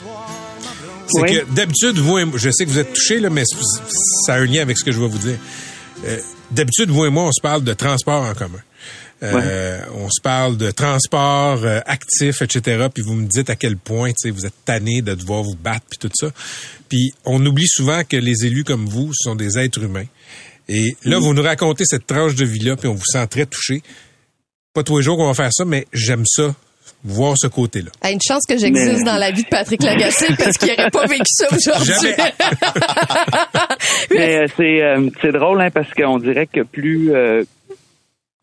C'est 1.14 1.22
Oui. 1.22 1.38
que 1.40 1.44
d'habitude, 1.54 1.98
vous 1.98 2.18
et 2.18 2.24
moi, 2.24 2.38
je 2.38 2.50
sais 2.50 2.64
que 2.64 2.70
vous 2.70 2.78
êtes 2.78 2.92
touché, 2.92 3.20
là, 3.20 3.30
mais 3.30 3.44
ça 4.26 4.34
a 4.34 4.38
un 4.38 4.44
lien 4.46 4.62
avec 4.62 4.78
ce 4.78 4.84
que 4.84 4.92
je 4.92 5.00
vais 5.00 5.08
vous 5.08 5.18
dire. 5.18 5.38
Euh, 6.06 6.18
d'habitude, 6.50 6.90
vous 6.90 7.04
et 7.04 7.10
moi, 7.10 7.24
on 7.24 7.32
se 7.32 7.40
parle 7.42 7.64
de 7.64 7.72
transport 7.74 8.22
en 8.24 8.34
commun. 8.34 8.60
Euh, 9.22 9.80
On 9.94 10.08
se 10.10 10.20
parle 10.20 10.56
de 10.56 10.72
transport 10.72 11.62
euh, 11.62 11.78
actif, 11.86 12.42
etc. 12.42 12.88
Puis 12.92 13.04
vous 13.04 13.14
me 13.14 13.28
dites 13.28 13.50
à 13.50 13.54
quel 13.56 13.76
point 13.76 14.08
tu 14.10 14.14
sais, 14.18 14.30
vous 14.30 14.46
êtes 14.46 14.64
tanné 14.64 15.00
de 15.00 15.14
devoir 15.14 15.44
vous 15.44 15.54
battre, 15.54 15.86
puis 15.88 15.98
tout 16.00 16.10
ça. 16.12 16.32
Puis 16.88 17.12
on 17.24 17.44
oublie 17.46 17.68
souvent 17.68 18.02
que 18.02 18.16
les 18.16 18.46
élus 18.46 18.64
comme 18.64 18.84
vous 18.86 19.12
sont 19.14 19.36
des 19.36 19.58
êtres 19.58 19.80
humains. 19.84 20.06
Et 20.68 20.96
là, 21.04 21.18
vous 21.20 21.34
nous 21.34 21.42
racontez 21.42 21.84
cette 21.86 22.06
tranche 22.06 22.34
de 22.34 22.44
vie-là, 22.44 22.74
puis 22.76 22.88
on 22.88 22.94
vous 22.94 23.04
sent 23.04 23.24
très 23.28 23.46
touché. 23.46 23.82
Pas 24.74 24.82
tous 24.82 24.98
les 24.98 25.04
jours 25.04 25.16
qu'on 25.16 25.26
va 25.28 25.34
faire 25.34 25.52
ça, 25.52 25.64
mais 25.64 25.86
j'aime 25.92 26.24
ça, 26.26 26.54
voir 27.04 27.34
ce 27.36 27.46
côté-là. 27.46 27.90
Ah, 28.00 28.10
une 28.10 28.20
chance 28.20 28.44
que 28.48 28.56
j'existe 28.56 28.98
Mais- 28.98 29.04
dans 29.04 29.16
la 29.16 29.30
vie 29.30 29.42
de 29.42 29.48
Patrick 29.48 29.82
Lagacé 29.82 30.34
parce 30.36 30.58
qu'il 30.58 30.68
n'aurait 30.68 30.90
pas 30.90 31.06
vécu 31.06 31.24
ça 31.26 31.46
aujourd'hui. 31.50 32.10
Mais 34.10 34.36
euh, 34.36 34.46
c'est 34.56 34.82
euh, 34.82 35.08
c'est 35.20 35.32
drôle 35.32 35.60
hein, 35.60 35.70
parce 35.70 35.92
qu'on 35.94 36.18
dirait 36.18 36.46
que 36.46 36.62
plus 36.62 37.12
euh, 37.12 37.44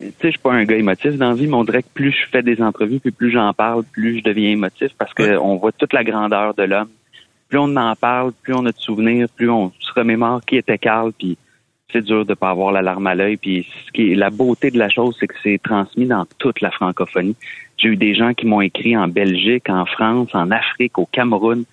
tu 0.00 0.06
sais, 0.06 0.14
je 0.24 0.28
suis 0.30 0.38
pas 0.38 0.52
un 0.52 0.64
gars 0.64 0.76
émotif 0.76 1.12
dans 1.16 1.30
la 1.30 1.34
vie, 1.34 1.46
mais 1.46 1.56
on 1.56 1.64
dirait 1.64 1.82
que 1.82 1.88
plus 1.92 2.12
je 2.12 2.26
fais 2.30 2.42
des 2.42 2.62
entrevues, 2.62 3.00
puis 3.00 3.10
plus 3.10 3.30
j'en 3.30 3.52
parle, 3.52 3.84
plus 3.84 4.18
je 4.18 4.24
deviens 4.24 4.50
émotif 4.50 4.88
parce 4.98 5.12
que 5.12 5.36
on 5.36 5.56
voit 5.56 5.72
toute 5.72 5.92
la 5.92 6.04
grandeur 6.04 6.54
de 6.54 6.62
l'homme. 6.62 6.88
Plus 7.48 7.58
on 7.58 7.76
en 7.76 7.94
parle, 7.96 8.32
plus 8.42 8.54
on 8.54 8.64
a 8.64 8.72
de 8.72 8.78
souvenirs, 8.78 9.28
plus 9.34 9.50
on 9.50 9.72
se 9.78 9.92
remémore 9.94 10.40
qui 10.44 10.56
était 10.56 10.78
Carl, 10.78 11.12
puis 11.12 11.36
c'est 11.92 12.02
dur 12.02 12.24
de 12.24 12.34
pas 12.34 12.50
avoir 12.50 12.72
la 12.72 12.80
larme 12.80 13.08
à 13.08 13.14
l'œil. 13.14 13.36
Puis 13.36 13.66
ce 13.86 13.92
qui 13.92 14.12
est 14.12 14.14
la 14.14 14.30
beauté 14.30 14.70
de 14.70 14.78
la 14.78 14.88
chose, 14.88 15.16
c'est 15.18 15.26
que 15.26 15.34
c'est 15.42 15.60
transmis 15.62 16.06
dans 16.06 16.24
toute 16.38 16.60
la 16.60 16.70
francophonie. 16.70 17.36
J'ai 17.80 17.88
eu 17.88 17.96
des 17.96 18.14
gens 18.14 18.34
qui 18.34 18.46
m'ont 18.46 18.60
écrit 18.60 18.96
en 18.96 19.08
Belgique, 19.08 19.68
en 19.68 19.86
France, 19.86 20.28
en 20.34 20.50
Afrique, 20.50 20.98
au 20.98 21.06
Cameroun. 21.06 21.64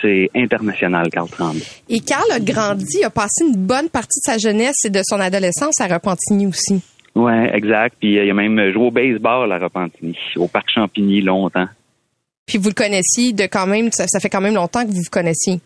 C'est 0.00 0.30
international, 0.34 1.10
Carl 1.10 1.28
Tremblay. 1.28 1.62
Et 1.88 2.00
Carl 2.00 2.30
a 2.32 2.40
grandi, 2.40 3.04
a 3.04 3.10
passé 3.10 3.44
une 3.44 3.56
bonne 3.56 3.90
partie 3.90 4.20
de 4.20 4.32
sa 4.32 4.38
jeunesse 4.38 4.84
et 4.86 4.90
de 4.90 5.00
son 5.04 5.20
adolescence 5.20 5.80
à 5.80 5.86
Repentigny 5.86 6.46
aussi. 6.46 6.80
Ouais, 7.14 7.50
exact. 7.54 7.96
Puis 8.00 8.18
euh, 8.18 8.24
il 8.24 8.30
a 8.30 8.34
même 8.34 8.72
joué 8.72 8.86
au 8.86 8.90
baseball 8.90 9.52
à 9.52 9.58
Repentigny, 9.58 10.16
au 10.36 10.46
parc 10.46 10.70
Champigny 10.72 11.20
longtemps. 11.20 11.66
Puis 12.46 12.56
vous 12.56 12.68
le 12.68 12.74
connaissiez 12.74 13.32
de 13.32 13.42
quand 13.42 13.66
même, 13.66 13.90
ça, 13.92 14.06
ça 14.06 14.20
fait 14.20 14.30
quand 14.30 14.40
même 14.40 14.54
longtemps 14.54 14.82
que 14.82 14.88
vous 14.88 14.94
vous 14.94 15.10
connaissiez. 15.10 15.60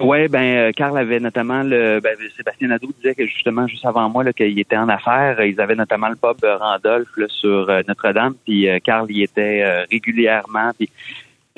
Oui, 0.00 0.26
ben 0.28 0.56
euh, 0.56 0.72
Carl 0.72 0.96
avait 0.96 1.20
notamment 1.20 1.62
le 1.62 2.00
ben, 2.00 2.16
Sébastien 2.36 2.68
Nadeau 2.68 2.88
disait 2.96 3.14
que 3.14 3.26
justement 3.26 3.66
juste 3.68 3.84
avant 3.84 4.08
moi 4.08 4.24
qu'il 4.32 4.58
était 4.58 4.76
en 4.76 4.88
affaires, 4.88 5.40
ils 5.44 5.60
avaient 5.60 5.74
notamment 5.74 6.08
le 6.08 6.16
pub 6.16 6.42
Randolph 6.42 7.08
là, 7.16 7.26
sur 7.28 7.68
euh, 7.68 7.82
Notre-Dame, 7.86 8.34
puis 8.44 8.68
euh, 8.68 8.78
Carl 8.82 9.10
y 9.12 9.22
était 9.22 9.62
euh, 9.62 9.84
régulièrement. 9.90 10.70
Puis 10.78 10.88
tu 10.88 10.94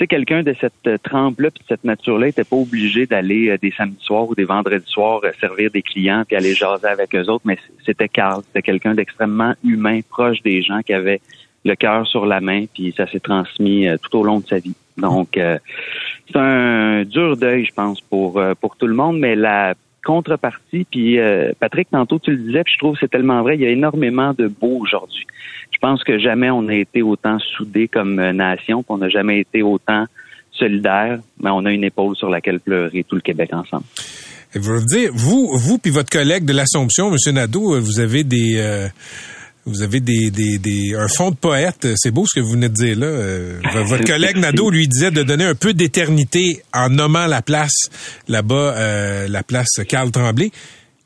sais, 0.00 0.06
quelqu'un 0.08 0.42
de 0.42 0.54
cette 0.60 1.02
trempe-là, 1.04 1.52
puis 1.52 1.62
de 1.62 1.68
cette 1.68 1.84
nature-là, 1.84 2.26
était 2.26 2.42
pas 2.42 2.56
obligé 2.56 3.06
d'aller 3.06 3.56
des 3.58 3.70
samedis 3.70 4.02
soirs 4.02 4.28
ou 4.28 4.34
des 4.34 4.44
vendredis 4.44 4.90
soirs 4.90 5.20
servir 5.40 5.70
des 5.70 5.82
clients 5.82 6.24
puis 6.26 6.36
aller 6.36 6.54
jaser 6.54 6.88
avec 6.88 7.14
eux 7.14 7.26
autres, 7.30 7.44
mais 7.46 7.56
c'était 7.86 8.08
Carl. 8.08 8.42
C'était 8.46 8.62
quelqu'un 8.62 8.94
d'extrêmement 8.94 9.54
humain, 9.62 10.00
proche 10.10 10.42
des 10.42 10.62
gens, 10.62 10.80
qui 10.80 10.92
avait 10.92 11.20
le 11.64 11.76
cœur 11.76 12.04
sur 12.08 12.26
la 12.26 12.40
main, 12.40 12.64
puis 12.74 12.92
ça 12.96 13.06
s'est 13.06 13.20
transmis 13.20 13.86
tout 14.02 14.18
au 14.18 14.24
long 14.24 14.40
de 14.40 14.46
sa 14.46 14.58
vie. 14.58 14.74
Donc, 14.96 15.36
euh, 15.36 15.58
c'est 16.26 16.38
un 16.38 17.02
dur 17.04 17.36
deuil, 17.36 17.64
je 17.64 17.72
pense, 17.72 18.00
pour 18.00 18.38
euh, 18.38 18.54
pour 18.60 18.76
tout 18.76 18.86
le 18.86 18.94
monde, 18.94 19.18
mais 19.18 19.34
la 19.36 19.74
contrepartie, 20.04 20.86
puis 20.90 21.18
euh, 21.18 21.52
Patrick, 21.58 21.88
tantôt 21.90 22.18
tu 22.18 22.30
le 22.30 22.36
disais, 22.36 22.62
puis 22.64 22.74
je 22.74 22.78
trouve 22.78 22.94
que 22.94 23.00
c'est 23.00 23.10
tellement 23.10 23.42
vrai, 23.42 23.54
il 23.54 23.62
y 23.62 23.66
a 23.66 23.70
énormément 23.70 24.34
de 24.34 24.48
beau 24.48 24.78
aujourd'hui. 24.80 25.26
Je 25.70 25.78
pense 25.78 26.04
que 26.04 26.18
jamais 26.18 26.50
on 26.50 26.68
a 26.68 26.74
été 26.74 27.02
autant 27.02 27.38
soudés 27.38 27.88
comme 27.88 28.16
nation, 28.16 28.82
qu'on 28.82 28.98
n'a 28.98 29.08
jamais 29.08 29.40
été 29.40 29.62
autant 29.62 30.04
solidaires, 30.52 31.18
mais 31.42 31.50
on 31.50 31.64
a 31.64 31.72
une 31.72 31.84
épaule 31.84 32.16
sur 32.16 32.28
laquelle 32.28 32.60
pleurer 32.60 33.04
tout 33.04 33.16
le 33.16 33.22
Québec 33.22 33.50
ensemble. 33.52 33.84
Et 34.54 34.58
vous 34.58 34.84
dire, 34.84 35.10
vous, 35.12 35.50
vous 35.58 35.78
puis 35.78 35.90
votre 35.90 36.10
collègue 36.10 36.44
de 36.44 36.52
l'Assomption, 36.52 37.10
M. 37.10 37.34
Nadeau, 37.34 37.80
vous 37.80 37.98
avez 37.98 38.22
des 38.22 38.88
vous 39.66 39.82
avez 39.82 40.00
des, 40.00 40.30
des, 40.30 40.58
des, 40.58 40.94
un 40.94 41.08
fond 41.08 41.30
de 41.30 41.36
poète. 41.36 41.88
C'est 41.96 42.10
beau 42.10 42.26
ce 42.26 42.38
que 42.38 42.44
vous 42.44 42.52
venez 42.52 42.68
de 42.68 42.74
dire 42.74 42.98
là. 42.98 43.06
Euh, 43.06 43.60
votre 43.86 44.04
collègue 44.06 44.36
Nadeau 44.36 44.70
lui 44.70 44.86
disait 44.88 45.10
de 45.10 45.22
donner 45.22 45.44
un 45.44 45.54
peu 45.54 45.72
d'éternité 45.72 46.62
en 46.72 46.90
nommant 46.90 47.26
la 47.26 47.40
place 47.42 47.88
là-bas, 48.28 48.54
euh, 48.76 49.28
la 49.28 49.42
place 49.42 49.68
Carl 49.88 50.10
Tremblay. 50.10 50.50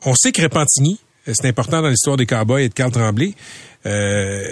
On 0.05 0.15
sait 0.15 0.33
que 0.33 0.43
Repentigny, 0.43 0.99
c'est 1.27 1.47
important 1.47 1.83
dans 1.83 1.89
l'histoire 1.89 2.17
des 2.17 2.27
Cowboys 2.27 2.65
et 2.65 2.69
de 2.69 2.75
Carl 2.75 2.91
Tremblay. 2.91 3.35
Euh, 3.87 4.43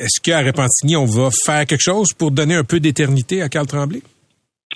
Est-ce 0.00 0.20
qu'à 0.22 0.40
Repentigny, 0.40 0.96
on 0.96 1.04
va 1.04 1.28
faire 1.44 1.66
quelque 1.66 1.82
chose 1.82 2.08
pour 2.16 2.30
donner 2.30 2.54
un 2.54 2.64
peu 2.64 2.80
d'éternité 2.80 3.42
à 3.42 3.48
Carl 3.48 3.66
Tremblay? 3.66 4.02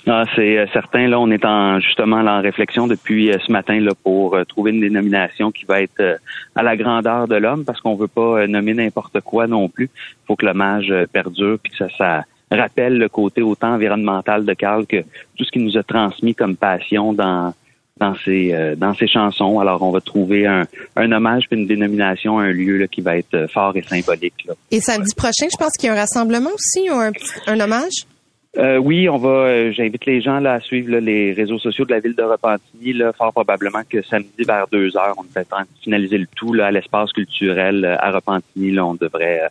Ah, 0.07 0.25
c'est 0.35 0.57
euh, 0.57 0.67
certain. 0.71 1.07
Là, 1.07 1.19
on 1.19 1.31
est 1.31 1.45
en 1.45 1.79
justement 1.79 2.17
en 2.17 2.41
réflexion 2.41 2.85
depuis 2.85 3.31
euh, 3.31 3.37
ce 3.45 3.51
matin 3.51 3.79
là 3.79 3.93
pour 4.03 4.35
euh, 4.35 4.43
trouver 4.43 4.71
une 4.71 4.79
dénomination 4.79 5.51
qui 5.51 5.65
va 5.65 5.81
être 5.81 6.19
à 6.55 6.63
la 6.63 6.77
grandeur 6.77 7.27
de 7.27 7.35
l'homme, 7.35 7.65
parce 7.65 7.81
qu'on 7.81 7.95
veut 7.95 8.07
pas 8.07 8.45
nommer 8.47 8.73
n'importe 8.73 9.19
quoi 9.21 9.47
non 9.47 9.67
plus. 9.67 9.89
Il 9.95 10.25
faut 10.27 10.35
que 10.35 10.45
l'hommage 10.45 10.93
perdure, 11.11 11.57
puis 11.61 11.71
que 11.71 11.77
ça, 11.77 11.87
ça 11.97 12.23
rappelle 12.51 12.97
le 12.97 13.09
côté 13.09 13.41
autant 13.41 13.73
environnemental 13.73 14.45
de 14.45 14.53
Carl 14.53 14.85
que 14.85 15.01
tout 15.37 15.43
ce 15.43 15.51
qu'il 15.51 15.63
nous 15.63 15.77
a 15.77 15.83
transmis 15.83 16.35
comme 16.35 16.55
passion 16.55 17.13
dans 17.13 17.53
dans 17.97 18.13
ses 18.25 18.75
dans 18.77 18.93
ses 18.93 19.07
chansons. 19.07 19.59
Alors, 19.59 19.81
on 19.81 19.91
va 19.91 20.01
trouver 20.01 20.45
un, 20.45 20.65
un 20.95 21.11
hommage 21.11 21.45
puis 21.49 21.59
une 21.59 21.65
dénomination, 21.65 22.39
un 22.39 22.51
lieu 22.51 22.77
là, 22.77 22.87
qui 22.87 23.01
va 23.01 23.17
être 23.17 23.47
fort 23.51 23.75
et 23.75 23.81
symbolique. 23.81 24.45
Là. 24.47 24.53
Et 24.69 24.81
samedi 24.81 25.15
prochain, 25.15 25.47
je 25.51 25.57
pense 25.57 25.71
qu'il 25.79 25.87
y 25.87 25.89
a 25.89 25.93
un 25.93 25.99
rassemblement 25.99 26.51
aussi, 26.53 26.87
un, 26.89 27.11
un 27.47 27.59
hommage? 27.59 28.05
Euh, 28.57 28.77
oui, 28.77 29.09
on 29.09 29.17
va. 29.17 29.29
Euh, 29.29 29.71
j'invite 29.71 30.05
les 30.05 30.21
gens 30.21 30.39
là, 30.39 30.53
à 30.53 30.59
suivre 30.61 30.91
là, 30.91 30.99
les 30.99 31.33
réseaux 31.33 31.59
sociaux 31.59 31.83
de 31.85 31.91
la 31.91 31.99
ville 31.99 32.15
de 32.15 32.23
Repentigny. 32.23 32.93
Là, 32.93 33.11
fort 33.11 33.33
probablement 33.33 33.81
que 33.89 34.01
samedi 34.01 34.43
vers 34.47 34.67
deux 34.71 34.95
heures, 34.95 35.15
on 35.17 35.23
est 35.23 35.41
en 35.41 35.43
train 35.43 35.63
de 35.63 35.67
finaliser 35.81 36.17
le 36.17 36.27
tout 36.35 36.53
là, 36.53 36.67
à 36.67 36.71
l'espace 36.71 37.11
culturel 37.11 37.83
euh, 37.83 37.97
à 37.99 38.11
Repentigny. 38.11 38.71
Là, 38.71 38.85
on 38.85 38.95
devrait 38.95 39.41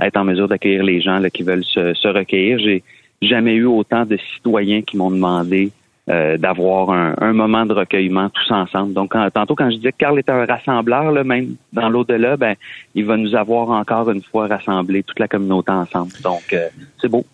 être 0.00 0.16
en 0.16 0.24
mesure 0.24 0.48
d'accueillir 0.48 0.82
les 0.82 1.00
gens 1.00 1.18
là, 1.18 1.28
qui 1.28 1.42
veulent 1.42 1.64
se, 1.64 1.92
se 1.92 2.08
recueillir. 2.08 2.58
J'ai 2.58 2.82
jamais 3.20 3.54
eu 3.54 3.66
autant 3.66 4.06
de 4.06 4.16
citoyens 4.34 4.82
qui 4.82 4.96
m'ont 4.96 5.10
demandé 5.10 5.70
d'avoir 6.06 6.90
un, 6.90 7.14
un, 7.18 7.32
moment 7.32 7.64
de 7.64 7.72
recueillement 7.72 8.28
tous 8.28 8.50
ensemble. 8.50 8.92
Donc, 8.92 9.14
tantôt, 9.32 9.54
quand 9.54 9.70
je 9.70 9.76
disais 9.76 9.90
que 9.90 9.96
Carl 9.96 10.18
est 10.18 10.28
un 10.28 10.44
rassembleur, 10.44 11.10
là, 11.12 11.24
même 11.24 11.56
dans 11.72 11.88
l'au-delà, 11.88 12.36
ben, 12.36 12.56
il 12.94 13.06
va 13.06 13.16
nous 13.16 13.34
avoir 13.34 13.70
encore 13.70 14.10
une 14.10 14.20
fois 14.20 14.46
rassemblé 14.46 15.02
toute 15.02 15.18
la 15.18 15.28
communauté 15.28 15.72
ensemble. 15.72 16.12
Donc, 16.22 16.54
c'est 17.00 17.08
beau. 17.08 17.24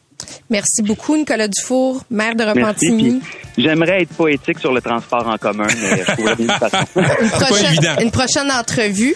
Merci 0.48 0.82
beaucoup, 0.82 1.16
Nicolas 1.16 1.48
Dufour, 1.48 2.02
maire 2.10 2.34
de 2.34 2.44
Repentigny. 2.44 3.20
J'aimerais 3.58 4.02
être 4.02 4.10
poétique 4.10 4.58
sur 4.58 4.72
le 4.72 4.80
transport 4.80 5.26
en 5.26 5.36
commun, 5.36 5.66
mais 5.80 6.04
je 6.06 6.12
trouverais 6.12 6.36
bien 6.36 6.46
une 6.54 6.68
façon. 6.68 6.86
une, 6.96 7.30
prochaine, 7.30 8.02
une 8.02 8.10
prochaine 8.10 8.50
entrevue. 8.50 9.14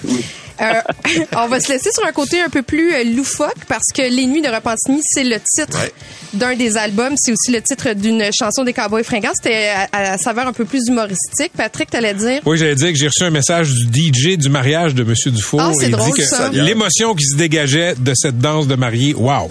Euh, 0.61 0.81
on 1.37 1.49
va 1.49 1.61
se 1.61 1.73
laisser 1.73 1.91
sur 1.93 2.07
un 2.07 2.13
côté 2.13 2.41
un 2.41 2.49
peu 2.49 2.63
plus 2.63 2.95
euh, 2.95 3.05
loufoque 3.05 3.65
parce 3.69 3.89
que 3.95 4.03
Les 4.03 4.27
Nuits 4.27 4.43
de 4.43 4.49
Repentigny, 4.49 5.01
c'est 5.03 5.25
le 5.25 5.39
titre 5.41 5.79
d'un 6.33 6.55
des 6.55 6.77
albums. 6.77 7.15
C'est 7.17 7.33
aussi 7.33 7.51
le 7.51 7.61
titre 7.61 7.93
d'une 7.95 8.31
chanson 8.33 8.63
des 8.63 8.73
Cowboys 8.73 9.05
fringants. 9.05 9.33
C'était 9.35 9.69
à, 9.69 10.13
à, 10.13 10.19
saveur 10.19 10.47
un 10.47 10.53
peu 10.53 10.65
plus 10.65 10.87
humoristique. 10.89 11.53
Patrick, 11.57 11.91
t'allais 11.91 12.15
dire? 12.15 12.41
Oui, 12.45 12.59
j'allais 12.59 12.77
dire 12.77 12.89
que 12.89 12.99
j'ai 12.99 13.09
reçu 13.09 13.25
un 13.25 13.31
message 13.31 13.71
du 13.73 14.09
DJ 14.09 14.37
du 14.37 14.49
mariage 14.49 14.95
de 14.95 15.03
M. 15.03 15.15
Dufour. 15.33 15.61
Ah, 15.61 15.73
c'est 15.79 15.89
drôle, 15.89 16.13
dit 16.13 16.23
que 16.23 16.57
l'émotion 16.61 17.15
qui 17.15 17.25
se 17.25 17.37
dégageait 17.37 17.95
de 17.99 18.13
cette 18.15 18.39
danse 18.39 18.69
de 18.69 18.75
mariée, 18.77 19.15
wow! 19.15 19.51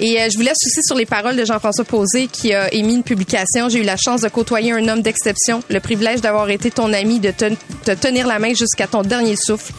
Et 0.00 0.20
euh, 0.20 0.28
je 0.30 0.36
vous 0.36 0.42
laisse 0.42 0.56
aussi 0.66 0.80
sur 0.82 0.96
les 0.96 1.06
paroles 1.06 1.36
de 1.36 1.44
Jean-François 1.44 1.84
Posé 1.84 2.26
qui 2.26 2.52
a 2.52 2.72
émis 2.72 2.94
une 2.94 3.02
publication. 3.02 3.68
J'ai 3.68 3.80
eu 3.80 3.84
la 3.84 3.96
chance 3.96 4.22
de 4.22 4.28
côtoyer 4.28 4.72
un 4.72 4.88
homme 4.88 5.02
d'exception, 5.02 5.62
le 5.70 5.80
privilège 5.80 6.20
d'avoir 6.20 6.50
été 6.50 6.70
ton 6.70 6.92
ami, 6.92 7.20
de 7.20 7.30
te, 7.30 7.52
te 7.84 7.92
tenir 7.92 8.26
la 8.26 8.38
main 8.38 8.54
jusqu'à 8.54 8.86
ton 8.86 9.02
dernier 9.02 9.36
souffle. 9.36 9.72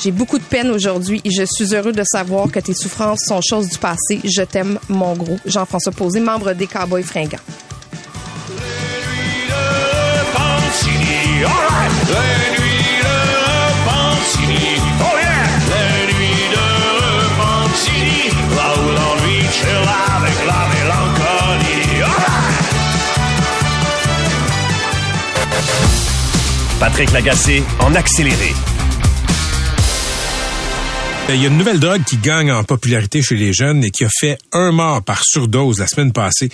J'ai 0.00 0.10
beaucoup 0.10 0.38
de 0.38 0.44
peine 0.44 0.70
aujourd'hui 0.70 1.20
et 1.24 1.30
je 1.30 1.44
suis 1.44 1.74
heureux 1.74 1.92
de 1.92 2.02
savoir 2.04 2.50
que 2.50 2.60
tes 2.60 2.72
souffrances 2.72 3.20
sont 3.28 3.40
choses 3.42 3.68
du 3.68 3.76
passé. 3.76 4.20
Je 4.24 4.42
t'aime, 4.42 4.78
mon 4.88 5.14
gros. 5.14 5.38
Jean-François 5.44 5.92
Posé, 5.92 6.18
membre 6.20 6.54
des 6.54 6.66
Cowboys 6.66 7.02
fringants. 7.02 7.36
Patrick 26.82 27.12
Lagacé 27.12 27.62
en 27.78 27.94
accéléré. 27.94 28.52
Il 31.28 31.40
y 31.40 31.44
a 31.44 31.46
une 31.46 31.56
nouvelle 31.56 31.78
drogue 31.78 32.02
qui 32.02 32.16
gagne 32.16 32.50
en 32.50 32.64
popularité 32.64 33.22
chez 33.22 33.36
les 33.36 33.52
jeunes 33.52 33.84
et 33.84 33.92
qui 33.92 34.04
a 34.04 34.08
fait 34.10 34.36
un 34.50 34.72
mort 34.72 35.00
par 35.00 35.22
surdose 35.24 35.78
la 35.78 35.86
semaine 35.86 36.10
passée 36.10 36.48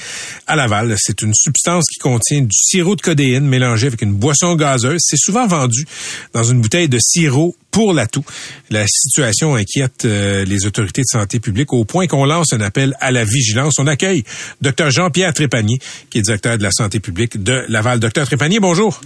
à 0.46 0.54
Laval. 0.54 0.94
C'est 0.98 1.22
une 1.22 1.32
substance 1.32 1.86
qui 1.86 1.98
contient 1.98 2.42
du 2.42 2.52
sirop 2.52 2.94
de 2.94 3.00
codéine 3.00 3.46
mélangé 3.46 3.86
avec 3.86 4.02
une 4.02 4.12
boisson 4.12 4.54
gazeuse. 4.54 5.00
C'est 5.00 5.16
souvent 5.16 5.46
vendu 5.46 5.86
dans 6.34 6.44
une 6.44 6.60
bouteille 6.60 6.90
de 6.90 6.98
sirop 7.00 7.56
pour 7.70 7.94
la 7.94 8.06
toux. 8.06 8.24
La 8.68 8.84
situation 8.86 9.54
inquiète 9.54 10.04
euh, 10.04 10.44
les 10.44 10.66
autorités 10.66 11.00
de 11.00 11.18
santé 11.18 11.40
publique 11.40 11.72
au 11.72 11.86
point 11.86 12.06
qu'on 12.06 12.26
lance 12.26 12.52
un 12.52 12.60
appel 12.60 12.94
à 13.00 13.12
la 13.12 13.24
vigilance. 13.24 13.76
On 13.78 13.86
accueille 13.86 14.24
Dr 14.60 14.90
Jean-Pierre 14.90 15.32
Trépanier, 15.32 15.78
qui 16.10 16.18
est 16.18 16.22
directeur 16.22 16.58
de 16.58 16.62
la 16.62 16.70
santé 16.70 17.00
publique 17.00 17.42
de 17.42 17.64
Laval. 17.68 17.98
Docteur 17.98 18.26
Trépanier, 18.26 18.60
bonjour. 18.60 19.00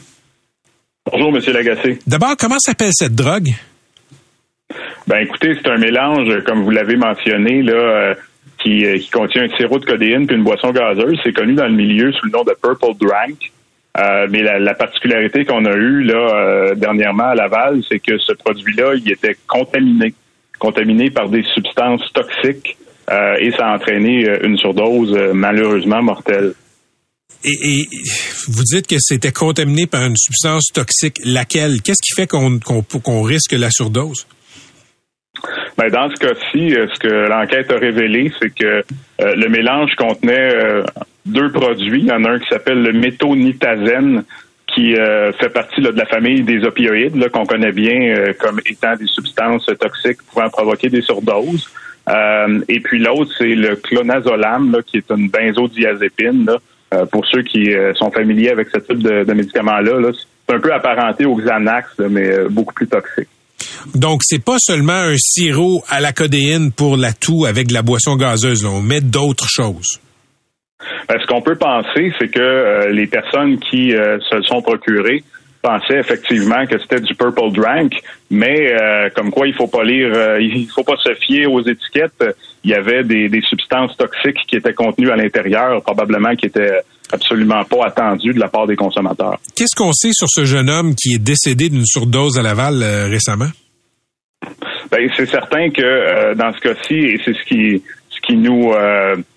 Bonjour, 1.10 1.32
Monsieur 1.32 1.52
Lagacé. 1.52 1.98
D'abord, 2.06 2.36
comment 2.38 2.58
s'appelle 2.58 2.92
cette 2.92 3.14
drogue? 3.14 3.48
Ben, 5.08 5.18
écoutez, 5.18 5.54
c'est 5.56 5.68
un 5.68 5.76
mélange, 5.76 6.44
comme 6.44 6.62
vous 6.62 6.70
l'avez 6.70 6.96
mentionné, 6.96 7.62
là, 7.62 7.72
euh, 7.72 8.14
qui, 8.58 8.86
euh, 8.86 8.98
qui, 8.98 9.10
contient 9.10 9.42
un 9.42 9.56
sirop 9.56 9.80
de 9.80 9.84
codéine 9.84 10.26
puis 10.28 10.36
une 10.36 10.44
boisson 10.44 10.70
gazeuse. 10.70 11.18
C'est 11.24 11.32
connu 11.32 11.54
dans 11.54 11.66
le 11.66 11.72
milieu 11.72 12.12
sous 12.12 12.26
le 12.26 12.30
nom 12.30 12.44
de 12.44 12.54
Purple 12.62 12.96
Drank. 13.00 13.50
Euh, 13.98 14.28
mais 14.30 14.42
la, 14.42 14.60
la 14.60 14.74
particularité 14.74 15.44
qu'on 15.44 15.64
a 15.64 15.74
eue 15.74 16.04
là 16.04 16.74
dernièrement 16.76 17.30
à 17.30 17.34
Laval, 17.34 17.82
c'est 17.88 17.98
que 17.98 18.16
ce 18.18 18.32
produit-là, 18.32 18.94
il 18.94 19.10
était 19.10 19.36
contaminé, 19.48 20.14
contaminé 20.58 21.10
par 21.10 21.28
des 21.28 21.42
substances 21.54 22.10
toxiques 22.12 22.78
et 23.10 23.50
ça 23.50 23.66
a 23.66 23.74
entraîné 23.74 24.26
une 24.44 24.56
surdose 24.56 25.14
malheureusement 25.34 26.00
mortelle. 26.00 26.54
Et, 27.44 27.88
vous 28.48 28.62
dites 28.62 28.86
que 28.86 28.96
c'était 28.98 29.32
contaminé 29.32 29.86
par 29.86 30.04
une 30.04 30.16
substance 30.16 30.66
toxique. 30.72 31.18
Laquelle? 31.24 31.82
Qu'est-ce 31.82 32.02
qui 32.02 32.14
fait 32.14 32.26
qu'on 32.26 33.22
risque 33.22 33.52
la 33.52 33.70
surdose? 33.70 34.26
Ben 35.78 35.88
dans 35.88 36.10
ce 36.10 36.16
cas-ci, 36.16 36.74
euh, 36.74 36.86
ce 36.92 36.98
que 36.98 37.08
l'enquête 37.08 37.70
a 37.70 37.76
révélé, 37.76 38.30
c'est 38.40 38.54
que 38.54 38.64
euh, 38.64 38.82
le 39.18 39.48
mélange 39.48 39.94
contenait 39.96 40.54
euh, 40.54 40.82
deux 41.24 41.50
produits. 41.50 42.00
Il 42.00 42.06
y 42.06 42.12
en 42.12 42.24
a 42.24 42.32
un 42.32 42.38
qui 42.38 42.48
s'appelle 42.48 42.82
le 42.82 42.92
méthonitazène, 42.92 44.24
qui 44.66 44.94
fait 44.94 45.50
partie 45.52 45.82
de 45.82 45.88
la 45.90 46.06
famille 46.06 46.40
des 46.44 46.64
opioïdes, 46.64 47.28
qu'on 47.28 47.44
connaît 47.44 47.72
bien 47.72 48.32
comme 48.40 48.58
étant 48.64 48.96
des 48.96 49.06
substances 49.06 49.66
toxiques 49.78 50.22
pouvant 50.30 50.48
provoquer 50.48 50.88
des 50.88 51.02
surdoses. 51.02 51.68
Et 52.68 52.80
puis 52.80 52.98
l'autre, 52.98 53.30
c'est 53.36 53.54
le 53.54 53.76
clonazolame, 53.76 54.72
là, 54.72 54.78
qui 54.80 54.96
est 54.96 55.10
une 55.10 55.28
benzodiazépine. 55.28 56.48
Euh, 56.92 57.06
pour 57.06 57.26
ceux 57.26 57.42
qui 57.42 57.70
sont 57.94 58.10
familiers 58.10 58.50
avec 58.50 58.68
ce 58.68 58.78
type 58.78 59.02
de, 59.02 59.24
de 59.24 59.32
médicament-là, 59.32 60.00
-là, 60.00 60.12
c'est 60.14 60.54
un 60.54 60.60
peu 60.60 60.72
apparenté 60.72 61.24
au 61.24 61.36
Xanax, 61.36 61.98
mais 62.10 62.30
beaucoup 62.50 62.74
plus 62.74 62.88
toxique. 62.88 63.28
Donc, 63.94 64.20
c'est 64.22 64.44
pas 64.44 64.56
seulement 64.58 64.92
un 64.92 65.16
sirop 65.16 65.82
à 65.88 66.00
la 66.00 66.12
codéine 66.12 66.72
pour 66.72 66.96
la 66.96 67.12
toux 67.12 67.46
avec 67.46 67.68
de 67.68 67.74
la 67.74 67.82
boisson 67.82 68.16
gazeuse. 68.16 68.64
Là. 68.64 68.70
On 68.70 68.80
met 68.82 69.00
d'autres 69.00 69.48
choses. 69.48 70.00
Ben, 71.08 71.16
ce 71.20 71.26
qu'on 71.26 71.42
peut 71.42 71.56
penser, 71.56 72.12
c'est 72.18 72.28
que 72.28 72.40
euh, 72.40 72.90
les 72.92 73.06
personnes 73.06 73.58
qui 73.58 73.94
euh, 73.94 74.18
se 74.30 74.42
sont 74.42 74.62
procurées 74.62 75.22
pensaient 75.62 75.98
effectivement 75.98 76.66
que 76.66 76.78
c'était 76.78 77.00
du 77.00 77.14
purple 77.14 77.52
drank, 77.52 77.92
mais 78.30 78.72
euh, 78.72 79.08
comme 79.14 79.30
quoi 79.30 79.46
il 79.46 79.54
faut 79.54 79.68
pas 79.68 79.84
lire, 79.84 80.38
il 80.40 80.68
faut 80.68 80.82
pas 80.82 80.96
se 80.96 81.14
fier 81.14 81.46
aux 81.46 81.62
étiquettes. 81.62 82.24
Il 82.64 82.70
y 82.70 82.74
avait 82.74 83.04
des, 83.04 83.28
des 83.28 83.40
substances 83.42 83.96
toxiques 83.96 84.40
qui 84.48 84.56
étaient 84.56 84.74
contenues 84.74 85.10
à 85.10 85.16
l'intérieur, 85.16 85.82
probablement 85.82 86.34
qui 86.34 86.46
étaient 86.46 86.80
absolument 87.12 87.64
pas 87.64 87.86
attendues 87.86 88.32
de 88.32 88.40
la 88.40 88.48
part 88.48 88.66
des 88.66 88.76
consommateurs. 88.76 89.38
Qu'est-ce 89.54 89.76
qu'on 89.76 89.92
sait 89.92 90.12
sur 90.12 90.28
ce 90.28 90.44
jeune 90.44 90.68
homme 90.68 90.94
qui 90.94 91.14
est 91.14 91.22
décédé 91.22 91.68
d'une 91.68 91.86
surdose 91.86 92.38
à 92.38 92.42
Laval 92.42 92.82
récemment? 93.10 93.50
Ben, 94.90 95.08
c'est 95.16 95.26
certain 95.26 95.70
que 95.70 96.34
dans 96.34 96.52
ce 96.52 96.60
cas-ci, 96.60 96.94
et 96.94 97.20
c'est 97.24 97.34
ce 97.34 97.44
qui 97.44 97.82
ce 98.10 98.20
qui 98.20 98.36
nous 98.36 98.72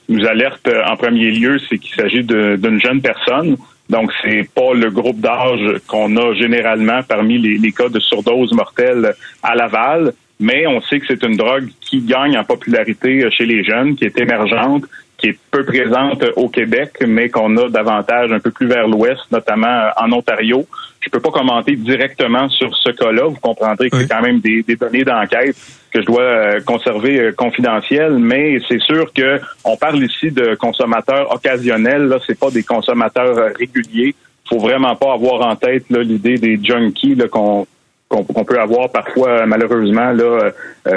nous 0.10 0.26
alerte 0.26 0.70
en 0.88 0.96
premier 0.96 1.32
lieu, 1.32 1.58
c'est 1.70 1.78
qu'il 1.78 1.96
s'agit 1.96 2.24
d'une 2.24 2.80
jeune 2.82 3.02
personne. 3.02 3.58
Donc, 3.90 4.12
c'est 4.24 4.50
pas 4.54 4.74
le 4.74 4.90
groupe 4.90 5.20
d'âge 5.20 5.80
qu'on 5.88 6.16
a 6.18 6.34
généralement 6.34 7.02
parmi 7.04 7.38
les, 7.38 7.58
les, 7.58 7.72
cas 7.72 7.90
de 7.90 8.00
surdose 8.00 8.52
mortelle 8.54 9.14
à 9.44 9.54
Laval, 9.56 10.14
mais 10.40 10.66
on 10.68 10.82
sait 10.82 11.00
que 11.00 11.06
c'est 11.08 11.24
une 11.24 11.38
drogue 11.38 11.70
qui 11.82 12.02
gagne 12.02 12.38
en 12.38 12.44
popularité 12.44 13.30
chez 13.32 13.46
les 13.46 13.64
jeunes, 13.64 13.96
qui 13.96 14.06
est 14.06 14.20
émergente, 14.20 14.86
qui 15.26 15.32
est 15.32 15.40
peu 15.50 15.64
présente 15.64 16.24
au 16.36 16.50
Québec, 16.50 16.92
mais 17.08 17.30
qu'on 17.30 17.58
a 17.58 17.68
davantage 17.70 18.32
un 18.32 18.40
peu 18.40 18.52
plus 18.52 18.68
vers 18.68 18.88
l'ouest, 18.88 19.22
notamment 19.32 19.90
en 19.98 20.12
Ontario. 20.12 20.68
Je 21.00 21.10
peux 21.10 21.20
pas 21.20 21.32
commenter 21.32 21.76
directement 21.76 22.48
sur 22.50 22.76
ce 22.76 22.92
cas-là. 22.92 23.26
Vous 23.26 23.40
comprendrez 23.42 23.90
que 23.90 23.98
c'est 23.98 24.08
quand 24.08 24.22
même 24.22 24.40
des, 24.40 24.62
des 24.62 24.76
données 24.76 25.04
d'enquête 25.04 25.56
que 25.92 26.02
je 26.02 26.06
dois 26.06 26.22
euh, 26.22 26.60
conserver 26.62 27.20
euh, 27.20 27.32
confidentielles, 27.32 28.18
mais 28.20 28.60
c'est 28.68 28.82
sûr 28.82 29.12
que 29.14 29.40
on 29.64 29.78
parle 29.78 30.04
ici 30.04 30.30
de 30.30 30.56
consommateurs 30.56 31.32
occasionnels. 31.34 32.04
Là, 32.04 32.18
c'est 32.28 32.38
pas 32.38 32.52
des 32.52 32.64
consommateurs 32.64 33.38
euh, 33.38 33.50
réguliers. 33.58 34.14
Faut 34.48 34.60
vraiment 34.60 34.96
pas 34.96 35.14
avoir 35.14 35.48
en 35.48 35.56
tête 35.56 35.86
l'idée 35.90 36.38
des 36.38 36.60
junkies 36.64 37.18
qu'on 37.32 37.66
qu'on 38.08 38.46
peut 38.46 38.60
avoir 38.60 38.92
parfois 38.92 39.48
malheureusement 39.48 40.12
là, 40.12 40.52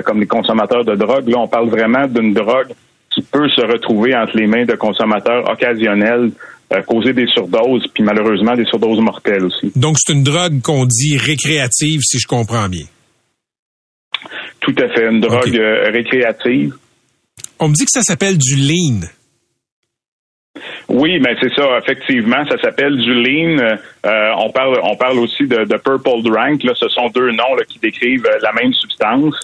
comme 0.04 0.20
les 0.20 0.26
consommateurs 0.26 0.84
de 0.84 0.94
drogue. 0.94 1.26
Là, 1.26 1.38
on 1.38 1.48
parle 1.48 1.68
vraiment 1.68 2.06
d'une 2.06 2.34
drogue 2.34 2.68
qui 3.18 3.22
peut 3.22 3.48
se 3.48 3.61
retrouver 3.62 4.14
entre 4.14 4.37
les 4.37 4.46
mains 4.46 4.64
de 4.64 4.74
consommateurs 4.74 5.50
occasionnels, 5.50 6.31
euh, 6.72 6.83
causer 6.83 7.12
des 7.12 7.26
surdoses, 7.26 7.87
puis 7.92 8.04
malheureusement 8.04 8.54
des 8.54 8.64
surdoses 8.64 9.00
mortelles 9.00 9.44
aussi. 9.44 9.72
Donc 9.74 9.96
c'est 9.98 10.12
une 10.12 10.22
drogue 10.22 10.61
qu'on 10.62 10.87
dit 10.87 11.16
récréative, 11.16 12.00
si 12.02 12.18
je 12.18 12.26
comprends 12.26 12.68
bien. 12.68 12.85
Tout 14.61 14.74
à 14.78 14.88
fait, 14.88 15.11
une 15.11 15.20
drogue 15.20 15.57
euh, 15.57 15.90
récréative. 15.90 16.74
On 17.59 17.68
me 17.68 17.74
dit 17.74 17.85
que 17.85 17.90
ça 17.90 18.02
s'appelle 18.02 18.38
du 18.38 18.54
lean. 18.54 19.00
Oui, 20.88 21.18
mais 21.20 21.35
c'est 21.40 21.52
ça. 21.54 21.78
Effectivement, 21.78 22.44
ça 22.48 22.59
s'appelle 22.61 22.96
du 22.96 23.14
lean. 23.14 23.59
Euh, 23.61 24.31
on 24.38 24.50
parle, 24.50 24.81
on 24.83 24.96
parle 24.96 25.18
aussi 25.18 25.46
de, 25.46 25.76
purple 25.76 26.22
drank. 26.22 26.62
Là, 26.64 26.72
ce 26.74 26.88
sont 26.88 27.09
deux 27.09 27.31
noms 27.33 27.57
qui 27.68 27.78
décrivent 27.78 28.28
la 28.42 28.52
même 28.52 28.72
substance. 28.72 29.35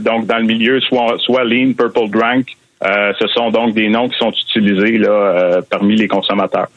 donc, 0.00 0.26
dans 0.26 0.38
le 0.38 0.44
milieu, 0.44 0.80
soit, 0.80 1.16
soit 1.18 1.44
lean, 1.44 1.72
purple 1.74 2.08
drank, 2.08 2.46
euh, 2.84 3.12
ce 3.18 3.26
sont 3.28 3.50
donc 3.50 3.74
des 3.74 3.88
noms 3.88 4.08
qui 4.08 4.18
sont 4.18 4.30
utilisés 4.30 4.98
là 4.98 5.10
euh, 5.10 5.62
parmi 5.70 5.96
les 5.96 6.06
consommateurs. 6.06 6.68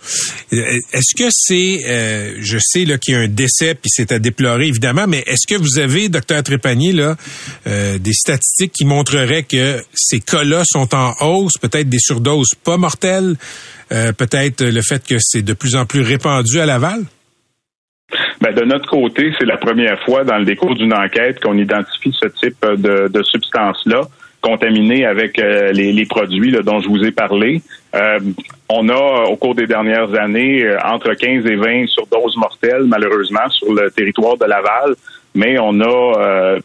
Euh, 0.54 0.56
est-ce 0.94 1.16
que 1.16 1.28
c'est, 1.30 2.40
je 2.40 2.58
sais 2.62 2.86
là 2.86 2.98
qu'il 2.98 3.14
y 3.16 3.18
a 3.18 3.22
un 3.22 3.28
décès 3.28 3.76
puis 3.76 3.90
c'est 3.90 4.14
à 4.14 4.20
déplorer 4.20 4.68
évidemment, 4.68 5.06
mais 5.08 5.24
est-ce 5.28 5.46
que 5.48 5.60
vous 5.60 5.80
avez, 5.80 6.08
docteur 6.08 6.44
Trépanier, 6.44 6.94
là, 6.94 7.16
des 7.66 8.14
statistiques 8.14 8.72
qui 8.72 8.86
montreraient 8.86 9.44
que 9.44 9.82
ces 9.94 10.20
cas-là 10.20 10.64
sont 10.66 10.96
en 10.96 11.14
hausse, 11.22 11.58
peut-être 11.58 11.90
des 11.90 12.00
surdoses 12.00 12.54
pas 12.64 12.78
mortelles, 12.78 13.36
peut-être 13.90 14.64
le 14.64 14.82
fait 14.82 15.06
que 15.06 15.16
c'est 15.20 15.42
de 15.42 15.54
plus 15.54 15.76
en 15.76 15.86
plus 15.86 16.02
répandu 16.02 16.60
à 16.60 16.66
Laval? 16.66 17.02
Ben, 18.40 18.54
de 18.54 18.64
notre 18.64 18.88
côté, 18.88 19.34
c'est 19.38 19.46
la 19.46 19.58
première 19.58 20.02
fois 20.06 20.24
dans 20.24 20.38
le 20.38 20.46
décours 20.46 20.76
d'une 20.76 20.94
enquête 20.94 21.42
qu'on 21.42 21.58
identifie 21.58 22.16
ce 22.18 22.28
type 22.28 22.66
de, 22.66 23.10
de 23.10 23.24
substance-là 23.24 24.04
contaminés 24.48 25.06
avec 25.06 25.40
euh, 25.40 25.74
les, 25.74 26.06
produits 26.06 26.52
dont 26.64 26.80
je 26.80 26.88
vous 26.88 27.04
ai 27.04 27.12
parlé. 27.12 27.62
Euh, 27.96 28.20
on 28.70 28.88
a, 28.88 29.26
au 29.26 29.36
cours 29.36 29.56
des 29.56 29.68
dernières 29.68 30.14
années, 30.16 30.64
euh, 30.64 30.78
entre 30.86 31.14
15 31.14 31.46
et 31.46 31.56
20 31.56 31.88
surdoses 31.88 32.38
mortelles, 32.38 32.86
malheureusement, 32.86 33.50
sur 33.50 33.74
le 33.74 33.92
territoire 33.92 34.38
de 34.38 34.46
Laval, 34.46 34.96
mais 35.36 35.60
on 35.60 35.82
a 35.82 36.60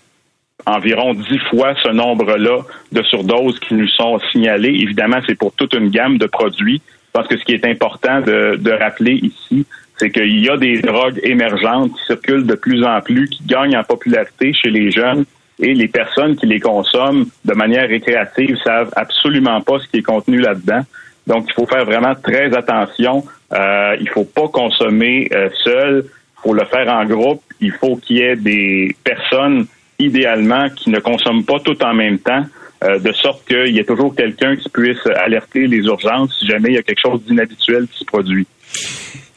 environ 0.64 1.12
10 1.14 1.38
fois 1.51 1.75
ce 1.83 1.88
nombre-là 1.88 2.59
de 2.92 3.03
surdoses 3.03 3.59
qui 3.59 3.75
nous 3.75 3.88
sont 3.88 4.21
signalées. 4.31 4.77
Évidemment, 4.81 5.18
c'est 5.27 5.35
pour 5.35 5.53
toute 5.53 5.75
une 5.75 5.90
gamme 5.90 6.18
de 6.18 6.27
produits. 6.27 6.81
Parce 7.12 7.29
que 7.29 7.37
ce 7.37 7.45
qui 7.45 7.53
est 7.53 7.66
important 7.66 8.21
de 8.21 8.71
rappeler 8.71 9.14
ici, 9.14 9.66
c'est 9.99 10.11
qu'il 10.11 10.38
y 10.38 10.49
a 10.49 10.57
des 10.57 10.81
drogues 10.81 11.21
émergentes 11.25 11.92
qui 11.92 12.05
circulent 12.07 12.47
de 12.47 12.55
plus 12.55 12.85
en 12.85 13.01
plus, 13.01 13.29
qui 13.29 13.45
gagnent 13.45 13.77
en 13.77 13.85
popularité 13.85 14.55
chez 14.55 14.71
les 14.71 14.90
jeunes 14.90 15.27
et 15.62 15.75
les 15.75 15.88
personnes 15.88 16.37
qui 16.37 16.46
les 16.46 16.61
consomment 16.61 17.27
de 17.44 17.55
manière 17.55 17.88
récréative 17.88 18.57
savent 18.62 18.90
absolument 18.96 19.61
pas 19.61 19.79
ce 19.79 19.88
qui 19.88 19.98
est 19.98 20.03
contenu 20.03 20.38
là-dedans. 20.38 20.83
Donc, 21.27 21.46
il 21.48 21.53
faut 21.55 21.66
faire 21.66 21.85
vraiment 21.85 22.14
très 22.16 22.55
attention. 22.55 23.25
Euh, 23.53 23.96
il 24.01 24.09
faut 24.09 24.25
pas 24.25 24.48
consommer 24.48 25.29
euh, 25.33 25.48
seul. 25.62 26.05
Il 26.05 26.42
faut 26.42 26.55
le 26.55 26.64
faire 26.64 26.88
en 26.92 27.05
groupe. 27.05 27.42
Il 27.61 27.70
faut 27.70 27.96
qu'il 27.96 28.16
y 28.16 28.22
ait 28.22 28.35
des 28.35 28.96
personnes, 29.05 29.66
idéalement, 30.01 30.68
qui 30.70 30.90
ne 30.90 30.98
consomment 30.98 31.44
pas 31.44 31.61
tout 31.61 31.81
en 31.85 31.94
même 31.94 32.18
temps, 32.18 32.44
euh, 32.83 32.98
de 32.98 33.12
sorte 33.12 33.46
qu'il 33.46 33.68
y 33.68 33.79
ait 33.79 33.85
toujours 33.85 34.16
quelqu'un 34.16 34.57
qui 34.57 34.68
puisse 34.68 35.07
alerter 35.07 35.68
les 35.68 35.85
urgences 35.87 36.37
si 36.40 36.48
jamais 36.48 36.70
il 36.70 36.75
y 36.75 36.79
a 36.79 36.83
quelque 36.83 37.01
chose 37.01 37.22
d'inhabituel 37.25 37.87
qui 37.87 38.01
se 38.01 38.05
produit 38.05 38.48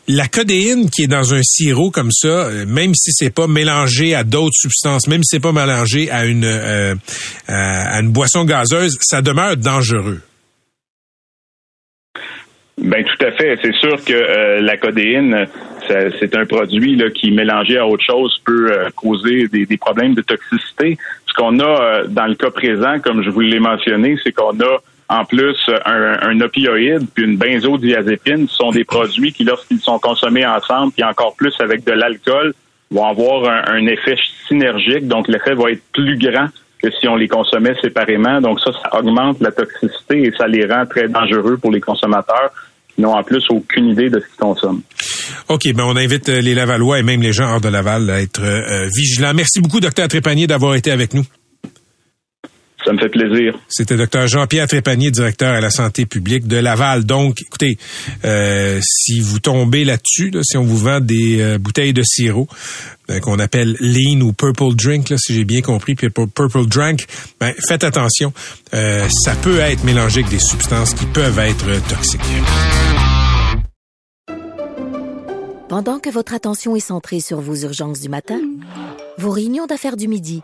la 0.07 0.27
codéine 0.27 0.89
qui 0.89 1.03
est 1.03 1.07
dans 1.07 1.33
un 1.33 1.41
sirop 1.41 1.89
comme 1.89 2.11
ça, 2.11 2.27
euh, 2.27 2.65
même 2.67 2.93
si 2.93 3.11
c'est 3.11 3.33
pas 3.33 3.47
mélangé 3.47 4.13
à 4.13 4.23
d'autres 4.23 4.53
substances, 4.53 5.07
même 5.07 5.23
si 5.23 5.35
c'est 5.35 5.41
pas 5.41 5.51
mélangé 5.51 6.11
à 6.11 6.25
une 6.25 6.45
euh, 6.45 6.93
à 7.47 7.99
une 7.99 8.11
boisson 8.11 8.45
gazeuse, 8.45 8.97
ça 9.01 9.21
demeure 9.21 9.57
dangereux. 9.57 10.21
Ben 12.77 13.03
tout 13.03 13.25
à 13.25 13.31
fait. 13.31 13.57
C'est 13.61 13.73
sûr 13.73 14.03
que 14.03 14.13
euh, 14.13 14.61
la 14.61 14.77
codéine, 14.77 15.47
c'est 15.87 16.35
un 16.35 16.45
produit 16.45 16.95
là, 16.97 17.09
qui 17.09 17.31
mélangé 17.31 17.77
à 17.77 17.87
autre 17.87 18.03
chose 18.05 18.37
peut 18.45 18.71
causer 18.95 19.47
des, 19.47 19.65
des, 19.65 19.77
problèmes 19.77 20.13
de 20.13 20.21
toxicité. 20.21 20.97
Ce 21.25 21.33
qu'on 21.33 21.59
a 21.59 22.03
dans 22.07 22.25
le 22.25 22.35
cas 22.35 22.49
présent, 22.49 22.99
comme 22.99 23.23
je 23.23 23.29
vous 23.29 23.39
l'ai 23.39 23.59
mentionné, 23.59 24.17
c'est 24.23 24.33
qu'on 24.33 24.59
a 24.59 24.81
en 25.07 25.23
plus, 25.23 25.55
un, 25.85 26.41
opioïde 26.41 27.07
puis 27.13 27.25
une 27.25 27.37
benzodiazépine 27.37 28.47
sont 28.47 28.71
des 28.71 28.83
produits 28.83 29.31
qui, 29.33 29.43
lorsqu'ils 29.43 29.79
sont 29.79 29.99
consommés 29.99 30.45
ensemble, 30.45 30.93
puis 30.93 31.03
encore 31.03 31.35
plus 31.35 31.53
avec 31.59 31.85
de 31.85 31.91
l'alcool, 31.91 32.53
vont 32.91 33.05
avoir 33.05 33.69
un, 33.69 33.85
effet 33.85 34.15
synergique. 34.47 35.07
Donc, 35.07 35.27
l'effet 35.27 35.53
va 35.53 35.71
être 35.71 35.83
plus 35.93 36.17
grand 36.17 36.47
que 36.81 36.89
si 36.99 37.07
on 37.07 37.15
les 37.15 37.27
consommait 37.27 37.75
séparément. 37.81 38.41
Donc, 38.41 38.59
ça, 38.59 38.71
ça 38.71 38.99
augmente 38.99 39.39
la 39.41 39.51
toxicité 39.51 40.23
et 40.23 40.31
ça 40.37 40.47
les 40.47 40.65
rend 40.65 40.85
très 40.85 41.07
dangereux 41.07 41.57
pour 41.57 41.71
les 41.71 41.81
consommateurs 41.81 42.51
qui 42.93 43.01
n'ont 43.01 43.13
en 43.13 43.23
plus 43.23 43.43
aucune 43.49 43.89
idée 43.89 44.09
de 44.09 44.19
ce 44.19 44.25
qu'ils 44.25 44.37
consomment. 44.39 44.81
OK, 45.49 45.73
ben 45.73 45.83
on 45.83 45.97
invite 45.97 46.29
euh, 46.29 46.39
les 46.39 46.53
Lavallois 46.53 46.99
et 46.99 47.03
même 47.03 47.21
les 47.21 47.33
gens 47.33 47.51
hors 47.51 47.61
de 47.61 47.67
Laval 47.67 48.09
à 48.09 48.21
être 48.21 48.41
euh, 48.41 48.87
vigilants. 48.95 49.33
Merci 49.35 49.59
beaucoup, 49.59 49.79
docteur 49.79 50.07
Trépanier, 50.07 50.47
d'avoir 50.47 50.75
été 50.75 50.91
avec 50.91 51.13
nous. 51.13 51.25
Ça 52.85 52.93
me 52.93 52.99
fait 52.99 53.09
plaisir. 53.09 53.57
C'était 53.67 53.97
Dr 53.97 54.27
Jean-Pierre 54.27 54.67
Trépanier, 54.67 55.09
directeur 55.09 55.55
à 55.55 55.59
la 55.59 55.71
santé 55.71 56.05
publique 56.05 56.47
de 56.47 56.57
Laval. 56.57 57.03
Donc, 57.03 57.41
écoutez, 57.41 57.79
euh, 58.23 58.79
si 58.83 59.21
vous 59.21 59.39
tombez 59.39 59.85
là-dessus, 59.85 60.31
si 60.43 60.55
on 60.57 60.63
vous 60.63 60.77
vend 60.77 60.99
des 60.99 61.41
euh, 61.41 61.57
bouteilles 61.57 61.93
de 61.93 62.03
sirop 62.03 62.47
euh, 63.09 63.19
qu'on 63.19 63.39
appelle 63.39 63.75
lean 63.79 64.21
ou 64.21 64.33
purple 64.33 64.75
drink, 64.75 65.09
là, 65.09 65.17
si 65.17 65.33
j'ai 65.33 65.45
bien 65.45 65.61
compris, 65.61 65.95
puis 65.95 66.09
purple 66.09 66.67
drink, 66.67 67.07
ben, 67.39 67.53
faites 67.67 67.83
attention. 67.83 68.31
ça 68.71 69.35
peut 69.41 69.59
être 69.59 69.83
mélangé 69.83 70.19
avec 70.19 70.29
des 70.29 70.39
substances 70.39 70.93
qui 70.93 71.05
peuvent 71.07 71.39
être 71.39 71.65
toxiques. 71.89 72.21
Pendant 75.67 75.97
que 75.97 76.11
votre 76.11 76.35
attention 76.35 76.75
est 76.75 76.79
centrée 76.79 77.19
sur 77.19 77.41
vos 77.41 77.55
urgences 77.55 77.99
du 77.99 78.09
matin, 78.09 78.39
vos 79.17 79.31
réunions 79.31 79.65
d'affaires 79.65 79.97
du 79.97 80.07
midi, 80.07 80.43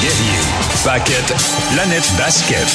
Guerrier, 0.00 0.38
Paquette, 0.84 1.34
Planète 1.74 2.12
Basket. 2.16 2.66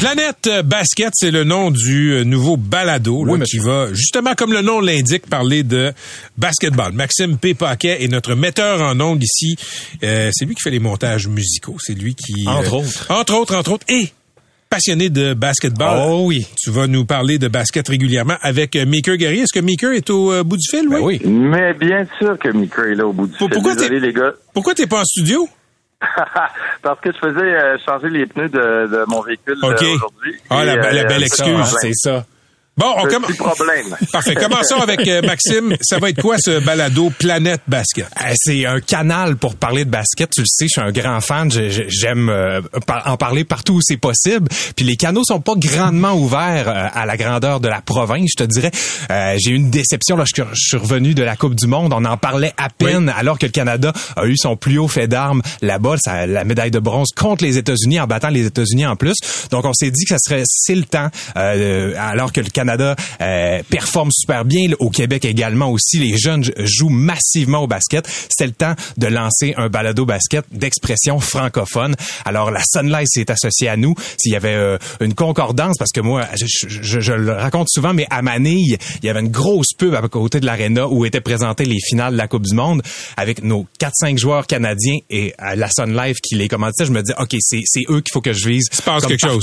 Planète 0.00 0.48
Basket, 0.64 1.10
c'est 1.14 1.30
le 1.30 1.44
nom 1.44 1.70
du 1.70 2.12
euh, 2.12 2.24
nouveau 2.24 2.56
balado 2.56 3.24
là, 3.24 3.44
qui 3.44 3.58
va, 3.58 3.92
justement 3.92 4.34
comme 4.34 4.52
le 4.52 4.62
nom 4.62 4.80
l'indique, 4.80 5.28
parler 5.28 5.62
de 5.64 5.92
basketball. 6.38 6.92
Maxime 6.92 7.36
P. 7.36 7.54
Paquet 7.54 8.02
est 8.04 8.08
notre 8.08 8.34
metteur 8.34 8.80
en 8.80 8.98
ondes 9.00 9.22
ici. 9.22 9.56
Euh, 10.02 10.30
c'est 10.32 10.44
lui 10.46 10.54
qui 10.54 10.62
fait 10.62 10.70
les 10.70 10.78
montages 10.78 11.26
musicaux. 11.28 11.76
C'est 11.80 11.94
lui 11.94 12.14
qui... 12.14 12.46
Entre 12.48 12.74
euh, 12.74 12.78
autres. 12.78 13.06
Entre 13.10 13.34
autres, 13.34 13.54
entre 13.56 13.72
autres. 13.72 13.86
Et 13.88 14.08
passionné 14.70 15.10
de 15.10 15.34
basketball. 15.34 16.06
Oh 16.10 16.22
oui. 16.26 16.46
Tu 16.58 16.70
vas 16.70 16.86
nous 16.86 17.04
parler 17.04 17.38
de 17.38 17.48
basket 17.48 17.88
régulièrement 17.88 18.36
avec 18.40 18.76
Maker 18.76 19.16
Guerrier. 19.16 19.42
Est-ce 19.42 19.58
que 19.58 19.64
Maker 19.64 19.92
est 19.92 20.08
au 20.10 20.32
euh, 20.32 20.42
bout 20.44 20.56
du 20.56 20.66
fil? 20.70 20.88
Ben 20.88 21.00
oui. 21.00 21.20
Mais 21.24 21.74
bien 21.74 22.06
sûr 22.18 22.38
que 22.38 22.48
Mika 22.48 22.82
est 22.82 22.94
là 22.94 23.06
au 23.06 23.12
bout 23.12 23.26
du 23.26 23.34
fil. 23.36 23.48
pourquoi 23.50 23.74
Désolé, 23.74 24.00
t'es- 24.00 24.06
les 24.06 24.12
gars. 24.12 24.32
Pourquoi 24.54 24.74
t'es 24.74 24.86
pas 24.86 25.00
en 25.00 25.04
studio? 25.04 25.48
Parce 26.82 27.00
que 27.00 27.12
je 27.12 27.18
faisais 27.18 27.54
euh, 27.54 27.76
changer 27.84 28.08
les 28.08 28.26
pneus 28.26 28.48
de, 28.48 28.86
de 28.86 29.04
mon 29.08 29.20
véhicule 29.20 29.58
euh, 29.62 29.70
OK. 29.72 29.82
aujourd'hui. 29.82 30.36
Ah, 30.48 30.64
la, 30.64 30.74
euh, 30.74 31.04
belle 31.04 31.22
excuse. 31.22 31.76
C'est 31.80 31.94
ça. 31.94 32.24
Bon, 32.78 32.94
on 32.96 33.06
commence. 33.08 33.32
problème. 33.36 33.96
Parfait. 34.12 34.36
Commençons 34.36 34.76
avec 34.80 35.06
euh, 35.08 35.20
Maxime. 35.22 35.76
Ça 35.80 35.98
va 35.98 36.10
être 36.10 36.22
quoi 36.22 36.36
ce 36.38 36.60
balado 36.60 37.10
Planète 37.18 37.60
Basket? 37.66 38.06
Euh, 38.20 38.32
C'est 38.36 38.66
un 38.66 38.80
canal 38.80 39.36
pour 39.36 39.56
parler 39.56 39.84
de 39.84 39.90
basket. 39.90 40.30
Tu 40.30 40.42
le 40.42 40.46
sais, 40.46 40.66
je 40.66 40.80
suis 40.80 40.80
un 40.80 40.92
grand 40.92 41.20
fan. 41.20 41.50
J'aime 41.50 42.28
euh, 42.28 42.60
en 43.04 43.16
parler 43.16 43.42
partout 43.42 43.74
où 43.74 43.80
c'est 43.82 43.96
possible. 43.96 44.48
Puis 44.76 44.84
les 44.84 44.94
canaux 44.94 45.24
sont 45.24 45.40
pas 45.40 45.54
grandement 45.56 46.12
ouverts 46.14 46.68
euh, 46.68 46.86
à 46.94 47.04
la 47.04 47.16
grandeur 47.16 47.58
de 47.58 47.66
la 47.66 47.80
province, 47.80 48.30
je 48.38 48.44
te 48.44 48.48
dirais. 48.48 48.70
Euh, 49.10 49.34
J'ai 49.38 49.50
eu 49.50 49.56
une 49.56 49.70
déception 49.70 50.16
lorsque 50.16 50.42
je 50.52 50.68
suis 50.68 50.76
revenu 50.76 51.14
de 51.14 51.24
la 51.24 51.34
Coupe 51.34 51.56
du 51.56 51.66
Monde. 51.66 51.92
On 51.92 52.04
en 52.04 52.16
parlait 52.16 52.52
à 52.58 52.68
peine 52.70 53.08
alors 53.08 53.40
que 53.40 53.46
le 53.46 53.52
Canada 53.52 53.92
a 54.14 54.24
eu 54.26 54.36
son 54.36 54.54
plus 54.56 54.78
haut 54.78 54.86
fait 54.86 55.08
d'armes 55.08 55.42
là-bas, 55.62 55.96
la 56.06 56.44
médaille 56.44 56.70
de 56.70 56.78
bronze 56.78 57.08
contre 57.16 57.42
les 57.42 57.58
États-Unis 57.58 57.98
en 57.98 58.06
battant 58.06 58.28
les 58.28 58.46
États-Unis 58.46 58.86
en 58.86 58.94
plus. 58.94 59.16
Donc 59.50 59.64
on 59.64 59.72
s'est 59.72 59.90
dit 59.90 60.04
que 60.04 60.10
ça 60.10 60.18
serait 60.24 60.42
c'est 60.46 60.76
le 60.76 60.84
temps 60.84 61.08
euh, 61.36 61.92
alors 61.98 62.32
que 62.32 62.40
le 62.40 62.50
Canada 62.50 62.67
euh, 63.20 63.62
performe 63.70 64.10
super 64.12 64.44
bien. 64.44 64.68
Au 64.78 64.90
Québec 64.90 65.24
également 65.24 65.70
aussi 65.70 65.98
les 65.98 66.16
jeunes 66.16 66.44
jouent 66.58 66.88
massivement 66.88 67.60
au 67.62 67.66
basket. 67.66 68.08
C'est 68.28 68.46
le 68.46 68.52
temps 68.52 68.74
de 68.96 69.06
lancer 69.06 69.54
un 69.56 69.68
balado 69.68 70.04
basket 70.04 70.44
d'expression 70.52 71.20
francophone. 71.20 71.94
Alors 72.24 72.50
la 72.50 72.60
Sunlight 72.64 73.06
s'est 73.08 73.30
associée 73.30 73.68
à 73.68 73.76
nous. 73.76 73.94
S'il 74.18 74.32
y 74.32 74.36
avait 74.36 74.54
euh, 74.54 74.78
une 75.00 75.14
concordance 75.14 75.76
parce 75.78 75.92
que 75.92 76.00
moi 76.00 76.26
je, 76.34 76.46
je- 76.68 77.00
je 77.00 77.12
le 77.12 77.32
raconte 77.32 77.68
souvent 77.70 77.94
mais 77.94 78.06
à 78.10 78.22
Manille 78.22 78.76
il 79.02 79.06
y 79.06 79.08
avait 79.08 79.20
une 79.20 79.28
grosse 79.30 79.72
pub 79.76 79.94
à 79.94 80.00
côté 80.08 80.40
de 80.40 80.46
l'aréna 80.46 80.86
où 80.88 81.04
étaient 81.04 81.20
présentées 81.20 81.64
les 81.64 81.78
finales 81.88 82.12
de 82.12 82.18
la 82.18 82.28
Coupe 82.28 82.44
du 82.44 82.54
Monde 82.54 82.82
avec 83.16 83.42
nos 83.42 83.66
4-5 83.80 84.18
joueurs 84.18 84.46
canadiens 84.46 84.96
et 85.10 85.34
euh, 85.42 85.54
la 85.54 85.68
Sun 85.70 85.96
Life 85.96 86.16
qui 86.22 86.34
les 86.34 86.48
commentait 86.48 86.84
je 86.84 86.92
me 86.92 87.02
dis 87.02 87.12
ok 87.18 87.36
c'est 87.40 87.62
eux 87.88 88.00
qu'il 88.00 88.12
faut 88.12 88.20
que 88.20 88.32
je 88.32 88.48
vise 88.48 88.64
comme 89.00 89.10
chose. 89.30 89.42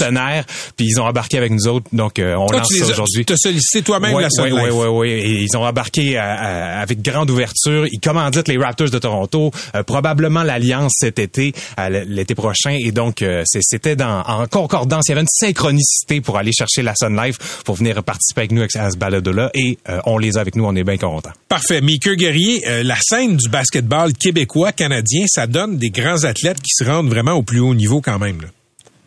puis 0.76 0.88
ils 0.88 1.00
ont 1.00 1.06
embarqué 1.06 1.38
avec 1.38 1.52
nous 1.52 1.68
autres. 1.68 1.88
Donc 1.94 2.20
euh, 2.20 2.36
on 2.36 2.48
Toi, 2.48 2.60
lance 2.60 2.68
ça 2.74 2.86
aujourd'hui 2.92 3.15
Tu 3.24 3.34
as 3.34 3.38
sollicité 3.38 3.82
toi-même 3.84 4.14
Ouais, 4.16 4.24
la 4.24 4.30
Sun 4.30 4.46
Life. 4.46 4.56
ouais, 4.56 4.70
ouais, 4.72 4.88
ouais. 4.88 5.10
Et 5.12 5.44
ils 5.44 5.56
ont 5.58 5.64
embarqué 5.66 6.18
avec 6.18 7.02
grande 7.02 7.30
ouverture. 7.30 7.86
Ils 7.92 8.00
commanditent 8.00 8.48
les 8.48 8.58
Raptors 8.58 8.90
de 8.90 9.00
Toronto, 9.00 9.52
euh, 9.76 9.84
probablement 9.84 10.44
l'Alliance 10.44 10.94
cet 10.98 11.20
été, 11.20 11.54
euh, 11.80 12.04
l'été 12.08 12.36
prochain. 12.36 12.76
Et 12.80 12.92
donc, 12.92 13.22
euh, 13.22 13.44
c'était 13.46 14.02
en 14.04 14.46
concordance. 14.48 15.04
Il 15.08 15.12
y 15.12 15.14
avait 15.14 15.22
une 15.22 15.28
synchronicité 15.30 16.22
pour 16.22 16.38
aller 16.38 16.52
chercher 16.52 16.82
la 16.82 16.94
Sun 16.96 17.16
Life 17.16 17.38
pour 17.64 17.76
venir 17.76 18.04
participer 18.04 18.42
avec 18.42 18.52
nous 18.52 18.64
à 18.76 18.92
ce 18.92 18.98
balado-là. 18.98 19.52
Et 19.54 19.78
euh, 19.90 20.00
on 20.06 20.18
les 20.18 20.38
a 20.38 20.42
avec 20.42 20.56
nous. 20.56 20.66
On 20.66 20.76
est 20.76 20.84
bien 20.84 20.98
contents. 20.98 21.32
Parfait. 21.48 21.82
Maker 21.82 22.16
Guerrier, 22.16 22.62
la 22.84 22.98
scène 23.02 23.38
du 23.38 23.50
basketball 23.50 24.14
québécois, 24.14 24.72
canadien, 24.72 25.26
ça 25.28 25.46
donne 25.48 25.78
des 25.78 25.90
grands 25.90 26.24
athlètes 26.24 26.62
qui 26.62 26.72
se 26.74 26.84
rendent 26.84 27.10
vraiment 27.10 27.34
au 27.34 27.44
plus 27.44 27.60
haut 27.60 27.76
niveau 27.76 28.02
quand 28.02 28.18
même. 28.20 28.42
là. 28.42 28.48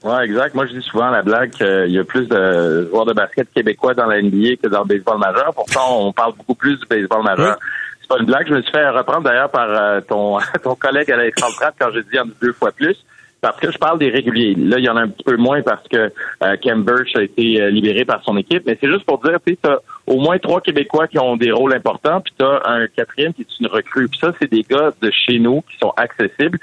Ouais, 0.04 0.24
exact. 0.24 0.54
Moi, 0.54 0.66
je 0.66 0.74
dis 0.74 0.82
souvent 0.82 1.10
la 1.10 1.22
blague 1.22 1.50
qu'il 1.50 1.90
y 1.90 1.98
a 1.98 2.04
plus 2.04 2.28
de 2.28 2.88
joueurs 2.88 3.04
de 3.04 3.12
basket 3.12 3.52
québécois 3.52 3.94
dans 3.94 4.06
la 4.06 4.22
NBA 4.22 4.56
que 4.62 4.68
dans 4.68 4.82
le 4.82 4.86
baseball 4.86 5.18
majeur. 5.18 5.52
Pourtant, 5.54 6.06
on 6.06 6.12
parle 6.12 6.34
beaucoup 6.36 6.54
plus 6.54 6.78
du 6.78 6.86
baseball 6.86 7.24
majeur. 7.24 7.58
C'est 8.00 8.08
pas 8.08 8.18
une 8.20 8.26
blague. 8.26 8.46
Je 8.48 8.54
me 8.54 8.62
suis 8.62 8.70
fait 8.70 8.88
reprendre 8.90 9.22
d'ailleurs 9.22 9.50
par 9.50 9.68
euh, 9.68 10.00
ton 10.00 10.38
ton 10.62 10.74
collègue 10.76 11.10
Alexandre 11.10 11.56
Pratt 11.56 11.74
quand 11.78 11.90
j'ai 11.92 12.02
dit 12.04 12.18
en 12.18 12.26
deux 12.40 12.52
fois 12.52 12.70
plus. 12.70 12.96
Parce 13.40 13.58
que 13.60 13.70
je 13.70 13.78
parle 13.78 14.00
des 14.00 14.10
réguliers. 14.10 14.54
Là, 14.56 14.78
il 14.78 14.84
y 14.84 14.88
en 14.88 14.96
a 14.96 15.02
un 15.02 15.08
petit 15.08 15.22
peu 15.22 15.36
moins 15.36 15.62
parce 15.62 15.86
que 15.86 16.12
euh, 16.42 16.56
Kem 16.60 16.82
Birch 16.82 17.14
a 17.14 17.22
été 17.22 17.62
euh, 17.62 17.70
libéré 17.70 18.04
par 18.04 18.22
son 18.24 18.36
équipe. 18.36 18.64
Mais 18.66 18.76
c'est 18.80 18.90
juste 18.90 19.04
pour 19.04 19.18
dire, 19.20 19.38
tu 19.46 19.52
sais, 19.52 19.58
t'as 19.62 19.76
au 20.06 20.16
moins 20.16 20.38
trois 20.38 20.60
Québécois 20.60 21.06
qui 21.06 21.20
ont 21.20 21.36
des 21.36 21.52
rôles 21.52 21.72
importants, 21.72 22.20
puis 22.20 22.34
t'as 22.36 22.60
un 22.64 22.88
quatrième 22.88 23.32
qui 23.32 23.42
est 23.42 23.60
une 23.60 23.68
recrue. 23.68 24.08
Puis 24.08 24.18
ça, 24.18 24.32
c'est 24.40 24.50
des 24.50 24.62
gars 24.62 24.90
de 25.00 25.10
chez 25.12 25.38
nous 25.38 25.62
qui 25.70 25.78
sont 25.78 25.92
accessibles. 25.96 26.58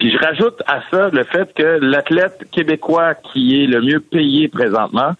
Puis 0.00 0.10
je 0.10 0.18
rajoute 0.18 0.62
à 0.66 0.80
ça 0.90 1.10
le 1.12 1.24
fait 1.24 1.52
que 1.52 1.78
l'athlète 1.82 2.50
québécois 2.50 3.14
qui 3.14 3.62
est 3.62 3.66
le 3.66 3.82
mieux 3.82 4.00
payé 4.00 4.48
présentement, 4.48 5.12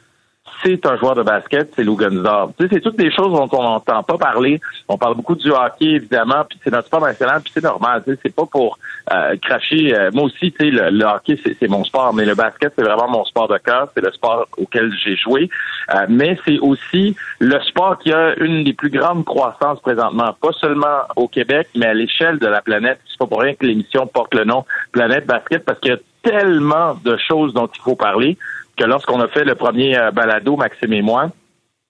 c'est 0.62 0.84
un 0.86 0.96
joueur 0.96 1.14
de 1.14 1.22
basket, 1.22 1.72
c'est 1.74 1.84
Lou 1.84 1.96
Gunsdorf. 1.96 2.52
Tu 2.58 2.64
sais, 2.64 2.74
c'est 2.74 2.80
toutes 2.80 2.96
des 2.96 3.10
choses 3.10 3.32
dont 3.32 3.48
on 3.52 3.62
n'entend 3.62 4.02
pas 4.02 4.18
parler. 4.18 4.60
On 4.88 4.98
parle 4.98 5.14
beaucoup 5.14 5.34
du 5.34 5.50
hockey, 5.50 5.86
évidemment, 5.86 6.44
puis 6.48 6.58
c'est 6.62 6.70
notre 6.70 6.86
sport 6.86 7.00
national, 7.00 7.40
puis 7.42 7.52
c'est 7.54 7.64
normal. 7.64 8.02
Tu 8.04 8.12
sais, 8.12 8.18
c'est 8.22 8.34
pas 8.34 8.46
pour 8.46 8.78
euh, 9.12 9.36
cracher. 9.42 9.94
euh, 9.94 10.10
moi 10.12 10.24
aussi, 10.24 10.52
tu 10.52 10.58
sais, 10.58 10.70
le, 10.70 10.90
le 10.90 11.04
hockey, 11.04 11.38
c'est, 11.44 11.56
c'est 11.58 11.68
mon 11.68 11.84
sport, 11.84 12.14
mais 12.14 12.24
le 12.24 12.34
basket, 12.34 12.72
c'est 12.76 12.84
vraiment 12.84 13.08
mon 13.08 13.24
sport 13.24 13.48
de 13.48 13.58
cœur. 13.58 13.88
C'est 13.94 14.04
le 14.04 14.12
sport 14.12 14.46
auquel 14.56 14.92
j'ai 15.04 15.16
joué. 15.16 15.48
Euh, 15.94 16.06
mais 16.08 16.38
c'est 16.44 16.58
aussi 16.58 17.16
le 17.38 17.60
sport 17.60 17.98
qui 17.98 18.12
a 18.12 18.34
une 18.38 18.64
des 18.64 18.72
plus 18.72 18.90
grandes 18.90 19.24
croissances 19.24 19.80
présentement, 19.80 20.34
pas 20.40 20.52
seulement 20.52 21.02
au 21.16 21.28
Québec, 21.28 21.68
mais 21.74 21.86
à 21.86 21.94
l'échelle 21.94 22.38
de 22.38 22.46
la 22.46 22.62
planète. 22.62 23.00
C'est 23.08 23.18
pas 23.18 23.26
pour 23.26 23.40
rien 23.40 23.54
que 23.54 23.66
l'émission 23.66 24.06
porte 24.06 24.34
le 24.34 24.44
nom 24.44 24.64
Planète 24.92 25.26
Basket, 25.26 25.64
parce 25.64 25.78
qu'il 25.80 25.92
y 25.92 25.94
a 25.94 25.98
tellement 26.22 26.94
de 27.02 27.16
choses 27.16 27.54
dont 27.54 27.68
il 27.74 27.80
faut 27.80 27.96
parler 27.96 28.36
que 28.80 28.86
lorsqu'on 28.86 29.20
a 29.20 29.28
fait 29.28 29.44
le 29.44 29.54
premier 29.54 29.96
euh, 29.96 30.10
balado, 30.10 30.56
Maxime 30.56 30.92
et 30.94 31.02
moi, 31.02 31.30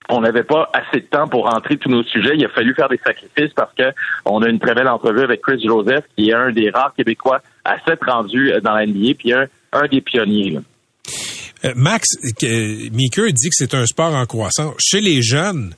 on 0.09 0.20
n'avait 0.20 0.42
pas 0.42 0.68
assez 0.72 1.03
de 1.03 1.07
temps 1.07 1.29
pour 1.29 1.48
rentrer 1.48 1.76
tous 1.76 1.88
nos 1.88 2.03
sujets. 2.03 2.33
Il 2.35 2.44
a 2.44 2.48
fallu 2.48 2.74
faire 2.74 2.88
des 2.88 2.98
sacrifices 2.98 3.53
parce 3.55 3.72
que 3.74 3.92
on 4.24 4.42
a 4.42 4.48
une 4.48 4.59
très 4.59 4.74
belle 4.74 4.88
entrevue 4.88 5.22
avec 5.22 5.40
Chris 5.40 5.62
Joseph, 5.64 6.05
qui 6.16 6.31
est 6.31 6.35
un 6.35 6.50
des 6.50 6.70
rares 6.70 6.92
Québécois 6.96 7.42
à 7.64 7.79
s'être 7.85 8.05
rendu 8.11 8.53
euh, 8.53 8.61
dans 8.61 8.74
la 8.74 8.87
NBA, 8.87 9.14
puis 9.18 9.33
un, 9.33 9.46
des 9.88 10.00
pionniers. 10.00 10.59
Euh, 11.64 11.72
Max, 11.76 12.09
Meeker 12.42 13.26
dit 13.33 13.50
que 13.50 13.55
c'est 13.55 13.74
un 13.74 13.87
sport 13.87 14.14
en 14.14 14.26
croissance. 14.26 14.74
Chez 14.81 15.00
les 15.00 15.22
jeunes, 15.22 15.74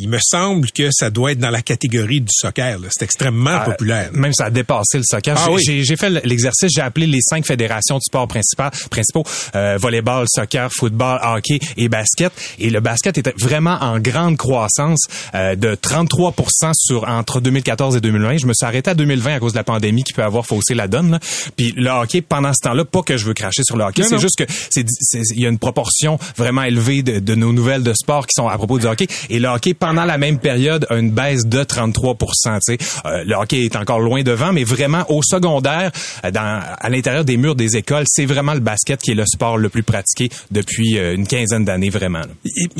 il 0.00 0.08
me 0.08 0.18
semble 0.20 0.70
que 0.70 0.88
ça 0.92 1.10
doit 1.10 1.32
être 1.32 1.38
dans 1.38 1.50
la 1.50 1.62
catégorie 1.62 2.20
du 2.20 2.30
soccer. 2.32 2.78
là. 2.78 2.88
C'est 2.90 3.04
extrêmement 3.04 3.50
Ah, 3.52 3.60
populaire. 3.70 4.10
Même 4.12 4.32
ça 4.32 4.46
a 4.46 4.50
dépassé 4.50 4.98
le 4.98 5.04
soccer. 5.04 5.36
Ah 5.38 5.44
J'ai- 5.46 5.52
oui. 5.54 5.62
j'ai, 5.64 5.84
j'ai 5.84 5.96
fait 5.96 6.10
l'exercice, 6.24 6.70
j'ai 6.74 6.80
appelé 6.80 7.06
les 7.06 7.20
cinq 7.20 7.46
fédérations 7.46 7.96
du 7.96 8.04
sport 8.06 8.26
principal, 8.28 8.70
principaux, 8.90 9.24
euh, 9.54 9.76
volleyball, 9.78 10.26
soccer, 10.28 10.70
football, 10.72 11.18
hockey 11.22 11.58
et 11.76 11.88
basket. 11.88 12.32
Et 12.58 12.70
le 12.70 12.80
basket 12.80 13.18
était 13.18 13.34
vraiment 13.38 13.76
en 13.80 13.98
grande 13.98 14.36
croissance 14.36 15.00
euh, 15.34 15.54
de 15.54 15.74
33% 15.74 16.72
sur 16.74 17.08
entre 17.08 17.40
2014 17.40 17.96
et 17.96 18.00
2020. 18.00 18.38
Je 18.38 18.46
me 18.46 18.52
suis 18.54 18.64
arrêté 18.66 18.90
à 18.90 18.94
2020 18.94 19.34
à 19.34 19.38
cause 19.40 19.52
de 19.52 19.58
la 19.58 19.64
pandémie 19.64 20.02
qui 20.04 20.12
peut 20.12 20.22
avoir 20.24 20.46
faussé 20.46 20.74
la 20.74 20.88
donne. 20.88 21.10
là. 21.12 21.20
Puis 21.56 21.72
le 21.76 21.90
hockey, 21.90 22.22
pendant 22.22 22.52
ce 22.52 22.60
temps-là, 22.62 22.84
pas 22.84 23.02
que 23.02 23.16
je 23.16 23.26
veux 23.26 23.34
cracher 23.34 23.62
sur 23.64 23.76
le 23.76 23.84
hockey, 23.84 24.02
c'est 24.02 24.18
juste 24.18 24.36
que 24.38 24.44
c'est- 24.70 24.86
il 25.34 25.40
y 25.42 25.46
a 25.46 25.48
une 25.48 25.58
proportion 25.58 26.18
vraiment 26.36 26.62
élevée 26.62 27.02
de, 27.02 27.18
de 27.18 27.34
nos 27.34 27.52
nouvelles 27.52 27.82
de 27.82 27.92
sport 27.92 28.26
qui 28.26 28.32
sont 28.34 28.48
à 28.48 28.56
propos 28.56 28.78
du 28.78 28.86
hockey. 28.86 29.06
Et 29.28 29.38
le 29.38 29.48
hockey, 29.48 29.74
pendant 29.74 29.89
la 29.92 30.18
même 30.18 30.38
période, 30.38 30.86
a 30.90 30.96
une 30.96 31.10
baisse 31.10 31.46
de 31.46 31.62
33% 31.62 32.58
tu 32.66 32.76
sais. 32.76 32.78
Euh, 33.06 33.24
Le 33.24 33.34
hockey 33.34 33.64
est 33.64 33.76
encore 33.76 34.00
loin 34.00 34.22
devant, 34.22 34.52
mais 34.52 34.64
vraiment 34.64 35.04
au 35.08 35.22
secondaire, 35.22 35.90
euh, 36.24 36.30
dans, 36.30 36.60
à 36.78 36.88
l'intérieur 36.88 37.24
des 37.24 37.36
murs 37.36 37.54
des 37.54 37.76
écoles, 37.76 38.04
c'est 38.06 38.26
vraiment 38.26 38.54
le 38.54 38.60
basket 38.60 39.00
qui 39.00 39.12
est 39.12 39.14
le 39.14 39.26
sport 39.26 39.58
le 39.58 39.68
plus 39.68 39.82
pratiqué 39.82 40.30
depuis 40.50 40.98
euh, 40.98 41.14
une 41.14 41.26
quinzaine 41.26 41.64
d'années, 41.64 41.90
vraiment. 41.90 42.22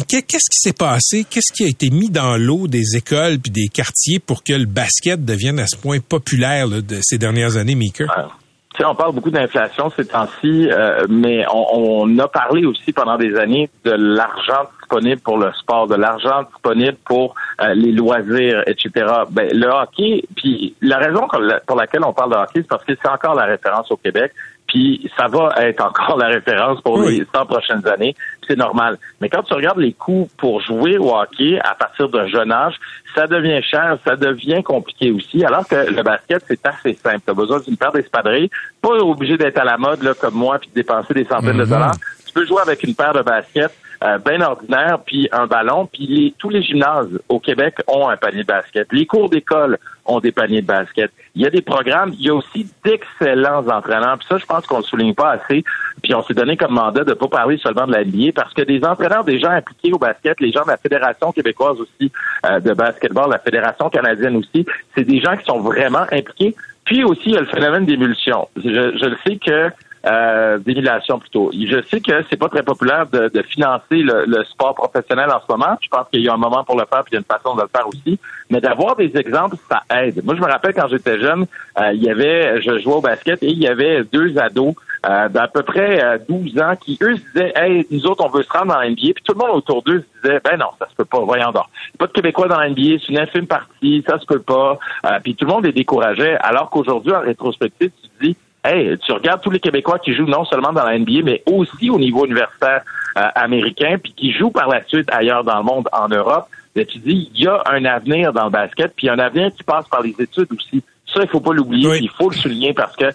Qu'est-ce 0.08 0.50
qui 0.50 0.58
s'est 0.58 0.72
passé? 0.72 1.24
Qu'est-ce 1.28 1.52
qui 1.52 1.64
a 1.64 1.68
été 1.68 1.90
mis 1.90 2.10
dans 2.10 2.36
l'eau 2.36 2.68
des 2.68 2.96
écoles 2.96 3.38
puis 3.38 3.50
des 3.50 3.68
quartiers 3.68 4.18
pour 4.18 4.42
que 4.42 4.52
le 4.52 4.66
basket 4.66 5.24
devienne 5.24 5.58
à 5.58 5.66
ce 5.66 5.76
point 5.76 6.00
populaire 6.00 6.66
là, 6.66 6.80
de 6.80 7.00
ces 7.02 7.18
dernières 7.18 7.56
années, 7.56 7.74
Meeker? 7.74 8.08
Tu 8.14 8.49
on 8.84 8.94
parle 8.94 9.14
beaucoup 9.14 9.30
d'inflation 9.30 9.90
ces 9.90 10.06
temps-ci, 10.06 10.68
euh, 10.70 11.06
mais 11.08 11.44
on, 11.52 12.02
on 12.02 12.18
a 12.18 12.28
parlé 12.28 12.64
aussi 12.64 12.92
pendant 12.92 13.16
des 13.16 13.36
années 13.36 13.68
de 13.84 13.92
l'argent 13.92 14.68
disponible 14.78 15.20
pour 15.20 15.38
le 15.38 15.52
sport, 15.52 15.86
de 15.86 15.94
l'argent 15.94 16.42
disponible 16.44 16.96
pour 17.04 17.34
euh, 17.60 17.74
les 17.74 17.92
loisirs, 17.92 18.62
etc. 18.66 18.90
Ben, 19.30 19.48
le 19.52 19.68
hockey, 19.68 20.24
puis 20.36 20.74
la 20.80 20.98
raison 20.98 21.26
pour 21.66 21.76
laquelle 21.76 22.04
on 22.04 22.12
parle 22.12 22.30
de 22.30 22.36
hockey, 22.36 22.60
c'est 22.60 22.68
parce 22.68 22.84
que 22.84 22.92
c'est 23.00 23.08
encore 23.08 23.34
la 23.34 23.44
référence 23.44 23.90
au 23.90 23.96
Québec. 23.96 24.32
Puis 24.70 25.10
ça 25.16 25.26
va 25.26 25.52
être 25.58 25.84
encore 25.84 26.16
la 26.16 26.28
référence 26.28 26.80
pour 26.80 27.02
les 27.02 27.26
100 27.34 27.46
prochaines 27.46 27.86
années. 27.88 28.14
C'est 28.46 28.56
normal. 28.56 28.98
Mais 29.20 29.28
quand 29.28 29.42
tu 29.42 29.52
regardes 29.52 29.78
les 29.78 29.92
coûts 29.92 30.28
pour 30.38 30.60
jouer 30.60 30.96
au 30.96 31.12
hockey 31.14 31.58
à 31.60 31.74
partir 31.74 32.08
d'un 32.08 32.26
jeune 32.28 32.52
âge, 32.52 32.74
ça 33.14 33.26
devient 33.26 33.60
cher, 33.62 33.98
ça 34.06 34.14
devient 34.14 34.62
compliqué 34.62 35.10
aussi. 35.10 35.44
Alors 35.44 35.66
que 35.66 35.74
le 35.74 36.02
basket, 36.04 36.44
c'est 36.46 36.64
assez 36.64 36.94
simple. 36.94 37.20
Tu 37.24 37.30
as 37.30 37.34
besoin 37.34 37.58
d'une 37.60 37.76
paire 37.76 37.90
d'espadrilles, 37.92 38.48
pas 38.80 38.90
obligé 38.90 39.36
d'être 39.36 39.58
à 39.58 39.64
la 39.64 39.76
mode 39.76 40.02
là, 40.04 40.14
comme 40.14 40.34
moi, 40.34 40.58
puis 40.60 40.68
de 40.70 40.74
dépenser 40.74 41.14
des 41.14 41.24
centaines 41.24 41.58
de 41.58 41.64
Mhm. 41.64 41.70
dollars. 41.70 41.94
Tu 42.24 42.32
peux 42.32 42.46
jouer 42.46 42.62
avec 42.62 42.82
une 42.84 42.94
paire 42.94 43.12
de 43.12 43.22
baskets 43.22 43.74
euh, 44.02 44.18
bien 44.18 44.40
ordinaire, 44.40 44.98
puis 45.04 45.28
un 45.30 45.46
ballon, 45.46 45.86
puis 45.86 46.06
les- 46.06 46.34
tous 46.38 46.48
les 46.48 46.62
gymnases 46.62 47.20
au 47.28 47.38
Québec 47.38 47.74
ont 47.86 48.08
un 48.08 48.16
panier 48.16 48.42
de 48.42 48.46
basket. 48.46 48.88
Les 48.92 49.04
cours 49.04 49.28
d'école 49.28 49.78
ont 50.06 50.20
des 50.20 50.32
paniers 50.32 50.62
de 50.62 50.66
basket. 50.66 51.10
Il 51.34 51.42
y 51.42 51.46
a 51.46 51.50
des 51.50 51.60
programmes, 51.62 52.12
il 52.18 52.26
y 52.26 52.30
a 52.30 52.34
aussi 52.34 52.66
d'excellents 52.84 53.66
entraîneurs. 53.68 54.16
Puis 54.18 54.26
ça, 54.28 54.38
je 54.38 54.46
pense 54.46 54.66
qu'on 54.66 54.78
le 54.78 54.84
souligne 54.84 55.14
pas 55.14 55.32
assez. 55.32 55.62
Puis 56.02 56.14
on 56.14 56.22
s'est 56.22 56.34
donné 56.34 56.56
comme 56.56 56.72
mandat 56.72 57.04
de 57.04 57.12
pas 57.12 57.28
parler 57.28 57.58
seulement 57.58 57.86
de 57.86 57.92
la 57.92 58.32
parce 58.34 58.54
que 58.54 58.62
des 58.62 58.82
entraîneurs, 58.84 59.24
des 59.24 59.38
gens 59.38 59.50
impliqués 59.50 59.92
au 59.92 59.98
basket, 59.98 60.40
les 60.40 60.50
gens 60.50 60.62
de 60.64 60.70
la 60.70 60.76
Fédération 60.78 61.30
québécoise 61.30 61.78
aussi 61.80 62.10
euh, 62.46 62.58
de 62.58 62.72
basketball, 62.72 63.30
la 63.30 63.38
Fédération 63.38 63.90
canadienne 63.90 64.36
aussi, 64.36 64.66
c'est 64.94 65.04
des 65.04 65.20
gens 65.20 65.36
qui 65.36 65.44
sont 65.44 65.60
vraiment 65.60 66.06
impliqués. 66.10 66.54
Puis 66.84 67.04
aussi, 67.04 67.24
il 67.26 67.32
y 67.34 67.36
a 67.36 67.40
le 67.40 67.46
phénomène 67.46 67.84
d'émulsion. 67.84 68.48
Je, 68.56 68.62
je 68.64 69.04
le 69.04 69.16
sais 69.26 69.36
que 69.36 69.70
euh, 70.06 70.58
d'émulation 70.58 71.18
plutôt. 71.18 71.50
Je 71.52 71.82
sais 71.82 72.00
que 72.00 72.24
c'est 72.28 72.36
pas 72.36 72.48
très 72.48 72.62
populaire 72.62 73.06
de, 73.06 73.28
de 73.28 73.42
financer 73.42 73.98
le, 73.98 74.24
le 74.26 74.44
sport 74.44 74.74
professionnel 74.74 75.30
en 75.30 75.40
ce 75.40 75.52
moment. 75.52 75.76
Je 75.80 75.88
pense 75.88 76.06
qu'il 76.10 76.22
y 76.22 76.28
a 76.28 76.34
un 76.34 76.38
moment 76.38 76.64
pour 76.64 76.76
le 76.78 76.84
faire, 76.86 77.04
puis 77.04 77.12
il 77.12 77.14
y 77.14 77.16
a 77.16 77.20
une 77.20 77.24
façon 77.24 77.54
de 77.54 77.62
le 77.62 77.68
faire 77.68 77.86
aussi. 77.86 78.18
Mais 78.50 78.60
d'avoir 78.60 78.96
des 78.96 79.16
exemples, 79.16 79.56
ça 79.68 79.82
aide. 79.96 80.24
Moi, 80.24 80.34
je 80.34 80.40
me 80.40 80.46
rappelle 80.46 80.74
quand 80.74 80.88
j'étais 80.88 81.18
jeune, 81.18 81.46
euh, 81.78 81.92
il 81.92 82.02
y 82.02 82.10
avait, 82.10 82.60
je 82.62 82.78
jouais 82.78 82.94
au 82.94 83.00
basket 83.00 83.42
et 83.42 83.50
il 83.50 83.58
y 83.58 83.68
avait 83.68 84.04
deux 84.04 84.36
ados 84.38 84.74
euh, 85.06 85.30
d'à 85.30 85.48
peu 85.48 85.62
près 85.62 86.04
euh, 86.04 86.18
12 86.28 86.58
ans 86.58 86.74
qui, 86.78 86.98
eux, 87.02 87.16
se 87.16 87.22
disaient, 87.32 87.52
hey, 87.56 87.86
nous 87.90 88.06
autres, 88.06 88.22
on 88.22 88.28
veut 88.28 88.42
se 88.42 88.50
rendre 88.50 88.66
dans 88.66 88.78
la 88.78 88.90
NBA. 88.90 89.14
Puis 89.14 89.24
tout 89.24 89.32
le 89.32 89.38
monde 89.38 89.56
autour 89.56 89.82
d'eux 89.82 90.00
se 90.00 90.28
disait, 90.28 90.40
ben 90.44 90.58
non, 90.58 90.66
ça 90.78 90.88
se 90.90 90.94
peut 90.94 91.06
pas, 91.06 91.20
voyons 91.20 91.52
donc. 91.52 91.64
Pas 91.98 92.06
de 92.06 92.12
Québécois 92.12 92.48
dans 92.48 92.58
la 92.58 92.68
NBA, 92.68 92.98
c'est 93.00 93.08
une 93.08 93.18
infime 93.18 93.46
partie, 93.46 94.04
ça 94.06 94.18
se 94.18 94.26
peut 94.26 94.40
pas. 94.40 94.78
Euh, 95.06 95.18
puis 95.22 95.34
tout 95.34 95.46
le 95.46 95.52
monde 95.52 95.64
les 95.64 95.72
décourageait. 95.72 96.36
Alors 96.40 96.68
qu'aujourd'hui, 96.68 97.12
en 97.14 97.20
rétrospective, 97.20 97.90
tu 98.02 98.08
te 98.08 98.24
dis, 98.24 98.36
Hey, 98.62 98.98
tu 98.98 99.12
regardes 99.12 99.40
tous 99.40 99.50
les 99.50 99.60
Québécois 99.60 99.98
qui 99.98 100.14
jouent 100.14 100.26
non 100.26 100.44
seulement 100.44 100.72
dans 100.72 100.84
la 100.84 100.98
NBA, 100.98 101.22
mais 101.24 101.42
aussi 101.46 101.88
au 101.88 101.98
niveau 101.98 102.26
universitaire 102.26 102.82
euh, 103.16 103.28
américain, 103.34 103.96
puis 104.02 104.12
qui 104.12 104.32
jouent 104.32 104.50
par 104.50 104.68
la 104.68 104.84
suite 104.84 105.08
ailleurs 105.10 105.44
dans 105.44 105.58
le 105.58 105.64
monde, 105.64 105.88
en 105.92 106.08
Europe. 106.08 106.46
Ben, 106.74 106.84
tu 106.84 106.98
dis, 106.98 107.30
il 107.34 107.42
y 107.42 107.46
a 107.48 107.62
un 107.66 107.84
avenir 107.84 108.32
dans 108.32 108.44
le 108.44 108.50
basket, 108.50 108.92
puis 108.94 109.08
un 109.08 109.18
avenir 109.18 109.50
qui 109.56 109.62
passe 109.62 109.88
par 109.88 110.02
les 110.02 110.14
études 110.18 110.48
aussi. 110.52 110.82
Ça, 111.12 111.22
il 111.22 111.28
faut 111.28 111.40
pas 111.40 111.52
l'oublier, 111.52 111.98
il 112.00 112.10
faut 112.10 112.30
le 112.30 112.36
souligner 112.36 112.72
parce 112.72 112.94
que 112.94 113.06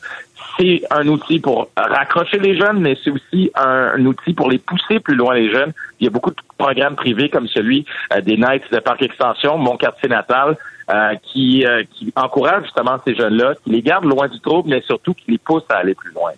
c'est 0.57 0.81
un 0.91 1.07
outil 1.07 1.39
pour 1.39 1.69
raccrocher 1.75 2.39
les 2.39 2.57
jeunes, 2.57 2.79
mais 2.79 2.97
c'est 3.03 3.11
aussi 3.11 3.51
un, 3.55 4.05
outil 4.05 4.33
pour 4.33 4.49
les 4.49 4.57
pousser 4.57 4.99
plus 4.99 5.15
loin 5.15 5.35
les 5.35 5.51
jeunes. 5.51 5.73
Il 5.99 6.05
y 6.05 6.07
a 6.07 6.09
beaucoup 6.09 6.31
de 6.31 6.35
programmes 6.57 6.95
privés 6.95 7.29
comme 7.29 7.47
celui 7.47 7.85
euh, 8.13 8.21
des 8.21 8.37
Knights 8.37 8.71
de 8.71 8.79
Parc 8.79 9.01
Extension, 9.01 9.57
mon 9.57 9.77
quartier 9.77 10.09
natal, 10.09 10.57
euh, 10.89 11.15
qui, 11.23 11.65
euh, 11.65 11.83
qui 11.93 12.11
encouragent 12.15 12.63
justement 12.63 12.97
ces 13.05 13.15
jeunes-là, 13.15 13.55
qui 13.63 13.71
les 13.71 13.81
gardent 13.81 14.05
loin 14.05 14.27
du 14.27 14.39
trouble, 14.39 14.69
mais 14.69 14.81
surtout 14.81 15.13
qui 15.13 15.31
les 15.31 15.37
poussent 15.37 15.63
à 15.69 15.77
aller 15.77 15.95
plus 15.95 16.11
loin. 16.11 16.31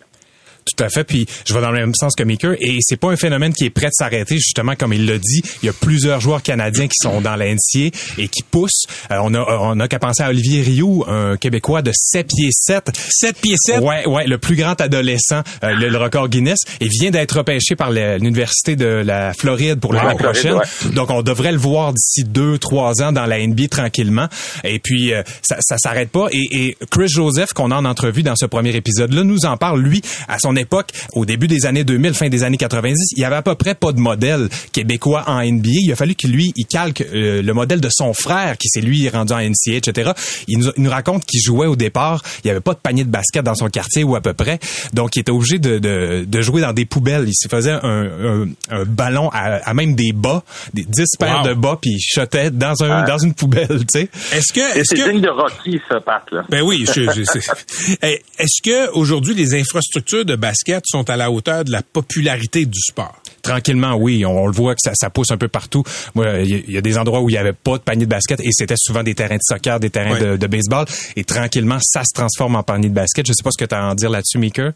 Tout 0.77 0.83
à 0.83 0.89
fait. 0.89 1.03
Puis 1.03 1.25
je 1.45 1.53
vais 1.53 1.61
dans 1.61 1.71
le 1.71 1.79
même 1.79 1.93
sens 1.95 2.13
que 2.15 2.23
Maker. 2.23 2.53
Et 2.59 2.77
c'est 2.81 2.97
pas 2.97 3.09
un 3.09 3.15
phénomène 3.15 3.53
qui 3.53 3.65
est 3.65 3.69
prêt 3.69 3.87
de 3.87 3.93
s'arrêter, 3.93 4.35
justement, 4.35 4.75
comme 4.75 4.93
il 4.93 5.05
l'a 5.05 5.17
dit. 5.17 5.41
Il 5.63 5.65
y 5.65 5.69
a 5.69 5.73
plusieurs 5.73 6.21
joueurs 6.21 6.41
canadiens 6.41 6.87
qui 6.87 6.97
sont 7.01 7.21
dans 7.21 7.35
la 7.35 7.47
NCA 7.47 7.89
et 8.17 8.27
qui 8.27 8.43
poussent. 8.43 8.85
Euh, 9.11 9.17
on 9.21 9.33
a 9.33 9.39
on 9.61 9.79
a 9.79 9.87
qu'à 9.87 9.99
penser 9.99 10.23
à 10.23 10.29
Olivier 10.29 10.61
Rioux, 10.61 11.03
un 11.07 11.35
Québécois 11.37 11.81
de 11.81 11.91
7 11.93 12.27
pieds 12.27 12.49
7. 12.51 12.91
7 13.09 13.37
pieds 13.37 13.55
7? 13.57 13.79
Ouais, 13.81 14.05
ouais, 14.07 14.27
le 14.27 14.37
plus 14.37 14.55
grand 14.55 14.79
adolescent, 14.79 15.41
euh, 15.63 15.73
le, 15.73 15.89
le 15.89 15.97
record 15.97 16.29
Guinness. 16.29 16.59
Et 16.79 16.87
vient 16.87 17.11
d'être 17.11 17.37
repêché 17.37 17.75
par 17.75 17.91
l'Université 17.91 18.75
de 18.75 18.85
la 18.85 19.33
Floride 19.33 19.79
pour 19.79 19.93
l'année 19.93 20.15
prochaine. 20.15 20.59
Donc 20.93 21.09
on 21.09 21.21
devrait 21.23 21.51
le 21.51 21.57
voir 21.57 21.93
d'ici 21.93 22.23
deux, 22.23 22.57
trois 22.57 23.01
ans 23.01 23.11
dans 23.11 23.25
la 23.25 23.45
NBA 23.45 23.67
tranquillement. 23.69 24.27
Et 24.63 24.79
puis 24.79 25.13
euh, 25.13 25.23
ça, 25.41 25.57
ça 25.59 25.77
s'arrête 25.77 26.09
pas. 26.09 26.27
Et, 26.31 26.47
et 26.51 26.77
Chris 26.91 27.07
Joseph, 27.09 27.49
qu'on 27.53 27.71
a 27.71 27.75
en 27.75 27.85
entrevue 27.85 28.23
dans 28.23 28.35
ce 28.35 28.45
premier 28.45 28.75
épisode-là, 28.75 29.23
nous 29.23 29.45
en 29.45 29.57
parle, 29.57 29.81
lui, 29.81 30.01
à 30.27 30.39
son 30.39 30.55
époque, 30.55 30.66
au 31.13 31.25
début 31.25 31.47
des 31.47 31.65
années 31.65 31.83
2000, 31.83 32.13
fin 32.13 32.29
des 32.29 32.43
années 32.43 32.57
90, 32.57 33.13
il 33.15 33.21
y 33.21 33.25
avait 33.25 33.35
à 33.35 33.41
peu 33.41 33.55
près 33.55 33.75
pas 33.75 33.91
de 33.91 33.99
modèle 33.99 34.49
québécois 34.71 35.23
en 35.27 35.41
NBA. 35.43 35.69
Il 35.85 35.91
a 35.91 35.95
fallu 35.95 36.15
que 36.15 36.27
lui, 36.27 36.51
il 36.55 36.65
calque 36.65 37.01
euh, 37.01 37.41
le 37.41 37.53
modèle 37.53 37.81
de 37.81 37.89
son 37.91 38.13
frère, 38.13 38.57
qui 38.57 38.67
s'est 38.69 38.81
lui 38.81 39.07
rendu 39.09 39.33
en 39.33 39.39
NCA, 39.39 39.75
etc. 39.77 40.11
Il 40.47 40.59
nous, 40.59 40.71
il 40.77 40.83
nous 40.83 40.89
raconte 40.89 41.25
qu'il 41.25 41.41
jouait 41.41 41.67
au 41.67 41.75
départ, 41.75 42.21
il 42.43 42.47
y 42.47 42.51
avait 42.51 42.59
pas 42.59 42.73
de 42.73 42.79
panier 42.79 43.03
de 43.03 43.09
basket 43.09 43.43
dans 43.43 43.55
son 43.55 43.67
quartier 43.69 44.03
ou 44.03 44.15
à 44.15 44.21
peu 44.21 44.33
près. 44.33 44.59
Donc, 44.93 45.15
il 45.15 45.19
était 45.21 45.31
obligé 45.31 45.59
de, 45.59 45.79
de, 45.79 46.25
de 46.27 46.41
jouer 46.41 46.61
dans 46.61 46.73
des 46.73 46.85
poubelles. 46.85 47.25
Il 47.27 47.33
se 47.35 47.47
faisait 47.47 47.71
un, 47.71 47.81
un, 47.83 48.47
un 48.71 48.85
ballon 48.85 49.29
à, 49.29 49.57
à 49.69 49.73
même 49.73 49.95
des 49.95 50.11
bas, 50.13 50.43
des 50.73 50.83
10 50.83 51.05
paires 51.19 51.27
Wow. 51.43 51.49
de 51.49 51.53
bas, 51.53 51.77
puis 51.79 51.91
il 51.91 51.99
shotait 52.01 52.49
dans, 52.51 52.81
un, 52.83 53.03
dans 53.05 53.17
une 53.17 53.33
poubelle, 53.33 53.67
tu 53.67 53.99
sais. 53.99 54.09
Est-ce 54.31 54.53
que, 54.53 54.77
est-ce 54.79 54.95
c'est 54.95 55.03
que, 55.03 55.11
digne 55.11 55.21
de 55.21 55.29
Rocky, 55.29 55.79
ce 55.91 55.99
Pat, 55.99 56.23
là. 56.31 56.43
ben 56.49 56.61
oui, 56.63 56.85
je, 56.87 57.01
je 57.11 57.23
sais. 57.23 57.39
Eh, 58.01 58.21
Est-ce 58.39 58.61
que 58.63 58.91
aujourd'hui 58.93 59.35
les 59.35 59.53
infrastructures 59.53 60.25
de 60.25 60.35
basket 60.35 60.56
sont 60.85 61.09
à 61.09 61.15
la 61.15 61.31
hauteur 61.31 61.63
de 61.63 61.71
la 61.71 61.81
popularité 61.81 62.65
du 62.65 62.79
sport? 62.79 63.21
Tranquillement, 63.41 63.95
oui, 63.95 64.25
on, 64.25 64.43
on 64.43 64.47
le 64.47 64.53
voit 64.53 64.73
que 64.75 64.81
ça, 64.83 64.91
ça 64.95 65.09
pousse 65.09 65.31
un 65.31 65.37
peu 65.37 65.47
partout. 65.47 65.83
Il 66.15 66.21
y, 66.21 66.25
a- 66.25 66.39
il 66.41 66.71
y 66.71 66.77
a 66.77 66.81
des 66.81 66.97
endroits 66.97 67.21
où 67.21 67.29
il 67.29 67.33
y 67.33 67.37
avait 67.37 67.53
pas 67.53 67.73
de 67.77 67.83
panier 67.83 68.05
de 68.05 68.09
basket 68.09 68.39
et 68.41 68.49
c'était 68.51 68.75
souvent 68.77 69.03
des 69.03 69.15
terrains 69.15 69.35
de 69.37 69.41
soccer, 69.43 69.79
des 69.79 69.89
terrains 69.89 70.19
de, 70.19 70.37
de 70.37 70.47
baseball. 70.47 70.85
Et 71.15 71.23
tranquillement, 71.23 71.77
ça 71.81 72.01
se 72.03 72.13
transforme 72.13 72.55
en 72.55 72.63
panier 72.63 72.89
de 72.89 72.93
basket. 72.95 73.25
Je 73.27 73.33
sais 73.33 73.43
pas 73.43 73.51
ce 73.51 73.57
que 73.63 73.67
tu 73.67 73.75
as 73.75 73.83
à 73.83 73.91
en 73.91 73.95
dire 73.95 74.09
là-dessus, 74.09 74.37
Maker. 74.37 74.71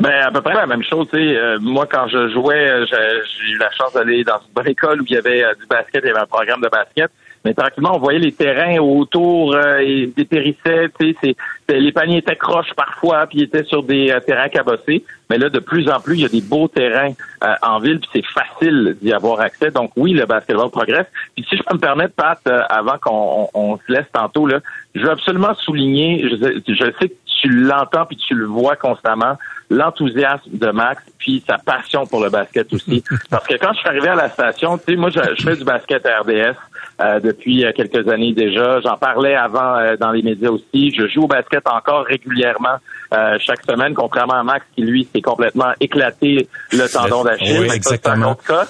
Ben 0.00 0.10
à 0.26 0.32
peu 0.32 0.42
près 0.42 0.54
la 0.54 0.66
même 0.66 0.82
chose. 0.82 1.06
Tu 1.12 1.18
sais, 1.18 1.36
euh, 1.36 1.58
moi 1.60 1.86
quand 1.88 2.08
je 2.08 2.28
jouais, 2.32 2.84
j'ai 2.90 2.96
j'ai 2.96 3.52
eu 3.52 3.58
la 3.58 3.70
chance 3.70 3.92
d'aller 3.92 4.24
dans 4.24 4.38
une 4.38 4.52
bonne 4.52 4.66
école 4.68 5.00
où 5.02 5.04
il 5.08 5.14
y 5.14 5.16
avait 5.16 5.44
euh, 5.44 5.54
du 5.54 5.66
basket, 5.68 6.02
il 6.04 6.08
y 6.08 6.10
avait 6.10 6.18
un 6.20 6.26
programme 6.26 6.60
de 6.60 6.68
basket. 6.68 7.10
Mais 7.44 7.52
tranquillement, 7.54 7.96
on 7.96 7.98
voyait 7.98 8.18
les 8.18 8.32
terrains 8.32 8.78
autour 8.78 9.54
euh, 9.54 9.78
et 9.78 10.06
dépérissaient. 10.16 10.88
Tu 10.98 11.12
sais, 11.12 11.16
c'est- 11.22 11.36
c'est- 11.68 11.78
les 11.80 11.92
paniers 11.92 12.18
étaient 12.18 12.36
croches 12.36 12.72
parfois, 12.74 13.26
puis 13.26 13.38
ils 13.40 13.42
étaient 13.44 13.64
sur 13.64 13.82
des 13.82 14.10
euh, 14.10 14.20
terrains 14.20 14.48
cabossés. 14.48 15.04
Mais 15.28 15.36
là, 15.38 15.48
de 15.50 15.58
plus 15.58 15.88
en 15.90 16.00
plus, 16.00 16.14
il 16.14 16.20
y 16.22 16.24
a 16.24 16.28
des 16.28 16.40
beaux 16.40 16.68
terrains 16.68 17.12
euh, 17.42 17.54
en 17.62 17.78
ville, 17.80 18.00
puis 18.00 18.08
c'est 18.14 18.24
facile 18.42 18.96
d'y 19.02 19.12
avoir 19.12 19.40
accès. 19.40 19.70
Donc 19.70 19.90
oui, 19.96 20.12
le 20.12 20.24
basketball 20.26 20.70
progresse. 20.70 21.06
Puis 21.34 21.44
si 21.48 21.56
je 21.56 21.62
peux 21.62 21.74
me 21.74 21.80
permettre, 21.80 22.14
Pat, 22.14 22.38
euh, 22.46 22.60
avant 22.70 22.96
qu'on 22.98 23.48
on, 23.54 23.72
on 23.72 23.76
se 23.76 23.92
laisse 23.92 24.10
tantôt, 24.12 24.46
là, 24.46 24.60
je 24.94 25.02
veux 25.02 25.10
absolument 25.10 25.54
souligner, 25.54 26.22
je, 26.30 26.36
je 26.66 26.84
sais 26.98 27.08
que 27.08 27.14
tu 27.42 27.48
l'entends 27.50 28.06
puis 28.06 28.16
tu 28.16 28.34
le 28.34 28.46
vois 28.46 28.76
constamment, 28.76 29.36
l'enthousiasme 29.70 30.50
de 30.52 30.70
Max 30.70 31.02
puis 31.18 31.42
sa 31.46 31.58
passion 31.58 32.06
pour 32.06 32.22
le 32.22 32.30
basket 32.30 32.72
aussi. 32.72 33.02
Parce 33.30 33.46
que 33.46 33.54
quand 33.56 33.72
je 33.72 33.78
suis 33.80 33.88
arrivé 33.88 34.08
à 34.08 34.14
la 34.14 34.28
station, 34.30 34.78
tu 34.78 34.84
sais, 34.92 34.96
moi, 34.96 35.10
je, 35.10 35.20
je 35.36 35.42
fais 35.42 35.56
du 35.56 35.64
basket 35.64 36.06
à 36.06 36.20
RDS 36.20 36.56
euh, 37.00 37.20
depuis 37.20 37.64
euh, 37.64 37.72
quelques 37.72 38.08
années 38.08 38.32
déjà. 38.32 38.80
J'en 38.80 38.96
parlais 38.96 39.34
avant 39.34 39.76
euh, 39.76 39.96
dans 39.96 40.12
les 40.12 40.22
médias 40.22 40.50
aussi. 40.50 40.92
Je 40.96 41.08
joue 41.08 41.24
au 41.24 41.26
basket 41.26 41.66
encore 41.66 42.04
régulièrement 42.04 42.76
euh, 43.12 43.36
chaque 43.40 43.64
semaine, 43.64 43.94
contrairement 43.94 44.34
à 44.34 44.42
Max 44.42 44.64
qui, 44.74 44.82
lui, 44.82 45.08
s'est 45.12 45.20
complètement 45.20 45.72
éclaté 45.80 46.48
le 46.72 46.92
tendon 46.92 47.24
d'Achille. 47.24 47.60
Oui, 47.60 47.68
ça, 47.68 47.76
exactement. 47.76 48.32
autre 48.32 48.44
cas. 48.44 48.66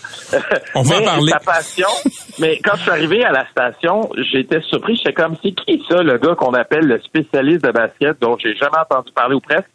On 0.74 0.82
va 0.82 0.96
en 0.96 1.02
parler. 1.04 1.32
Sa 1.32 1.38
passion. 1.38 1.88
Mais 2.38 2.58
quand 2.64 2.76
je 2.76 2.82
suis 2.82 2.90
arrivé 2.90 3.24
à 3.24 3.32
la 3.32 3.46
station, 3.48 4.10
j'étais 4.32 4.60
surpris. 4.62 4.96
J'étais 4.96 5.12
comme, 5.12 5.36
c'est 5.42 5.52
qui 5.52 5.82
ça, 5.88 6.02
le 6.02 6.18
gars 6.18 6.34
qu'on 6.34 6.54
appelle 6.54 6.86
le 6.86 7.00
spécialiste 7.00 7.64
de 7.64 7.72
basket, 7.72 8.20
dont 8.20 8.36
j'ai 8.38 8.54
jamais 8.56 8.78
entendu 8.78 9.12
parler 9.12 9.34
ou 9.34 9.40
presque? 9.40 9.68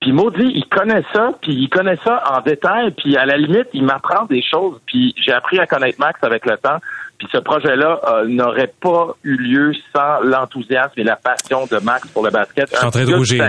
Puis 0.00 0.12
maudit, 0.12 0.52
il 0.54 0.66
connaît 0.68 1.02
ça, 1.12 1.30
puis 1.40 1.54
il 1.54 1.68
connaît 1.68 1.98
ça 2.04 2.22
en 2.30 2.40
détail, 2.40 2.90
puis 2.92 3.16
à 3.16 3.24
la 3.24 3.36
limite, 3.36 3.68
il 3.72 3.84
m'apprend 3.84 4.26
des 4.26 4.42
choses. 4.42 4.78
Puis 4.86 5.14
j'ai 5.16 5.32
appris 5.32 5.58
à 5.58 5.66
connaître 5.66 5.98
Max 5.98 6.18
avec 6.22 6.44
le 6.44 6.56
temps. 6.58 6.78
Puis 7.18 7.28
ce 7.32 7.38
projet-là 7.38 8.00
euh, 8.08 8.26
n'aurait 8.26 8.72
pas 8.80 9.16
eu 9.22 9.36
lieu 9.36 9.72
sans 9.94 10.20
l'enthousiasme 10.22 10.92
et 10.98 11.04
la 11.04 11.16
passion 11.16 11.66
de 11.66 11.78
Max 11.78 12.06
pour 12.08 12.24
le 12.24 12.30
basket. 12.30 12.68
Je 12.70 12.76
suis 12.76 12.86
en 12.86 12.90
train 12.90 13.04
de 13.04 13.14
rougir. 13.14 13.46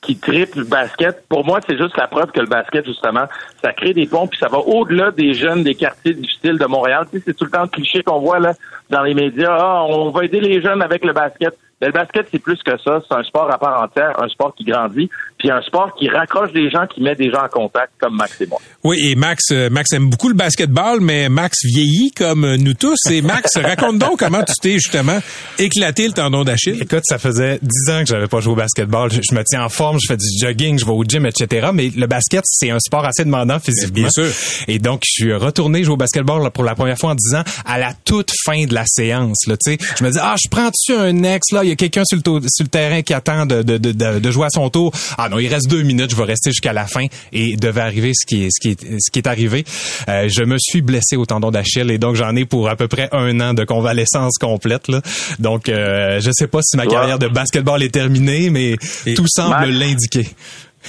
Qui 0.00 0.16
triple 0.16 0.60
le 0.60 0.64
basket. 0.64 1.24
Pour 1.28 1.44
moi, 1.44 1.58
c'est 1.68 1.76
juste 1.76 1.96
la 1.96 2.06
preuve 2.06 2.30
que 2.30 2.38
le 2.38 2.46
basket, 2.46 2.86
justement, 2.86 3.24
ça 3.60 3.72
crée 3.72 3.92
des 3.92 4.06
ponts, 4.06 4.28
puis 4.28 4.38
ça 4.38 4.46
va 4.46 4.58
au-delà 4.58 5.10
des 5.10 5.34
jeunes 5.34 5.64
des 5.64 5.74
quartiers 5.74 6.14
difficiles 6.14 6.56
de 6.56 6.66
Montréal. 6.66 7.04
Tu 7.10 7.18
sais, 7.18 7.24
c'est 7.26 7.36
tout 7.36 7.44
le 7.46 7.50
temps 7.50 7.62
le 7.62 7.68
cliché 7.68 8.04
qu'on 8.04 8.20
voit 8.20 8.38
là 8.38 8.52
dans 8.90 9.02
les 9.02 9.12
médias. 9.12 9.56
Ah, 9.58 9.84
on 9.88 10.10
va 10.10 10.24
aider 10.24 10.40
les 10.40 10.62
jeunes 10.62 10.82
avec 10.82 11.04
le 11.04 11.12
basket. 11.12 11.52
Mais 11.80 11.88
le 11.88 11.92
basket, 11.92 12.26
c'est 12.30 12.38
plus 12.40 12.58
que 12.64 12.72
ça. 12.84 13.00
C'est 13.08 13.14
un 13.14 13.22
sport 13.22 13.50
à 13.52 13.58
part 13.58 13.82
entière, 13.82 14.20
un 14.20 14.28
sport 14.28 14.54
qui 14.56 14.64
grandit, 14.64 15.08
puis 15.38 15.50
un 15.50 15.62
sport 15.62 15.94
qui 15.98 16.08
raccroche 16.08 16.52
des 16.52 16.70
gens, 16.70 16.86
qui 16.86 17.00
met 17.00 17.14
des 17.14 17.30
gens 17.30 17.44
en 17.44 17.48
contact, 17.48 17.92
comme 17.98 18.16
Max 18.16 18.40
et 18.40 18.46
moi. 18.46 18.58
Oui, 18.82 18.98
et 19.10 19.14
Max, 19.14 19.44
euh, 19.52 19.70
Max 19.70 19.92
aime 19.92 20.10
beaucoup 20.10 20.28
le 20.28 20.34
basketball, 20.34 21.00
mais 21.00 21.28
Max 21.28 21.58
vieillit 21.64 22.10
comme 22.10 22.56
nous 22.56 22.74
tous. 22.74 22.98
Et 23.10 23.22
Max, 23.22 23.56
raconte 23.62 23.98
donc 23.98 24.18
comment 24.18 24.42
tu 24.42 24.54
t'es 24.60 24.74
justement 24.74 25.18
éclaté 25.58 26.06
le 26.08 26.12
tendon 26.12 26.42
d'Achille. 26.42 26.82
Écoute, 26.82 27.02
ça 27.04 27.18
faisait 27.18 27.60
dix 27.62 27.92
ans 27.92 28.00
que 28.00 28.06
j'avais 28.06 28.26
pas 28.26 28.40
joué 28.40 28.54
au 28.54 28.56
basketball. 28.56 29.10
Je, 29.12 29.20
je 29.28 29.34
me 29.34 29.42
tiens 29.44 29.62
en 29.62 29.68
forme, 29.68 29.98
je 30.00 30.06
fais 30.08 30.16
du 30.16 30.26
jogging, 30.40 30.78
je 30.78 30.84
vais 30.84 30.92
au 30.92 31.04
gym, 31.04 31.26
etc. 31.26 31.68
Mais 31.72 31.90
le 31.96 32.06
basket, 32.06 32.42
c'est 32.44 32.70
un 32.70 32.80
sport 32.80 33.04
assez 33.04 33.24
demandant 33.24 33.60
physiquement. 33.60 33.94
Bien 33.94 34.10
sûr. 34.10 34.26
Et 34.66 34.78
donc, 34.78 35.02
je 35.04 35.10
suis 35.10 35.34
retourné 35.34 35.84
jouer 35.84 35.94
au 35.94 35.96
basketball 35.96 36.42
là, 36.42 36.50
pour 36.50 36.64
la 36.64 36.74
première 36.74 36.98
fois 36.98 37.10
en 37.10 37.14
10 37.14 37.36
ans 37.36 37.42
à 37.64 37.78
la 37.78 37.92
toute 38.04 38.32
fin 38.44 38.64
de 38.64 38.74
la 38.74 38.84
séance. 38.86 39.46
Là, 39.46 39.56
tu 39.56 39.72
sais, 39.72 39.78
je 39.96 40.04
me 40.04 40.10
dis, 40.10 40.18
ah, 40.20 40.34
je 40.42 40.48
prends-tu 40.48 40.92
un 40.92 41.22
ex, 41.22 41.52
là? 41.52 41.62
Il 41.68 41.70
y 41.70 41.72
a 41.72 41.76
quelqu'un 41.76 42.02
sur 42.04 42.16
le, 42.16 42.22
tau- 42.22 42.40
sur 42.48 42.64
le 42.64 42.68
terrain 42.68 43.02
qui 43.02 43.12
attend 43.14 43.46
de, 43.46 43.62
de, 43.62 43.76
de, 43.78 43.92
de- 44.18 44.30
jouer 44.30 44.46
à 44.46 44.50
son 44.50 44.68
tour. 44.70 44.92
Ah 45.16 45.28
non, 45.28 45.38
il 45.38 45.48
reste 45.48 45.68
deux 45.68 45.82
minutes, 45.82 46.10
je 46.10 46.16
vais 46.16 46.24
rester 46.24 46.50
jusqu'à 46.50 46.72
la 46.72 46.86
fin 46.86 47.06
et 47.32 47.56
devait 47.56 47.80
arriver 47.80 48.12
ce 48.14 48.26
qui 48.26 48.44
est, 48.44 48.48
ce 48.50 48.60
qui 48.60 48.70
est, 48.70 48.96
ce 48.98 49.10
qui 49.10 49.18
est 49.18 49.26
arrivé. 49.28 49.64
Euh, 50.08 50.28
je 50.28 50.42
me 50.44 50.56
suis 50.58 50.80
blessé 50.82 51.16
au 51.16 51.26
tendon 51.26 51.50
d'Achille 51.50 51.90
et 51.90 51.98
donc 51.98 52.14
j'en 52.16 52.34
ai 52.36 52.44
pour 52.44 52.68
à 52.68 52.76
peu 52.76 52.88
près 52.88 53.08
un 53.12 53.38
an 53.40 53.54
de 53.54 53.64
convalescence 53.64 54.34
complète. 54.40 54.88
Là. 54.88 55.00
Donc, 55.38 55.68
euh, 55.68 56.20
je 56.20 56.30
sais 56.32 56.46
pas 56.46 56.60
si 56.62 56.76
ma 56.76 56.84
Ouais. 56.84 56.88
carrière 56.90 57.18
de 57.18 57.28
basketball 57.28 57.82
est 57.82 57.90
terminée, 57.92 58.50
mais 58.50 58.76
tout 59.14 59.26
semble 59.28 59.66
l'indiquer. 59.66 60.26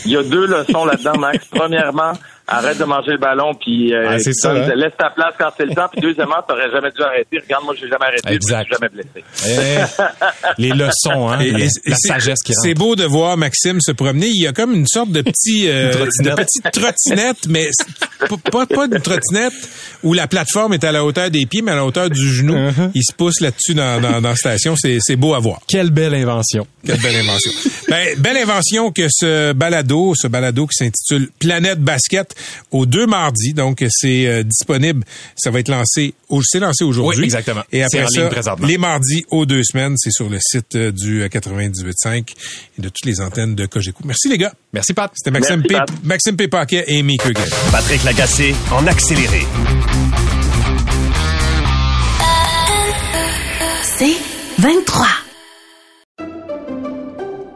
Il 0.06 0.12
y 0.12 0.16
a 0.18 0.24
deux 0.24 0.46
leçons 0.48 0.86
là-dedans, 0.86 1.18
Max. 1.20 1.46
Premièrement, 1.52 2.14
arrête 2.50 2.78
de 2.78 2.84
manger 2.84 3.12
le 3.12 3.18
ballon, 3.18 3.54
puis 3.60 3.94
euh, 3.94 4.10
Ah, 4.12 4.20
c'est 4.20 4.34
ça, 4.34 4.52
hein? 4.52 4.72
laisse 4.76 4.94
ta 4.98 5.10
place 5.12 5.34
quand 5.38 5.50
c'est 5.58 5.66
le 5.66 5.74
temps. 5.76 5.88
Puis 5.92 6.02
deuxièmement, 6.02 6.38
t'aurais 6.48 6.70
jamais 6.72 6.90
dû 6.92 7.02
arrêter. 7.04 7.38
Regarde, 7.42 7.64
moi, 7.66 7.74
j'ai 7.80 7.88
jamais 7.88 8.06
arrêté, 8.06 8.34
Exact. 8.34 8.66
puis 8.66 8.70
je 8.72 8.76
suis 8.76 9.04
jamais 9.46 9.84
blessé. 9.84 9.88
Eh, 10.58 10.62
les 10.62 10.70
leçons, 10.70 11.30
hein, 11.30 11.40
Et- 11.40 11.52
la, 11.52 11.60
et- 11.60 11.62
la 11.62 11.66
et 11.66 11.70
c'est- 11.96 12.08
sagesse 12.08 12.40
qui 12.44 12.54
C'est 12.54 12.70
rentre. 12.70 12.80
beau 12.80 12.96
de 12.96 13.06
voir 13.06 13.38
Maxime 13.38 13.80
se 13.82 13.92
promener. 13.92 14.28
Il 14.28 14.42
y 14.42 14.48
a 14.48 14.54
comme 14.54 14.74
une 14.74 14.88
sorte 14.88 15.12
de 15.12 15.22
petit, 15.22 15.68
euh, 15.68 15.92
Une 15.92 15.98
trottinette. 15.98 16.38
de 16.38 16.44
petite 16.44 16.72
trottinette, 16.72 17.48
mais 17.48 17.70
c'est 17.72 18.28
pas, 18.28 18.52
pas, 18.52 18.66
pas 18.66 18.86
une 18.86 19.00
trottinette 19.02 19.54
où 20.04 20.14
la 20.14 20.28
plateforme 20.28 20.74
est 20.74 20.84
à 20.84 20.92
la 20.92 21.04
hauteur 21.04 21.30
des 21.30 21.46
pieds, 21.46 21.62
mais 21.62 21.72
à 21.72 21.76
la 21.76 21.86
hauteur 21.86 22.10
du 22.10 22.34
genou. 22.34 22.56
Uh-huh. 22.56 22.92
Il 22.94 23.04
se 23.04 23.14
pousse 23.14 23.42
là-dessus 23.42 23.74
dans, 23.74 24.00
dans, 24.02 24.22
dans 24.22 24.30
la 24.30 24.36
station. 24.36 24.76
C'est, 24.76 24.98
c'est 25.02 25.16
beau 25.16 25.34
à 25.34 25.40
voir. 25.40 25.60
Quelle 25.68 25.92
belle 25.92 26.14
invention. 26.16 26.66
Quelle 26.86 27.00
belle 27.02 27.16
invention. 27.18 27.52
ben, 27.90 28.18
belle 28.20 28.38
invention 28.38 28.92
que 28.92 29.08
ce 29.10 29.54
balado, 29.54 30.14
ce 30.16 30.28
balado 30.28 30.68
qui 30.68 30.76
s'intitule 30.86 31.30
Planète 31.40 31.80
Basket 31.80 32.34
aux 32.72 32.86
deux 32.86 33.06
mardis. 33.08 33.54
Donc, 33.54 33.84
c'est 33.90 34.26
euh, 34.28 34.44
disponible. 34.44 35.04
Ça 35.38 35.52
va 35.52 35.60
être 35.60 35.70
lancé, 35.70 36.14
au- 36.30 36.42
c'est 36.44 36.60
lancé 36.60 36.84
aujourd'hui. 36.84 37.20
Oui, 37.20 37.26
exactement. 37.26 37.62
Et 37.72 37.84
C'est 37.90 38.00
après 38.00 38.00
en 38.00 38.08
ligne 38.10 38.22
ça, 38.24 38.30
présentement. 38.30 38.68
les 38.68 38.78
mardis 38.78 39.24
aux 39.32 39.46
deux 39.46 39.64
semaines, 39.64 39.96
c'est 39.98 40.12
sur 40.12 40.30
le 40.30 40.38
site 40.42 40.76
euh, 40.76 40.92
du 40.92 41.22
euh, 41.24 41.28
98.5 41.28 42.18
et 42.78 42.82
de 42.82 42.90
toutes 42.90 43.06
les 43.06 43.22
antennes 43.22 43.56
de 43.56 43.66
Cogeco. 43.66 44.00
Merci 44.06 44.30
les 44.30 44.38
gars. 44.38 44.54
Merci 44.74 44.94
Pat. 44.94 45.12
C'était 45.16 45.32
Maxime 45.32 45.58
Merci, 45.62 45.68
P. 45.68 45.74
Pat. 45.76 45.90
Maxime 46.04 46.36
P. 46.38 46.48
Paquet 46.48 46.84
et 46.88 47.00
Amy 47.00 47.18
Kruger. 47.18 47.42
Patrick 47.72 48.04
Lagacé 48.04 48.56
en 48.72 48.86
accéléré. 48.88 49.46
C'est 53.84 54.16
23. 54.60 55.08